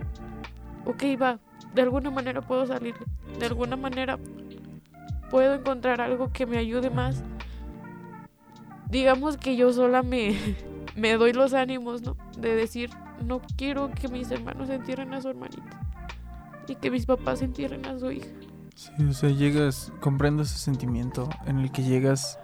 ok, 0.85 1.03
va, 1.21 1.39
de 1.75 1.83
alguna 1.83 2.11
manera 2.11 2.41
puedo 2.43 2.67
salirle. 2.67 3.07
De 3.39 3.47
alguna 3.47 3.77
manera 3.77 4.19
puedo 5.31 5.55
encontrar 5.55 6.01
algo 6.01 6.33
que 6.33 6.47
me 6.47 6.59
ayude 6.59 6.91
más. 6.91 7.23
Digamos 8.91 9.37
que 9.37 9.57
yo 9.57 9.73
sola 9.73 10.03
me, 10.03 10.37
me 10.97 11.15
doy 11.15 11.33
los 11.33 11.55
ánimos, 11.55 12.03
¿no? 12.03 12.17
De 12.39 12.55
decir, 12.55 12.91
no 13.25 13.41
quiero 13.57 13.91
que 13.91 14.09
mis 14.09 14.31
hermanos 14.31 14.71
entierren 14.71 15.13
a 15.15 15.21
su 15.21 15.29
hermanita. 15.29 15.81
Y 16.67 16.75
que 16.77 16.91
mis 16.91 17.07
papás 17.07 17.43
entierren 17.43 17.87
a 17.87 17.99
su 17.99 18.11
hija. 18.11 18.29
Sí, 18.75 18.93
o 19.09 19.13
sea, 19.13 19.31
llegas, 19.31 19.93
comprendo 20.01 20.43
ese 20.43 20.59
sentimiento 20.59 21.29
en 21.47 21.59
el 21.59 21.73
que 21.73 21.83
llegas 21.83 22.39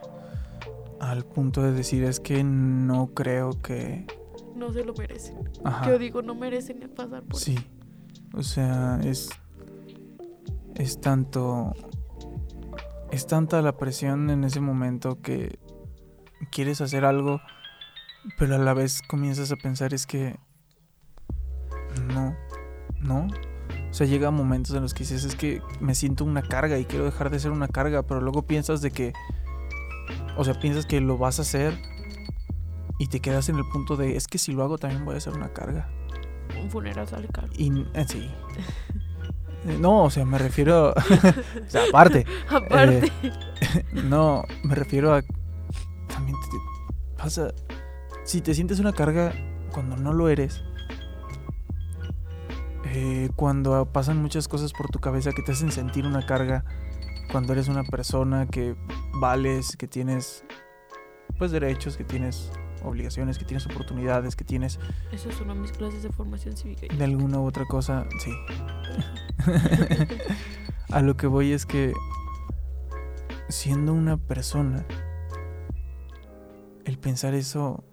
al 0.98 1.24
punto 1.24 1.62
de 1.62 1.72
decir 1.72 2.02
es 2.04 2.20
que 2.20 2.42
no 2.42 3.08
creo 3.14 3.60
que... 3.62 4.06
No 4.56 4.72
se 4.72 4.84
lo 4.84 4.94
merecen. 4.94 5.36
Ajá. 5.62 5.86
Yo 5.86 5.98
digo, 5.98 6.22
no 6.22 6.34
merecen 6.34 6.82
el 6.82 6.90
pasar 6.90 7.22
por 7.22 7.38
Sí. 7.38 7.56
O 8.36 8.42
sea, 8.42 8.98
es. 9.04 9.30
Es 10.74 11.00
tanto. 11.00 11.72
Es 13.14 13.28
tanta 13.28 13.62
la 13.62 13.76
presión 13.76 14.28
en 14.28 14.42
ese 14.42 14.58
momento 14.58 15.22
que 15.22 15.60
quieres 16.50 16.80
hacer 16.80 17.04
algo 17.04 17.40
Pero 18.40 18.56
a 18.56 18.58
la 18.58 18.74
vez 18.74 19.02
comienzas 19.02 19.52
a 19.52 19.56
pensar 19.56 19.94
es 19.94 20.04
que 20.04 20.36
no, 22.12 22.36
no. 22.98 23.28
O 23.88 23.94
sea, 23.94 24.08
llega 24.08 24.32
momentos 24.32 24.74
en 24.74 24.82
los 24.82 24.94
que 24.94 25.04
dices 25.04 25.22
es 25.22 25.36
que 25.36 25.62
me 25.78 25.94
siento 25.94 26.24
una 26.24 26.42
carga 26.42 26.76
y 26.76 26.86
quiero 26.86 27.04
dejar 27.04 27.30
de 27.30 27.38
ser 27.38 27.52
una 27.52 27.68
carga, 27.68 28.02
pero 28.02 28.20
luego 28.20 28.48
piensas 28.48 28.80
de 28.82 28.90
que, 28.90 29.12
o 30.36 30.42
sea, 30.42 30.54
piensas 30.54 30.84
que 30.84 31.00
lo 31.00 31.16
vas 31.16 31.38
a 31.38 31.42
hacer 31.42 31.80
y 32.98 33.06
te 33.06 33.20
quedas 33.20 33.48
en 33.48 33.58
el 33.58 33.64
punto 33.72 33.96
de 33.96 34.16
es 34.16 34.26
que 34.26 34.38
si 34.38 34.52
lo 34.52 34.64
hago 34.64 34.76
también 34.76 35.04
voy 35.04 35.14
a 35.14 35.20
ser 35.20 35.34
una 35.34 35.52
carga. 35.52 35.88
Un 36.60 36.68
funeral 36.68 37.06
sale 37.06 37.28
caro. 37.28 37.52
Y 37.56 37.86
eh, 37.94 38.06
sí. 38.08 38.28
Eh, 39.66 39.76
No, 39.80 40.04
o 40.04 40.10
sea, 40.10 40.24
me 40.24 40.38
refiero. 40.38 40.90
o 41.66 41.68
sea, 41.70 41.84
aparte. 41.88 42.26
Aparte. 42.48 43.10
No, 43.92 44.44
me 44.62 44.74
refiero 44.74 45.14
a. 45.14 45.22
También 46.08 46.36
te, 46.42 46.48
te 46.50 46.56
pasa. 47.16 47.52
Si 48.24 48.40
te 48.40 48.54
sientes 48.54 48.78
una 48.78 48.92
carga 48.92 49.32
cuando 49.72 49.96
no 49.96 50.12
lo 50.12 50.28
eres. 50.28 50.62
eh, 52.86 53.30
cuando 53.36 53.86
pasan 53.92 54.20
muchas 54.20 54.46
cosas 54.48 54.72
por 54.72 54.88
tu 54.90 55.00
cabeza 55.00 55.32
que 55.32 55.42
te 55.42 55.52
hacen 55.52 55.72
sentir 55.72 56.06
una 56.06 56.24
carga. 56.26 56.64
Cuando 57.32 57.52
eres 57.54 57.68
una 57.68 57.82
persona 57.84 58.46
que 58.46 58.76
vales, 59.14 59.76
que 59.76 59.88
tienes. 59.88 60.44
Pues 61.38 61.50
derechos, 61.50 61.96
que 61.96 62.04
tienes 62.04 62.52
obligaciones, 62.84 63.38
que 63.38 63.44
tienes 63.44 63.66
oportunidades, 63.66 64.36
que 64.36 64.44
tienes 64.44 64.78
Esas 65.12 65.34
son 65.34 65.60
mis 65.60 65.72
clases 65.72 66.02
de 66.02 66.10
formación 66.10 66.56
cívica. 66.56 66.86
de 66.94 67.04
alguna 67.04 67.40
u 67.40 67.46
otra 67.46 67.64
cosa, 67.66 68.06
sí. 68.18 68.30
a 70.90 71.02
lo 71.02 71.16
que 71.16 71.26
voy 71.26 71.52
es 71.52 71.66
que 71.66 71.92
siendo 73.48 73.92
una 73.92 74.16
persona, 74.16 74.86
el 76.84 76.98
pensar 76.98 77.34
eso 77.34 77.84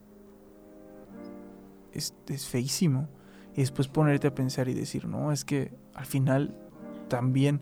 es, 1.94 2.14
es 2.28 2.48
feísimo. 2.48 3.10
Y 3.54 3.62
después 3.62 3.88
ponerte 3.88 4.28
a 4.28 4.36
pensar 4.36 4.70
y 4.70 4.74
decir, 4.74 5.08
no, 5.08 5.32
es 5.32 5.44
que 5.44 5.74
al 5.94 6.06
final 6.06 6.56
también, 7.10 7.60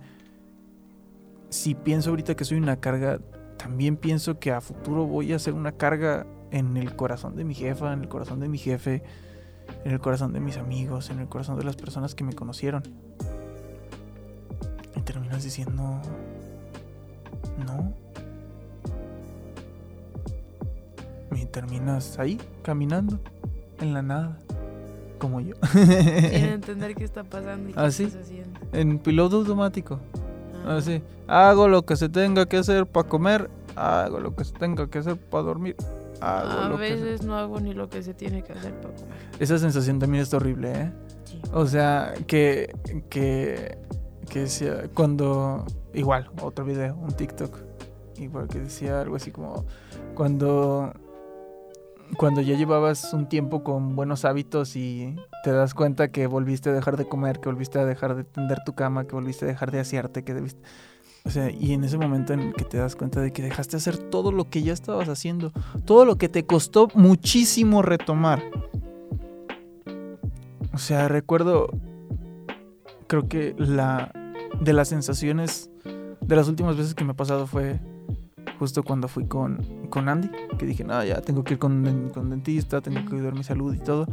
si 1.49 1.73
pienso 1.73 2.11
ahorita 2.11 2.35
que 2.35 2.45
soy 2.45 2.57
una 2.57 2.79
carga, 2.79 3.19
también 3.57 3.97
pienso 3.97 4.39
que 4.39 4.51
a 4.51 4.61
futuro 4.61 5.05
voy 5.05 5.33
a 5.33 5.39
ser 5.39 5.53
una 5.53 5.71
carga 5.71 6.27
en 6.51 6.77
el 6.77 6.95
corazón 6.95 7.35
de 7.35 7.43
mi 7.43 7.53
jefa, 7.53 7.93
en 7.93 8.01
el 8.01 8.09
corazón 8.09 8.39
de 8.39 8.47
mi 8.47 8.57
jefe, 8.57 9.03
en 9.83 9.91
el 9.91 9.99
corazón 9.99 10.33
de 10.33 10.39
mis 10.39 10.57
amigos, 10.57 11.09
en 11.09 11.19
el 11.19 11.27
corazón 11.27 11.57
de 11.57 11.63
las 11.63 11.75
personas 11.75 12.15
que 12.15 12.23
me 12.23 12.33
conocieron. 12.33 12.83
Y 14.95 15.01
terminas 15.01 15.43
diciendo, 15.43 16.01
no. 17.65 17.93
Y 21.35 21.45
terminas 21.45 22.17
ahí, 22.19 22.39
caminando, 22.63 23.19
en 23.79 23.93
la 23.93 24.01
nada, 24.01 24.37
como 25.19 25.39
yo. 25.39 25.55
Sin 25.71 26.45
entender 26.45 26.95
qué 26.95 27.03
está 27.03 27.23
pasando 27.23 27.69
y 27.69 27.73
qué 27.73 27.79
¿Ah, 27.79 27.87
estás 27.87 28.15
haciendo. 28.15 28.59
en 28.73 28.99
piloto 28.99 29.37
automático. 29.37 29.99
Ah. 30.65 30.77
Así, 30.77 31.01
hago 31.27 31.67
lo 31.67 31.85
que 31.85 31.95
se 31.95 32.09
tenga 32.09 32.45
que 32.47 32.57
hacer 32.57 32.85
para 32.85 33.07
comer, 33.07 33.49
hago 33.75 34.19
lo 34.19 34.35
que 34.35 34.43
se 34.43 34.53
tenga 34.53 34.89
que 34.89 34.97
hacer 34.99 35.17
para 35.17 35.43
dormir. 35.43 35.75
Hago 36.21 36.49
A 36.61 36.69
lo 36.69 36.77
que 36.77 36.87
se- 36.89 36.95
veces 37.03 37.23
no 37.25 37.35
hago 37.37 37.59
ni 37.59 37.73
lo 37.73 37.89
que 37.89 38.03
se 38.03 38.13
tiene 38.13 38.43
que 38.43 38.53
hacer 38.53 38.73
para 38.81 38.93
comer. 38.95 39.17
Esa 39.39 39.57
sensación 39.57 39.99
también 39.99 40.23
es 40.23 40.33
horrible, 40.33 40.71
¿eh? 40.73 40.91
Sí. 41.25 41.41
O 41.53 41.65
sea, 41.65 42.13
que, 42.27 42.75
que, 43.09 43.77
que 44.29 44.39
decía, 44.41 44.89
cuando, 44.93 45.65
igual, 45.93 46.29
otro 46.41 46.65
video, 46.65 46.95
un 46.95 47.11
TikTok, 47.13 47.57
igual 48.17 48.47
que 48.47 48.59
decía 48.59 48.99
algo 49.01 49.15
así 49.15 49.31
como, 49.31 49.65
cuando, 50.15 50.91
cuando 52.17 52.41
ya 52.41 52.55
llevabas 52.57 53.13
un 53.13 53.29
tiempo 53.29 53.63
con 53.63 53.95
buenos 53.95 54.25
hábitos 54.25 54.75
y 54.75 55.15
te 55.43 55.51
das 55.51 55.73
cuenta 55.73 56.09
que 56.09 56.27
volviste 56.27 56.69
a 56.69 56.73
dejar 56.73 56.97
de 56.97 57.07
comer, 57.07 57.39
que 57.39 57.47
volviste 57.49 57.79
a 57.79 57.85
dejar 57.85 58.15
de 58.15 58.23
tender 58.25 58.59
tu 58.65 58.73
cama, 58.75 59.05
que 59.05 59.15
volviste 59.15 59.45
a 59.45 59.47
dejar 59.47 59.71
de 59.71 59.79
asearte, 59.79 60.23
que 60.23 60.33
debiste... 60.33 60.61
O 61.25 61.29
sea, 61.29 61.51
y 61.51 61.73
en 61.73 61.83
ese 61.83 61.97
momento 61.97 62.33
en 62.33 62.53
que 62.53 62.63
te 62.65 62.77
das 62.77 62.95
cuenta 62.95 63.21
de 63.21 63.31
que 63.31 63.41
dejaste 63.43 63.77
hacer 63.77 63.97
todo 63.97 64.31
lo 64.31 64.49
que 64.49 64.63
ya 64.63 64.73
estabas 64.73 65.09
haciendo, 65.09 65.51
todo 65.85 66.05
lo 66.05 66.17
que 66.17 66.29
te 66.29 66.45
costó 66.45 66.87
muchísimo 66.95 67.81
retomar. 67.81 68.41
O 70.73 70.77
sea, 70.77 71.07
recuerdo, 71.07 71.69
creo 73.07 73.27
que 73.27 73.53
la 73.57 74.11
de 74.61 74.73
las 74.73 74.87
sensaciones 74.87 75.69
de 76.21 76.35
las 76.35 76.47
últimas 76.47 76.77
veces 76.77 76.95
que 76.95 77.03
me 77.03 77.11
ha 77.11 77.15
pasado 77.15 77.47
fue 77.47 77.79
justo 78.57 78.83
cuando 78.83 79.07
fui 79.07 79.25
con, 79.25 79.87
con 79.89 80.09
Andy, 80.09 80.29
que 80.57 80.65
dije, 80.65 80.83
no, 80.83 81.03
ya 81.03 81.21
tengo 81.21 81.43
que 81.43 81.53
ir 81.53 81.59
con, 81.59 81.83
den- 81.83 82.09
con 82.09 82.29
dentista, 82.29 82.81
tengo 82.81 82.99
que 83.01 83.09
cuidar 83.09 83.33
mi 83.33 83.43
salud 83.43 83.73
y 83.73 83.79
todo. 83.79 84.05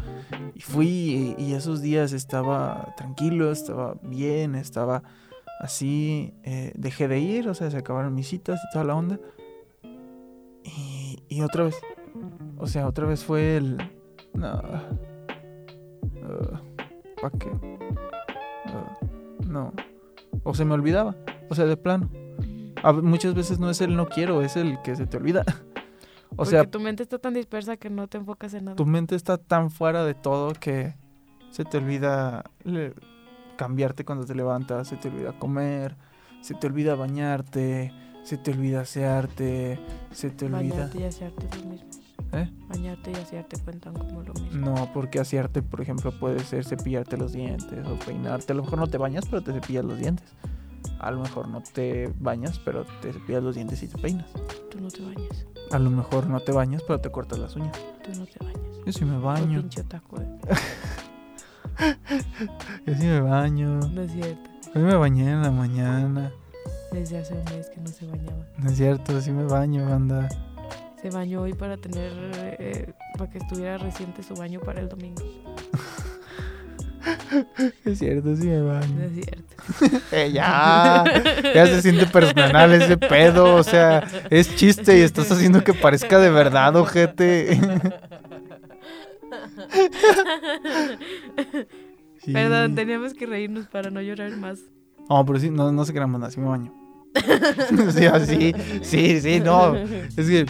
Y 0.54 0.60
fui 0.60 1.34
y 1.38 1.52
esos 1.54 1.82
días 1.82 2.12
estaba 2.12 2.94
tranquilo, 2.96 3.50
estaba 3.50 3.96
bien, 4.02 4.54
estaba 4.54 5.02
así, 5.60 6.34
eh, 6.42 6.72
dejé 6.76 7.08
de 7.08 7.18
ir, 7.20 7.48
o 7.48 7.54
sea, 7.54 7.70
se 7.70 7.76
acabaron 7.78 8.14
mis 8.14 8.28
citas 8.28 8.60
y 8.64 8.72
toda 8.72 8.84
la 8.84 8.94
onda. 8.94 9.18
Y, 10.64 11.22
y 11.28 11.42
otra 11.42 11.64
vez, 11.64 11.76
o 12.58 12.66
sea, 12.66 12.86
otra 12.88 13.06
vez 13.06 13.24
fue 13.24 13.56
el... 13.56 13.76
No. 14.34 14.60
¿Para 17.20 17.38
qué? 17.38 17.50
Ah, 18.66 18.98
no. 19.46 19.72
O 20.44 20.54
se 20.54 20.64
me 20.64 20.74
olvidaba. 20.74 21.14
O 21.48 21.54
sea, 21.54 21.64
de 21.66 21.76
plano. 21.76 22.10
A 22.82 22.92
muchas 22.92 23.34
veces 23.34 23.58
no 23.58 23.70
es 23.70 23.80
el 23.80 23.96
no 23.96 24.08
quiero, 24.08 24.42
es 24.42 24.56
el 24.56 24.80
que 24.82 24.96
se 24.96 25.06
te 25.06 25.16
olvida. 25.16 25.44
O 26.30 26.38
Porque 26.38 26.50
sea, 26.50 26.64
tu 26.64 26.80
mente 26.80 27.02
está 27.04 27.18
tan 27.18 27.32
dispersa 27.32 27.76
que 27.78 27.88
no 27.88 28.08
te 28.08 28.18
enfocas 28.18 28.52
en 28.52 28.64
nada. 28.66 28.76
tu 28.76 28.84
mente 28.84 29.14
está 29.14 29.38
tan 29.38 29.70
fuera 29.70 30.04
de 30.04 30.12
todo 30.12 30.52
que 30.52 30.94
se 31.50 31.64
te 31.64 31.78
olvida 31.78 32.44
le- 32.64 32.92
cambiarte 33.56 34.04
cuando 34.04 34.24
te 34.24 34.34
levantas, 34.34 34.88
se 34.88 34.96
te 34.96 35.08
olvida 35.08 35.38
comer, 35.38 35.96
se 36.40 36.54
te 36.54 36.66
olvida 36.66 36.94
bañarte, 36.94 37.92
se 38.22 38.36
te 38.36 38.52
olvida 38.52 38.80
asearte, 38.80 39.78
se 40.12 40.30
te 40.30 40.46
olvida... 40.46 40.74
Bañarte 40.74 41.00
y 41.00 41.04
asearte 41.04 41.46
es 41.46 41.62
lo 41.62 41.70
mismo. 41.70 41.86
¿Eh? 42.32 42.50
Bañarte 42.68 43.12
y 43.12 43.14
asearte 43.14 43.56
cuentan 43.60 43.94
como 43.94 44.22
lo 44.22 44.34
mismo. 44.34 44.66
No, 44.66 44.90
porque 44.92 45.20
asearte, 45.20 45.62
por 45.62 45.80
ejemplo, 45.80 46.12
puede 46.18 46.40
ser 46.40 46.64
cepillarte 46.64 47.16
los 47.16 47.32
dientes 47.32 47.86
o 47.86 47.94
peinarte. 48.04 48.52
A 48.52 48.56
lo 48.56 48.64
mejor 48.64 48.78
no 48.78 48.86
te 48.88 48.98
bañas, 48.98 49.24
pero 49.26 49.42
te 49.42 49.52
cepillas 49.52 49.84
los 49.84 49.98
dientes. 49.98 50.28
A 50.98 51.10
lo 51.10 51.20
mejor 51.20 51.48
no 51.48 51.62
te 51.62 52.12
bañas, 52.20 52.58
pero 52.64 52.84
te 53.00 53.12
cepillas 53.12 53.42
los 53.42 53.54
dientes 53.54 53.82
y 53.82 53.88
te 53.88 53.98
peinas. 53.98 54.26
Tú 54.70 54.80
no 54.80 54.88
te 54.88 55.02
bañas. 55.02 55.46
A 55.70 55.78
lo 55.78 55.90
mejor 55.90 56.26
no 56.26 56.40
te 56.40 56.52
bañas, 56.52 56.82
pero 56.86 57.00
te 57.00 57.10
cortas 57.10 57.38
las 57.38 57.56
uñas. 57.56 57.76
Tú 58.02 58.18
no 58.18 58.26
te 58.26 58.38
bañas. 58.44 58.60
Yo 58.84 58.92
sí 58.92 59.04
me 59.04 59.18
baño. 59.18 59.60
pinche 59.60 59.80
otaku, 59.80 60.16
eh. 60.16 60.26
Yo 62.86 62.94
sí 62.94 63.04
me 63.04 63.20
baño. 63.20 63.80
No 63.92 64.02
es 64.02 64.12
cierto. 64.12 64.50
Hoy 64.74 64.82
me 64.82 64.94
bañé 64.94 65.30
en 65.30 65.42
la 65.42 65.50
mañana. 65.50 66.32
Desde 66.92 67.18
hace 67.18 67.34
un 67.34 67.44
mes 67.44 67.68
que 67.74 67.80
no 67.80 67.88
se 67.88 68.06
bañaba. 68.06 68.44
No 68.58 68.70
es 68.70 68.76
cierto, 68.76 69.20
sí 69.20 69.30
me 69.30 69.44
baño, 69.44 69.88
banda. 69.88 70.28
Se 71.00 71.10
bañó 71.10 71.42
hoy 71.42 71.52
para 71.54 71.76
tener. 71.76 72.12
eh, 72.58 72.92
para 73.18 73.30
que 73.30 73.38
estuviera 73.38 73.78
reciente 73.78 74.22
su 74.22 74.34
baño 74.34 74.60
para 74.60 74.80
el 74.80 74.88
domingo. 74.88 75.22
Es 77.84 78.00
cierto, 78.00 78.34
sí 78.34 78.46
me 78.46 78.56
No 78.58 78.66
baño. 78.66 79.00
es 79.04 79.12
cierto. 79.14 79.54
Eh, 80.12 80.32
ya, 80.32 81.04
ya 81.54 81.66
se 81.66 81.82
siente 81.82 82.06
personal 82.06 82.72
ese 82.72 82.96
pedo. 82.96 83.54
O 83.54 83.62
sea, 83.62 84.02
es 84.30 84.54
chiste 84.56 84.98
y 84.98 85.02
estás 85.02 85.30
haciendo 85.30 85.62
que 85.62 85.72
parezca 85.74 86.18
de 86.18 86.30
verdad, 86.30 86.74
ojete. 86.76 87.60
Sí. 92.24 92.32
Perdón, 92.32 92.74
teníamos 92.74 93.14
que 93.14 93.26
reírnos 93.26 93.66
para 93.66 93.90
no 93.90 94.00
llorar 94.00 94.34
más. 94.36 94.58
No, 95.08 95.24
pero 95.24 95.38
sí, 95.38 95.50
no, 95.50 95.70
no 95.70 95.84
se 95.84 95.92
crean, 95.92 96.30
sí 96.30 96.40
me 96.40 96.46
baño. 96.48 96.72
sí, 97.90 98.04
así, 98.06 98.54
sí, 98.82 99.20
sí, 99.20 99.40
no. 99.40 99.76
Es 99.76 100.16
que. 100.16 100.46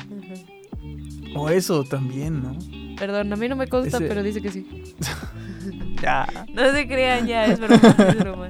O 1.35 1.51
eso 1.51 1.85
también, 1.85 2.43
¿no? 2.43 2.57
Perdón, 2.97 3.31
a 3.33 3.37
mí 3.37 3.49
no 3.49 3.57
me 3.57 3.67
consta, 3.67 3.99
Ese- 3.99 4.07
pero 4.09 4.23
dice 4.23 4.41
que 4.41 4.51
sí. 4.51 4.67
Ya. 6.03 6.27
No 6.53 6.73
se 6.73 6.87
crean 6.87 7.27
ya, 7.27 7.47
es 7.47 7.59
broma, 7.59 7.97
es 8.09 8.19
broma. 8.19 8.49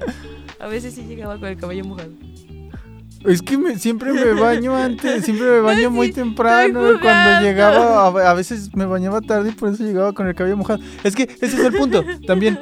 A 0.59 0.67
veces 0.67 0.93
sí 0.93 1.03
llegaba 1.03 1.39
con 1.39 1.47
el 1.49 1.57
cabello 1.57 1.85
mojado. 1.85 2.11
Es 3.25 3.41
que 3.41 3.57
me- 3.57 3.77
siempre 3.77 4.13
me 4.13 4.33
baño 4.39 4.75
antes, 4.75 5.25
siempre 5.25 5.47
me 5.49 5.59
baño 5.61 5.89
muy 5.91 6.11
temprano. 6.11 6.81
Cuando 7.01 7.41
llegaba, 7.41 8.05
a, 8.07 8.31
a 8.31 8.33
veces 8.33 8.75
me 8.75 8.85
bañaba 8.85 9.21
tarde 9.21 9.49
y 9.49 9.51
por 9.53 9.69
eso 9.69 9.83
llegaba 9.83 10.13
con 10.13 10.27
el 10.27 10.35
cabello 10.35 10.57
mojado. 10.57 10.79
Es 11.03 11.15
que 11.15 11.23
ese 11.23 11.45
es 11.45 11.59
el 11.59 11.73
punto. 11.73 12.03
También, 12.25 12.57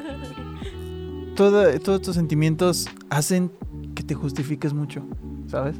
toda- 1.36 1.78
todos 1.80 2.02
tus 2.02 2.16
sentimientos 2.16 2.88
hacen 3.10 3.52
que 3.96 4.04
te 4.04 4.14
justifiques 4.16 4.74
mucho, 4.74 5.04
¿sabes? 5.48 5.76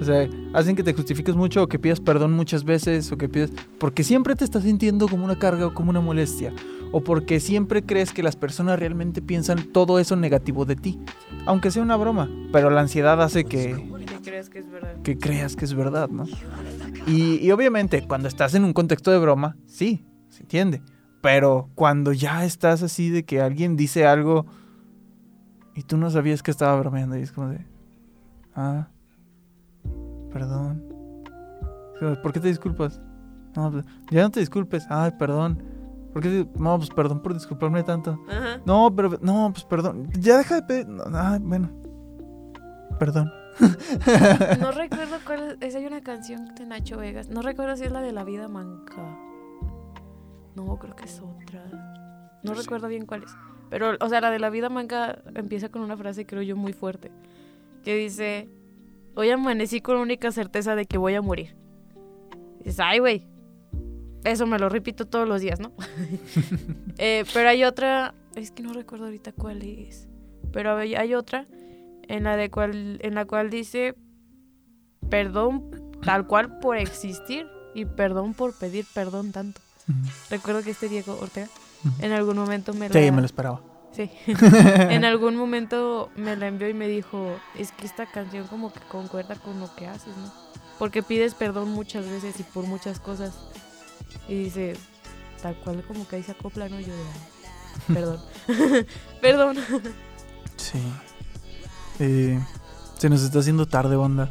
O 0.00 0.04
sea, 0.04 0.28
hacen 0.52 0.76
que 0.76 0.82
te 0.82 0.92
justifiques 0.92 1.34
mucho 1.34 1.62
o 1.62 1.68
que 1.68 1.78
pidas 1.78 2.00
perdón 2.00 2.32
muchas 2.32 2.64
veces 2.64 3.10
o 3.12 3.16
que 3.16 3.28
pidas... 3.28 3.50
Porque 3.78 4.04
siempre 4.04 4.34
te 4.34 4.44
estás 4.44 4.64
sintiendo 4.64 5.08
como 5.08 5.24
una 5.24 5.38
carga 5.38 5.66
o 5.66 5.74
como 5.74 5.90
una 5.90 6.00
molestia. 6.00 6.52
O 6.92 7.02
porque 7.02 7.40
siempre 7.40 7.82
crees 7.82 8.12
que 8.12 8.22
las 8.22 8.36
personas 8.36 8.78
realmente 8.78 9.22
piensan 9.22 9.72
todo 9.72 9.98
eso 9.98 10.14
negativo 10.16 10.64
de 10.64 10.76
ti. 10.76 11.00
Aunque 11.46 11.70
sea 11.70 11.82
una 11.82 11.96
broma. 11.96 12.30
Pero 12.52 12.70
la 12.70 12.80
ansiedad 12.82 13.20
hace 13.22 13.44
que, 13.44 13.74
Que 14.06 14.20
creas 14.22 14.48
que 14.50 14.58
es 14.58 14.70
verdad. 14.70 15.02
que 15.02 15.18
creas 15.18 15.56
que 15.56 15.64
es 15.64 15.74
verdad, 15.74 16.08
¿no? 16.08 16.24
Y, 17.06 17.44
y 17.44 17.50
obviamente, 17.52 18.06
cuando 18.06 18.28
estás 18.28 18.54
en 18.54 18.64
un 18.64 18.72
contexto 18.72 19.10
de 19.10 19.18
broma, 19.18 19.56
sí, 19.66 20.04
se 20.28 20.42
entiende. 20.42 20.82
Pero 21.22 21.70
cuando 21.74 22.12
ya 22.12 22.44
estás 22.44 22.82
así 22.82 23.10
de 23.10 23.24
que 23.24 23.40
alguien 23.40 23.76
dice 23.76 24.06
algo 24.06 24.46
y 25.74 25.82
tú 25.82 25.96
no 25.96 26.10
sabías 26.10 26.42
que 26.42 26.50
estaba 26.50 26.78
bromeando, 26.78 27.16
y 27.18 27.22
es 27.22 27.32
como 27.32 27.48
de. 27.48 27.66
Ah, 28.54 28.88
perdón. 30.36 30.82
¿Por 32.22 32.32
qué 32.32 32.40
te 32.40 32.48
disculpas? 32.48 33.00
No, 33.56 33.70
pues, 33.72 33.86
ya 34.10 34.22
no 34.22 34.30
te 34.30 34.40
disculpes. 34.40 34.86
Ay, 34.90 35.12
perdón. 35.18 35.62
¿Por 36.12 36.22
qué? 36.22 36.28
te- 36.44 36.60
No, 36.62 36.76
pues 36.76 36.90
perdón 36.90 37.22
por 37.22 37.32
disculparme 37.32 37.82
tanto. 37.82 38.18
Ajá. 38.28 38.60
No, 38.66 38.94
pero, 38.94 39.16
no, 39.22 39.50
pues 39.52 39.64
perdón. 39.64 40.08
Ya 40.18 40.36
deja 40.36 40.56
de 40.56 40.62
pedir. 40.62 40.88
no, 40.88 41.04
Ay, 41.14 41.38
bueno. 41.40 41.70
Perdón. 42.98 43.32
No 44.60 44.70
recuerdo 44.72 45.16
cuál 45.24 45.56
es. 45.62 45.74
Hay 45.74 45.86
una 45.86 46.02
canción 46.02 46.54
de 46.54 46.66
Nacho 46.66 46.98
Vegas. 46.98 47.30
No 47.30 47.40
recuerdo 47.40 47.74
si 47.76 47.84
es 47.84 47.92
la 47.92 48.02
de 48.02 48.12
La 48.12 48.24
Vida 48.24 48.48
Manca. 48.48 49.18
No, 50.54 50.78
creo 50.78 50.94
que 50.94 51.04
es 51.06 51.20
otra. 51.20 51.64
No 52.42 52.54
Sí. 52.54 52.60
recuerdo 52.62 52.88
bien 52.88 53.06
cuál 53.06 53.22
es. 53.22 53.30
Pero, 53.70 53.92
o 54.00 54.08
sea, 54.10 54.20
la 54.20 54.30
de 54.30 54.38
La 54.38 54.50
Vida 54.50 54.68
Manca 54.68 55.22
empieza 55.34 55.70
con 55.70 55.80
una 55.82 55.96
frase, 55.96 56.26
creo 56.26 56.42
yo, 56.42 56.56
muy 56.56 56.74
fuerte. 56.74 57.10
Que 57.82 57.94
dice: 57.96 58.50
Hoy 59.18 59.30
amanecí 59.30 59.80
con 59.80 59.96
la 59.96 60.02
única 60.02 60.30
certeza 60.30 60.76
de 60.76 60.84
que 60.84 60.98
voy 60.98 61.14
a 61.14 61.22
morir. 61.22 61.56
Y 62.60 62.64
dices, 62.64 62.80
ay, 62.80 62.98
güey. 62.98 63.26
Eso 64.24 64.46
me 64.46 64.58
lo 64.58 64.68
repito 64.68 65.06
todos 65.06 65.26
los 65.26 65.40
días, 65.40 65.58
¿no? 65.58 65.72
Eh, 66.98 67.24
pero 67.34 67.50
hay 67.50 67.62
otra. 67.64 68.14
Es 68.36 68.50
que 68.50 68.62
no 68.62 68.72
recuerdo 68.72 69.04
ahorita 69.04 69.32
cuál 69.32 69.62
es. 69.62 70.08
Pero 70.52 70.76
hay, 70.76 71.14
otra 71.14 71.46
en 72.08 72.24
la 72.24 72.36
de 72.36 72.50
cual 72.50 72.98
en 73.02 73.14
la 73.14 73.26
cual 73.26 73.50
dice 73.50 73.94
perdón 75.10 75.70
tal 76.02 76.26
cual 76.26 76.58
por 76.60 76.78
existir 76.78 77.46
y 77.74 77.84
perdón 77.84 78.32
por 78.32 78.54
pedir 78.54 78.86
perdón 78.94 79.32
tanto. 79.32 79.60
Recuerdo 80.30 80.62
que 80.62 80.70
este 80.70 80.88
Diego 80.88 81.18
Ortega 81.20 81.48
en 82.00 82.12
algún 82.12 82.36
momento 82.36 82.72
me 82.72 82.88
la 82.88 82.94
Sí, 82.94 83.10
me 83.10 83.20
lo 83.20 83.26
esperaba. 83.26 83.60
Sí. 83.96 84.10
en 84.26 85.04
algún 85.04 85.36
momento 85.36 86.10
me 86.14 86.36
la 86.36 86.46
envió 86.46 86.68
y 86.68 86.74
me 86.74 86.86
dijo, 86.88 87.36
"Es 87.58 87.72
que 87.72 87.86
esta 87.86 88.06
canción 88.06 88.46
como 88.46 88.72
que 88.72 88.80
concuerda 88.80 89.34
con 89.36 89.58
lo 89.58 89.74
que 89.74 89.86
haces, 89.86 90.16
¿no? 90.16 90.32
Porque 90.78 91.02
pides 91.02 91.34
perdón 91.34 91.70
muchas 91.70 92.08
veces 92.08 92.38
y 92.38 92.42
por 92.42 92.64
muchas 92.66 93.00
cosas." 93.00 93.34
Y 94.28 94.34
dice, 94.34 94.76
tal 95.42 95.56
cual 95.56 95.82
como 95.86 96.06
que 96.06 96.16
ahí 96.16 96.22
se 96.22 96.32
acopla, 96.32 96.68
¿no? 96.68 96.78
Yo 96.78 96.94
de, 96.94 97.02
"Ay, 97.02 97.94
perdón. 97.94 98.20
perdón. 99.20 99.56
Sí. 100.56 100.80
Eh, 101.98 102.38
se 102.98 103.08
nos 103.08 103.22
está 103.22 103.38
haciendo 103.38 103.66
tarde, 103.66 103.96
banda. 103.96 104.30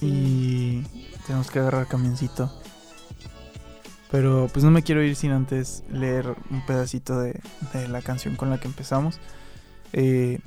Y 0.00 0.82
tenemos 1.26 1.50
que 1.50 1.58
agarrar 1.58 1.86
camioncito. 1.86 2.52
Pero 4.10 4.48
pues 4.52 4.64
no 4.64 4.70
me 4.70 4.82
quiero 4.82 5.02
ir 5.02 5.16
sin 5.16 5.32
antes 5.32 5.82
leer 5.90 6.34
un 6.50 6.64
pedacito 6.64 7.20
de, 7.20 7.40
de 7.72 7.88
la 7.88 8.02
canción 8.02 8.36
con 8.36 8.50
la 8.50 8.58
que 8.58 8.68
empezamos. 8.68 9.18
Eh, 9.92 10.38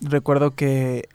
recuerdo 0.00 0.54
que 0.54 1.08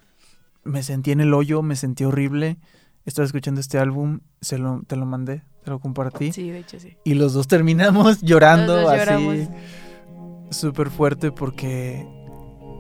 me 0.63 0.83
sentí 0.83 1.11
en 1.11 1.21
el 1.21 1.33
hoyo, 1.33 1.61
me 1.61 1.75
sentí 1.75 2.05
horrible. 2.05 2.57
Estaba 3.05 3.25
escuchando 3.25 3.59
este 3.59 3.79
álbum, 3.79 4.21
se 4.39 4.57
lo, 4.57 4.83
te 4.87 4.95
lo 4.95 5.05
mandé, 5.05 5.43
te 5.65 5.71
lo 5.71 5.79
compartí. 5.79 6.31
Sí, 6.31 6.49
de 6.49 6.59
hecho 6.59 6.79
sí. 6.79 6.95
Y 7.03 7.15
los 7.15 7.33
dos 7.33 7.47
terminamos 7.47 8.21
llorando 8.21 8.81
dos 8.81 8.91
así 8.91 9.49
súper 10.51 10.89
fuerte 10.89 11.31
porque 11.31 12.07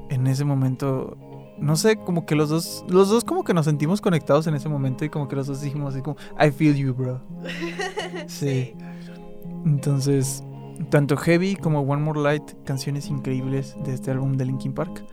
en 0.09 0.27
ese 0.27 0.45
momento, 0.45 1.17
no 1.57 1.75
sé, 1.75 1.97
como 1.97 2.25
que 2.25 2.35
los 2.35 2.49
dos, 2.49 2.83
los 2.87 3.09
dos 3.09 3.23
como 3.23 3.43
que 3.43 3.53
nos 3.53 3.65
sentimos 3.65 4.01
conectados 4.01 4.47
en 4.47 4.55
ese 4.55 4.69
momento 4.69 5.05
y 5.05 5.09
como 5.09 5.27
que 5.27 5.35
los 5.35 5.47
dos 5.47 5.61
dijimos 5.61 5.93
así 5.93 6.01
como, 6.01 6.17
I 6.39 6.51
feel 6.51 6.75
you, 6.75 6.93
bro. 6.93 7.21
Sí. 8.27 8.73
Entonces, 9.65 10.43
tanto 10.89 11.17
Heavy 11.17 11.55
como 11.55 11.81
One 11.81 12.01
More 12.01 12.21
Light, 12.21 12.43
canciones 12.65 13.07
increíbles 13.09 13.75
de 13.85 13.93
este 13.93 14.11
álbum 14.11 14.33
de 14.37 14.45
Linkin 14.45 14.73
Park. 14.73 15.05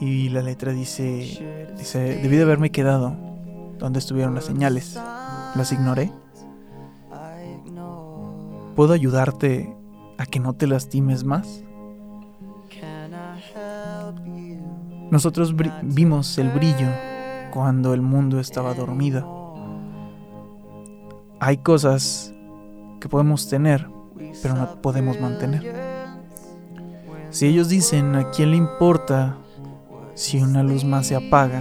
Y 0.00 0.30
la 0.30 0.42
letra 0.42 0.72
dice, 0.72 1.70
dice, 1.76 1.98
debí 2.22 2.36
de 2.36 2.42
haberme 2.42 2.70
quedado 2.70 3.16
donde 3.78 3.98
estuvieron 3.98 4.34
las 4.34 4.44
señales. 4.44 4.98
Las 5.54 5.72
ignoré. 5.72 6.10
¿Puedo 8.74 8.94
ayudarte 8.94 9.76
a 10.18 10.26
que 10.26 10.40
no 10.40 10.54
te 10.54 10.66
lastimes 10.66 11.24
más? 11.24 11.62
Nosotros 15.12 15.54
vimos 15.82 16.38
el 16.38 16.48
brillo 16.48 16.88
cuando 17.52 17.92
el 17.92 18.00
mundo 18.00 18.40
estaba 18.40 18.72
dormido. 18.72 19.54
Hay 21.38 21.58
cosas 21.58 22.32
que 22.98 23.10
podemos 23.10 23.46
tener, 23.46 23.86
pero 24.40 24.56
no 24.56 24.80
podemos 24.80 25.20
mantener. 25.20 25.70
Si 27.28 27.46
ellos 27.46 27.68
dicen 27.68 28.14
a 28.14 28.30
quién 28.30 28.52
le 28.52 28.56
importa 28.56 29.36
si 30.14 30.40
una 30.40 30.62
luz 30.62 30.82
más 30.82 31.08
se 31.08 31.16
apaga 31.16 31.60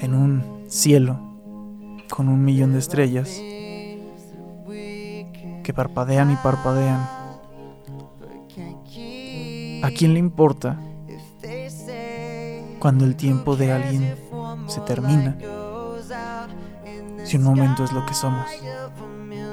en 0.00 0.12
un 0.12 0.64
cielo 0.66 1.20
con 2.10 2.28
un 2.28 2.44
millón 2.44 2.72
de 2.72 2.80
estrellas 2.80 3.28
que 5.62 5.72
parpadean 5.72 6.32
y 6.32 6.36
parpadean, 6.42 7.00
¿a 9.84 9.90
quién 9.96 10.14
le 10.14 10.18
importa 10.18 10.80
cuando 12.82 13.04
el 13.04 13.14
tiempo 13.14 13.54
de 13.54 13.70
alguien 13.70 14.16
se 14.66 14.80
termina? 14.80 15.36
Si 17.22 17.36
un 17.36 17.44
momento 17.44 17.84
es 17.84 17.92
lo 17.92 18.04
que 18.04 18.12
somos, 18.12 18.44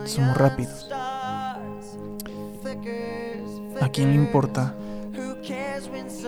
somos 0.05 0.35
rápidos. 0.35 0.89
¿A 3.79 3.89
quién 3.89 4.09
le 4.09 4.15
importa 4.15 4.73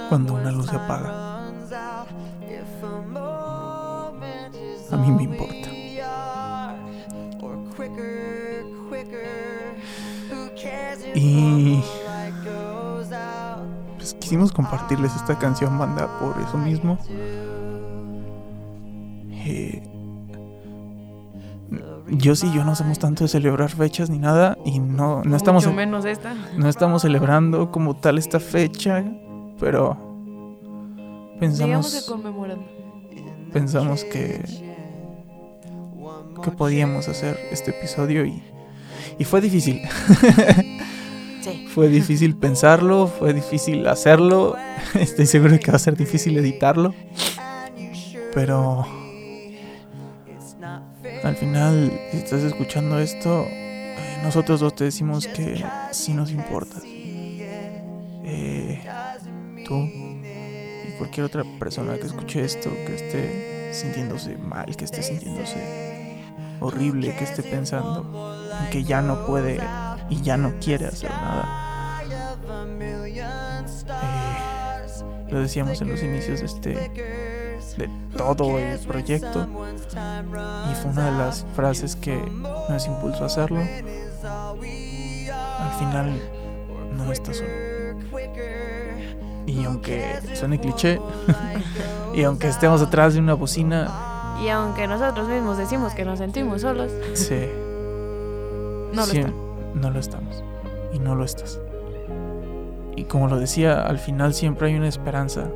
cuando 0.10 0.36
una 0.36 0.52
luz 0.52 0.68
se 0.68 0.76
apaga? 0.76 1.48
A 4.92 4.98
mí 4.98 5.12
me 5.12 5.24
importa. 5.24 5.70
Y 11.16 11.71
quisimos 14.32 14.54
compartirles 14.54 15.14
esta 15.14 15.38
canción 15.38 15.78
banda 15.78 16.08
por 16.18 16.42
eso 16.42 16.58
mismo. 16.58 16.98
Eh, 19.30 19.84
yo 22.08 22.34
sí, 22.38 22.50
yo 22.54 22.64
no 22.64 22.74
somos 22.78 22.98
tanto 22.98 23.26
de 23.26 23.28
celebrar 23.28 23.70
fechas 23.70 24.10
ni 24.10 24.20
nada 24.20 24.58
y 24.64 24.80
no, 24.80 25.22
no 25.26 25.36
estamos 25.36 25.66
Mucho 25.66 25.76
menos 25.76 26.06
esta. 26.06 26.34
no 26.56 26.70
estamos 26.70 27.02
celebrando 27.02 27.72
como 27.72 27.98
tal 27.98 28.18
esta 28.18 28.40
fecha, 28.40 29.04
pero 29.60 29.98
que 31.34 31.38
pensamos 31.42 32.06
conmemorando. 32.08 32.64
pensamos 33.52 34.06
que 34.06 34.46
que 36.42 36.52
podíamos 36.52 37.10
hacer 37.10 37.38
este 37.52 37.72
episodio 37.72 38.24
y 38.24 38.42
y 39.20 39.24
fue 39.26 39.42
difícil. 39.42 39.82
Fue 41.74 41.88
difícil 41.88 42.36
pensarlo, 42.36 43.08
fue 43.08 43.34
difícil 43.34 43.88
hacerlo. 43.88 44.56
Estoy 45.00 45.26
seguro 45.26 45.60
que 45.60 45.72
va 45.72 45.78
a 45.78 45.80
ser 45.80 45.96
difícil 45.96 46.38
editarlo. 46.38 46.94
Pero 48.34 48.86
al 51.24 51.36
final, 51.36 51.92
si 52.12 52.18
estás 52.18 52.44
escuchando 52.44 53.00
esto, 53.00 53.46
eh, 53.48 54.20
nosotros 54.24 54.60
dos 54.60 54.76
te 54.76 54.86
decimos 54.86 55.28
que 55.28 55.64
sí 55.92 56.14
nos 56.14 56.32
importa. 56.32 56.78
Eh, 58.24 58.82
tú 59.68 59.76
y 59.76 60.98
cualquier 60.98 61.26
otra 61.26 61.44
persona 61.60 61.98
que 61.98 62.08
escuche 62.08 62.44
esto, 62.44 62.70
que 62.86 62.96
esté 62.96 63.74
sintiéndose 63.74 64.38
mal, 64.38 64.76
que 64.76 64.86
esté 64.86 65.04
sintiéndose 65.04 65.58
horrible, 66.60 67.16
que 67.16 67.24
esté 67.24 67.44
pensando 67.44 68.36
en 68.62 68.70
que 68.70 68.84
ya 68.84 69.02
no 69.02 69.26
puede 69.26 69.60
y 70.12 70.22
ya 70.22 70.38
no 70.38 70.54
quiere 70.60 70.86
hacer 70.86 71.10
nada. 71.10 72.04
Eh, 74.04 75.32
lo 75.32 75.40
decíamos 75.40 75.82
en 75.82 75.90
los 75.90 76.04
inicios 76.04 76.40
de 76.42 76.46
este 76.46 76.92
de 77.78 77.90
todo 78.18 78.60
el 78.60 78.78
proyecto 78.80 79.48
y 80.70 80.76
fue 80.76 80.92
una 80.92 81.06
de 81.12 81.18
las 81.18 81.46
frases 81.56 81.96
que 81.96 82.18
nos 82.70 82.86
impulsó 82.86 83.24
a 83.24 83.28
hacerlo. 83.28 83.62
Al 85.60 85.80
final 85.80 86.22
no 86.98 87.12
está 87.12 87.34
solo. 87.34 87.50
Y 89.48 89.64
aunque 89.66 90.20
suene 90.36 90.60
cliché 90.60 91.00
y 92.14 92.24
aunque 92.24 92.50
estemos 92.50 92.82
atrás 92.82 93.14
de 93.14 93.20
una 93.22 93.34
bocina, 93.34 94.38
Y 94.44 94.50
aunque 94.50 94.88
nosotros 94.88 95.28
mismos 95.30 95.58
decimos 95.58 95.94
que 95.94 96.04
nos 96.04 96.20
sentimos 96.20 96.62
solos, 96.62 96.92
sí, 97.14 97.48
no 98.94 99.02
lo 99.02 99.06
Sí, 99.06 99.20
están. 99.20 99.51
No 99.74 99.90
lo 99.90 100.00
estamos. 100.00 100.44
Y 100.94 101.00
no 101.00 101.16
lo 101.16 101.24
estás. 101.24 101.60
Y 102.96 103.06
como 103.06 103.28
lo 103.28 103.38
decía, 103.40 103.82
al 103.82 103.98
final 103.98 104.34
siempre 104.34 104.68
hay 104.68 104.76
una 104.76 104.88
esperanza. 104.88 105.48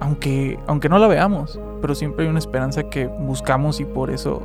Aunque, 0.00 0.58
aunque 0.66 0.88
no 0.88 0.98
la 0.98 1.08
veamos, 1.08 1.58
pero 1.80 1.94
siempre 1.94 2.24
hay 2.24 2.30
una 2.30 2.38
esperanza 2.38 2.84
que 2.84 3.06
buscamos 3.06 3.80
y 3.80 3.84
por 3.84 4.10
eso 4.10 4.42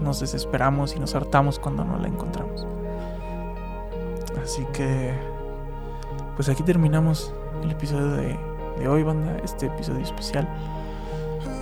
nos 0.00 0.20
desesperamos 0.20 0.94
y 0.96 1.00
nos 1.00 1.14
hartamos 1.14 1.58
cuando 1.58 1.84
no 1.84 1.96
la 1.98 2.08
encontramos. 2.08 2.66
Así 4.42 4.66
que, 4.72 5.12
pues 6.36 6.48
aquí 6.48 6.62
terminamos 6.62 7.32
el 7.62 7.70
episodio 7.70 8.08
de, 8.08 8.38
de 8.78 8.88
hoy, 8.88 9.02
banda, 9.02 9.36
este 9.44 9.66
episodio 9.66 10.00
especial. 10.00 10.48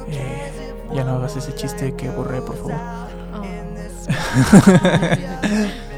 Eh, 0.09 0.72
ya 0.93 1.05
no 1.05 1.12
hagas 1.12 1.36
ese 1.36 1.55
chiste 1.55 1.95
que 1.95 2.11
borré, 2.11 2.41
por 2.43 2.57
favor. 2.57 2.74
Oh. 3.34 3.43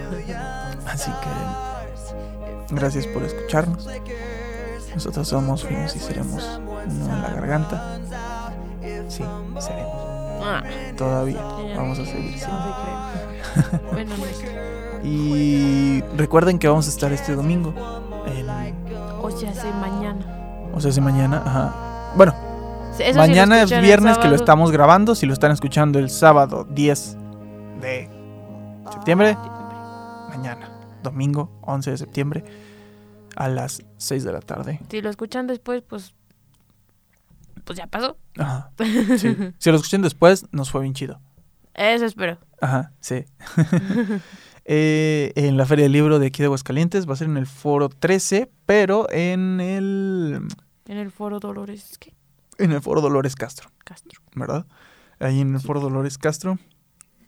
Así 0.92 1.10
que, 1.10 2.74
gracias 2.74 3.06
por 3.06 3.22
escucharnos. 3.22 3.88
Nosotros 4.94 5.26
somos, 5.28 5.64
fuimos 5.64 5.96
y 5.96 5.98
seremos 5.98 6.60
uno 6.62 6.82
en 6.82 7.22
la 7.22 7.30
garganta. 7.30 7.98
Sí, 9.08 9.24
seremos. 9.58 9.92
Ah, 10.44 10.62
Todavía 10.96 11.40
vamos 11.76 11.98
a 11.98 12.04
seguir 12.04 12.38
siendo. 12.38 12.76
Bueno, 13.92 14.14
no. 14.16 15.06
Y 15.06 16.00
recuerden 16.16 16.58
que 16.58 16.68
vamos 16.68 16.86
a 16.86 16.90
estar 16.90 17.12
este 17.12 17.34
domingo. 17.34 17.74
En, 18.26 18.48
O 19.20 19.30
sea, 19.30 19.50
hace 19.50 19.70
mañana. 19.72 20.70
o 20.74 20.80
sea, 20.80 20.92
si 20.92 21.00
mañana. 21.00 21.42
Ajá. 21.44 22.12
Bueno, 22.16 22.34
eso 22.98 23.18
mañana 23.18 23.62
es 23.62 23.70
viernes 23.80 24.16
que 24.18 24.28
lo 24.28 24.36
estamos 24.36 24.70
grabando. 24.70 25.14
Si 25.14 25.26
lo 25.26 25.32
están 25.32 25.50
escuchando 25.50 25.98
el 25.98 26.08
sábado 26.08 26.66
10 26.70 27.16
de 27.80 28.08
septiembre, 28.90 29.36
mañana. 30.30 30.71
Domingo 31.02 31.58
11 31.62 31.90
de 31.90 31.96
septiembre 31.98 32.44
a 33.36 33.48
las 33.48 33.82
6 33.98 34.24
de 34.24 34.32
la 34.32 34.40
tarde. 34.40 34.80
Si 34.90 35.00
lo 35.00 35.10
escuchan 35.10 35.46
después, 35.46 35.82
pues. 35.82 36.14
Pues 37.64 37.78
ya 37.78 37.86
pasó. 37.86 38.16
Ajá. 38.38 38.70
Sí. 39.18 39.36
Si 39.58 39.70
lo 39.70 39.76
escuchan 39.76 40.02
después, 40.02 40.46
nos 40.52 40.70
fue 40.70 40.82
bien 40.82 40.94
chido. 40.94 41.20
Eso 41.74 42.04
espero. 42.06 42.38
Ajá, 42.60 42.92
sí. 43.00 43.24
Eh, 44.64 45.32
en 45.34 45.56
la 45.56 45.66
Feria 45.66 45.82
del 45.84 45.90
Libro 45.92 46.20
de 46.20 46.28
aquí 46.28 46.38
de 46.38 46.44
Aguascalientes 46.44 47.08
va 47.08 47.14
a 47.14 47.16
ser 47.16 47.26
en 47.26 47.36
el 47.36 47.46
foro 47.46 47.88
13, 47.88 48.48
pero 48.64 49.10
en 49.10 49.60
el 49.60 50.46
En 50.86 50.98
el 50.98 51.10
foro 51.10 51.40
Dolores 51.40 51.98
¿qué? 51.98 52.14
en 52.58 52.70
el 52.70 52.80
foro 52.80 53.00
Dolores 53.00 53.34
Castro, 53.34 53.70
Castro. 53.84 54.20
¿verdad? 54.36 54.66
Ahí 55.18 55.40
en 55.40 55.52
el 55.56 55.60
foro 55.60 55.80
Dolores 55.80 56.16
Castro 56.16 56.58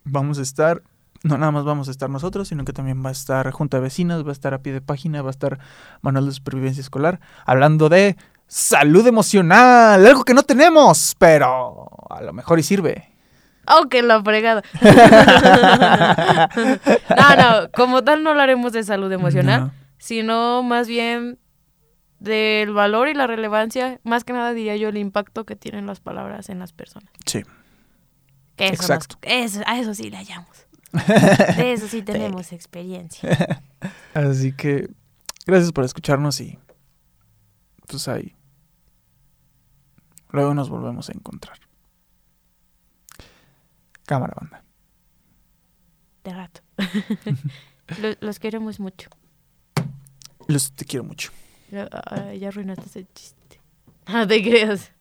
vamos 0.05 0.39
a 0.39 0.43
estar, 0.43 0.85
no 1.25 1.37
nada 1.39 1.51
más 1.51 1.65
vamos 1.65 1.89
a 1.89 1.91
estar 1.91 2.09
nosotros, 2.09 2.47
sino 2.49 2.65
que 2.65 2.73
también 2.73 3.05
va 3.05 3.09
a 3.09 3.13
estar 3.13 3.51
Junta 3.51 3.79
de 3.79 3.83
Vecinas, 3.83 4.25
va 4.25 4.29
a 4.29 4.33
estar 4.33 4.55
a 4.55 4.59
pie 4.63 4.73
de 4.73 4.81
página, 4.81 5.21
va 5.23 5.31
a 5.31 5.33
estar 5.33 5.59
Manual 6.03 6.27
de 6.27 6.33
Supervivencia 6.33 6.81
Escolar, 6.81 7.19
hablando 7.45 7.89
de 7.89 8.17
salud 8.47 9.05
emocional, 9.07 10.07
algo 10.07 10.25
que 10.25 10.35
no 10.35 10.43
tenemos, 10.45 11.17
pero 11.19 11.89
a 12.11 12.21
lo 12.23 12.33
mejor 12.33 12.59
y 12.61 12.63
sirve. 12.63 13.11
¡Oh, 13.67 13.89
que 13.89 14.03
la 14.03 14.23
fregada! 14.23 14.63
no, 17.17 17.37
no, 17.37 17.71
como 17.73 18.03
tal 18.05 18.23
no 18.23 18.31
hablaremos 18.31 18.73
de 18.73 18.83
salud 18.85 19.11
emocional, 19.11 19.61
No. 19.63 19.73
sino 19.99 20.63
más 20.63 20.87
bien 20.89 21.39
del 22.19 22.73
valor 22.73 23.09
y 23.09 23.15
la 23.15 23.27
relevancia, 23.27 24.01
más 24.05 24.25
que 24.25 24.33
nada 24.33 24.53
diría 24.53 24.77
yo 24.77 24.89
el 24.89 24.97
impacto 24.97 25.45
que 25.45 25.57
tienen 25.57 25.87
las 25.87 26.01
palabras 26.01 26.49
en 26.49 26.59
las 26.59 26.73
personas. 26.73 27.11
Sí. 27.27 27.43
Que 28.57 28.67
eso, 28.67 28.75
nos- 28.75 28.91
Exacto. 28.91 29.17
eso, 29.23 29.61
a 29.67 29.79
eso 29.79 29.95
sí 29.95 30.11
le 30.11 30.17
hallamos. 30.19 30.67
De 31.57 31.73
eso 31.73 31.89
sí 31.89 32.03
tenemos 32.03 32.53
experiencia. 32.53 33.63
Así 34.15 34.53
que 34.53 34.89
gracias 35.47 35.73
por 35.73 35.85
escucharnos 35.85 36.41
y 36.41 36.59
pues 37.87 38.09
ahí. 38.09 38.35
Luego 40.31 40.55
nos 40.55 40.69
volvemos 40.71 41.09
a 41.09 41.13
encontrar. 41.13 41.59
Cámara 44.07 44.35
banda. 44.41 44.65
De 46.25 46.33
rato. 46.33 46.61
Lo- 48.01 48.17
los 48.21 48.39
queremos 48.39 48.81
mucho. 48.81 49.11
Los 50.49 50.73
te 50.73 50.85
quiero 50.85 51.05
mucho. 51.05 51.31
Ya, 51.71 51.89
ah, 51.93 52.33
ya 52.35 52.49
arruinaste 52.49 52.87
ese 52.87 53.07
chiste. 53.15 53.61
No 54.09 54.27
te 54.27 54.43
creas. 54.43 54.93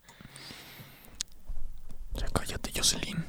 Ya 2.16 2.28
cállate, 2.28 2.72
Jocelyn. 2.76 3.24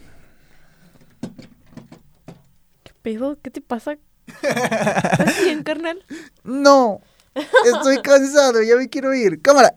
¿Qué 2.82 2.92
pedo? 3.04 3.38
¿Qué 3.40 3.50
te 3.50 3.60
pasa? 3.60 3.98
¿Estás 4.42 5.44
bien, 5.44 5.62
carnal? 5.62 6.04
No, 6.42 7.00
estoy 7.64 7.98
cansado, 8.02 8.62
ya 8.62 8.76
me 8.76 8.88
quiero 8.88 9.14
ir. 9.14 9.40
Cámara. 9.42 9.76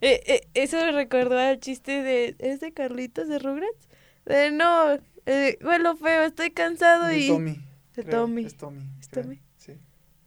Eh, 0.00 0.20
eh, 0.26 0.40
eso 0.54 0.76
me 0.76 0.92
recordó 0.92 1.38
al 1.38 1.60
chiste 1.60 2.02
de... 2.02 2.34
¿Es 2.40 2.60
de 2.60 2.72
Carlitos 2.72 3.28
de 3.28 3.38
Rugrats? 3.38 3.88
De 4.26 4.50
no, 4.50 4.98
eh, 5.26 5.56
huelo 5.62 5.96
feo, 5.96 6.24
estoy 6.24 6.50
cansado 6.50 7.10
y... 7.12 7.28
De 7.28 7.28
Tommy. 8.04 8.44
Es 8.44 8.56
Tommy. 8.56 8.82
¿Es 9.00 9.08
Tommy? 9.08 9.40
Sí. 9.56 9.78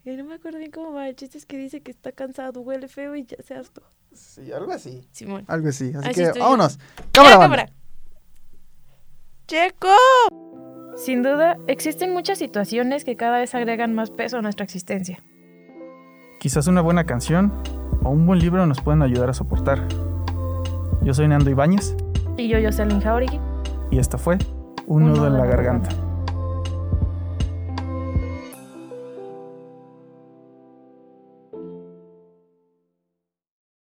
Y 0.05 0.11
no 0.15 0.23
me 0.23 0.35
acuerdo 0.35 0.57
bien 0.59 0.71
cómo 0.71 0.93
va. 0.93 1.09
El 1.09 1.15
chiste 1.17 1.37
es 1.37 1.45
que 1.45 1.57
dice 1.57 1.81
que 1.81 1.91
está 1.91 2.13
cansado, 2.13 2.61
huele 2.61 2.87
feo 2.87 3.15
y 3.17 3.25
ya 3.25 3.35
se 3.45 3.53
hartó. 3.55 3.83
sí, 4.13 4.51
algo 4.53 4.71
así. 4.71 5.05
Simón. 5.11 5.43
Algo 5.47 5.67
así. 5.67 5.91
Así 5.95 6.09
Así 6.09 6.21
que 6.21 6.39
yo. 6.39 6.43
vámonos. 6.43 6.77
¡Ya, 6.77 7.03
Cámara, 7.11 7.37
banda. 7.37 7.57
cámara! 7.57 7.73
¡Checo! 9.47 10.66
Sin 10.97 11.21
duda, 11.21 11.57
existen 11.67 12.11
muchas 12.11 12.39
situaciones 12.39 13.05
que 13.05 13.15
cada 13.15 13.37
vez 13.37 13.53
agregan 13.53 13.93
más 13.93 14.09
peso 14.09 14.37
a 14.37 14.41
nuestra 14.41 14.63
existencia. 14.63 15.23
Quizás 16.39 16.67
una 16.67 16.81
buena 16.81 17.03
canción 17.03 17.53
o 18.03 18.09
un 18.09 18.25
buen 18.25 18.39
libro 18.39 18.65
nos 18.65 18.81
pueden 18.81 19.01
ayudar 19.03 19.29
a 19.29 19.33
soportar. 19.33 19.87
Yo 21.03 21.13
soy 21.13 21.27
Nando 21.27 21.49
Ibáñez 21.49 21.95
Y 22.35 22.47
yo, 22.49 22.57
Jocelyn 22.61 22.99
Jauregui. 22.99 23.39
y 23.91 23.99
esta 23.99 24.17
fue 24.17 24.37
Un 24.87 25.05
nudo 25.07 25.27
en 25.27 25.33
la 25.37 25.45
garganta. 25.45 25.89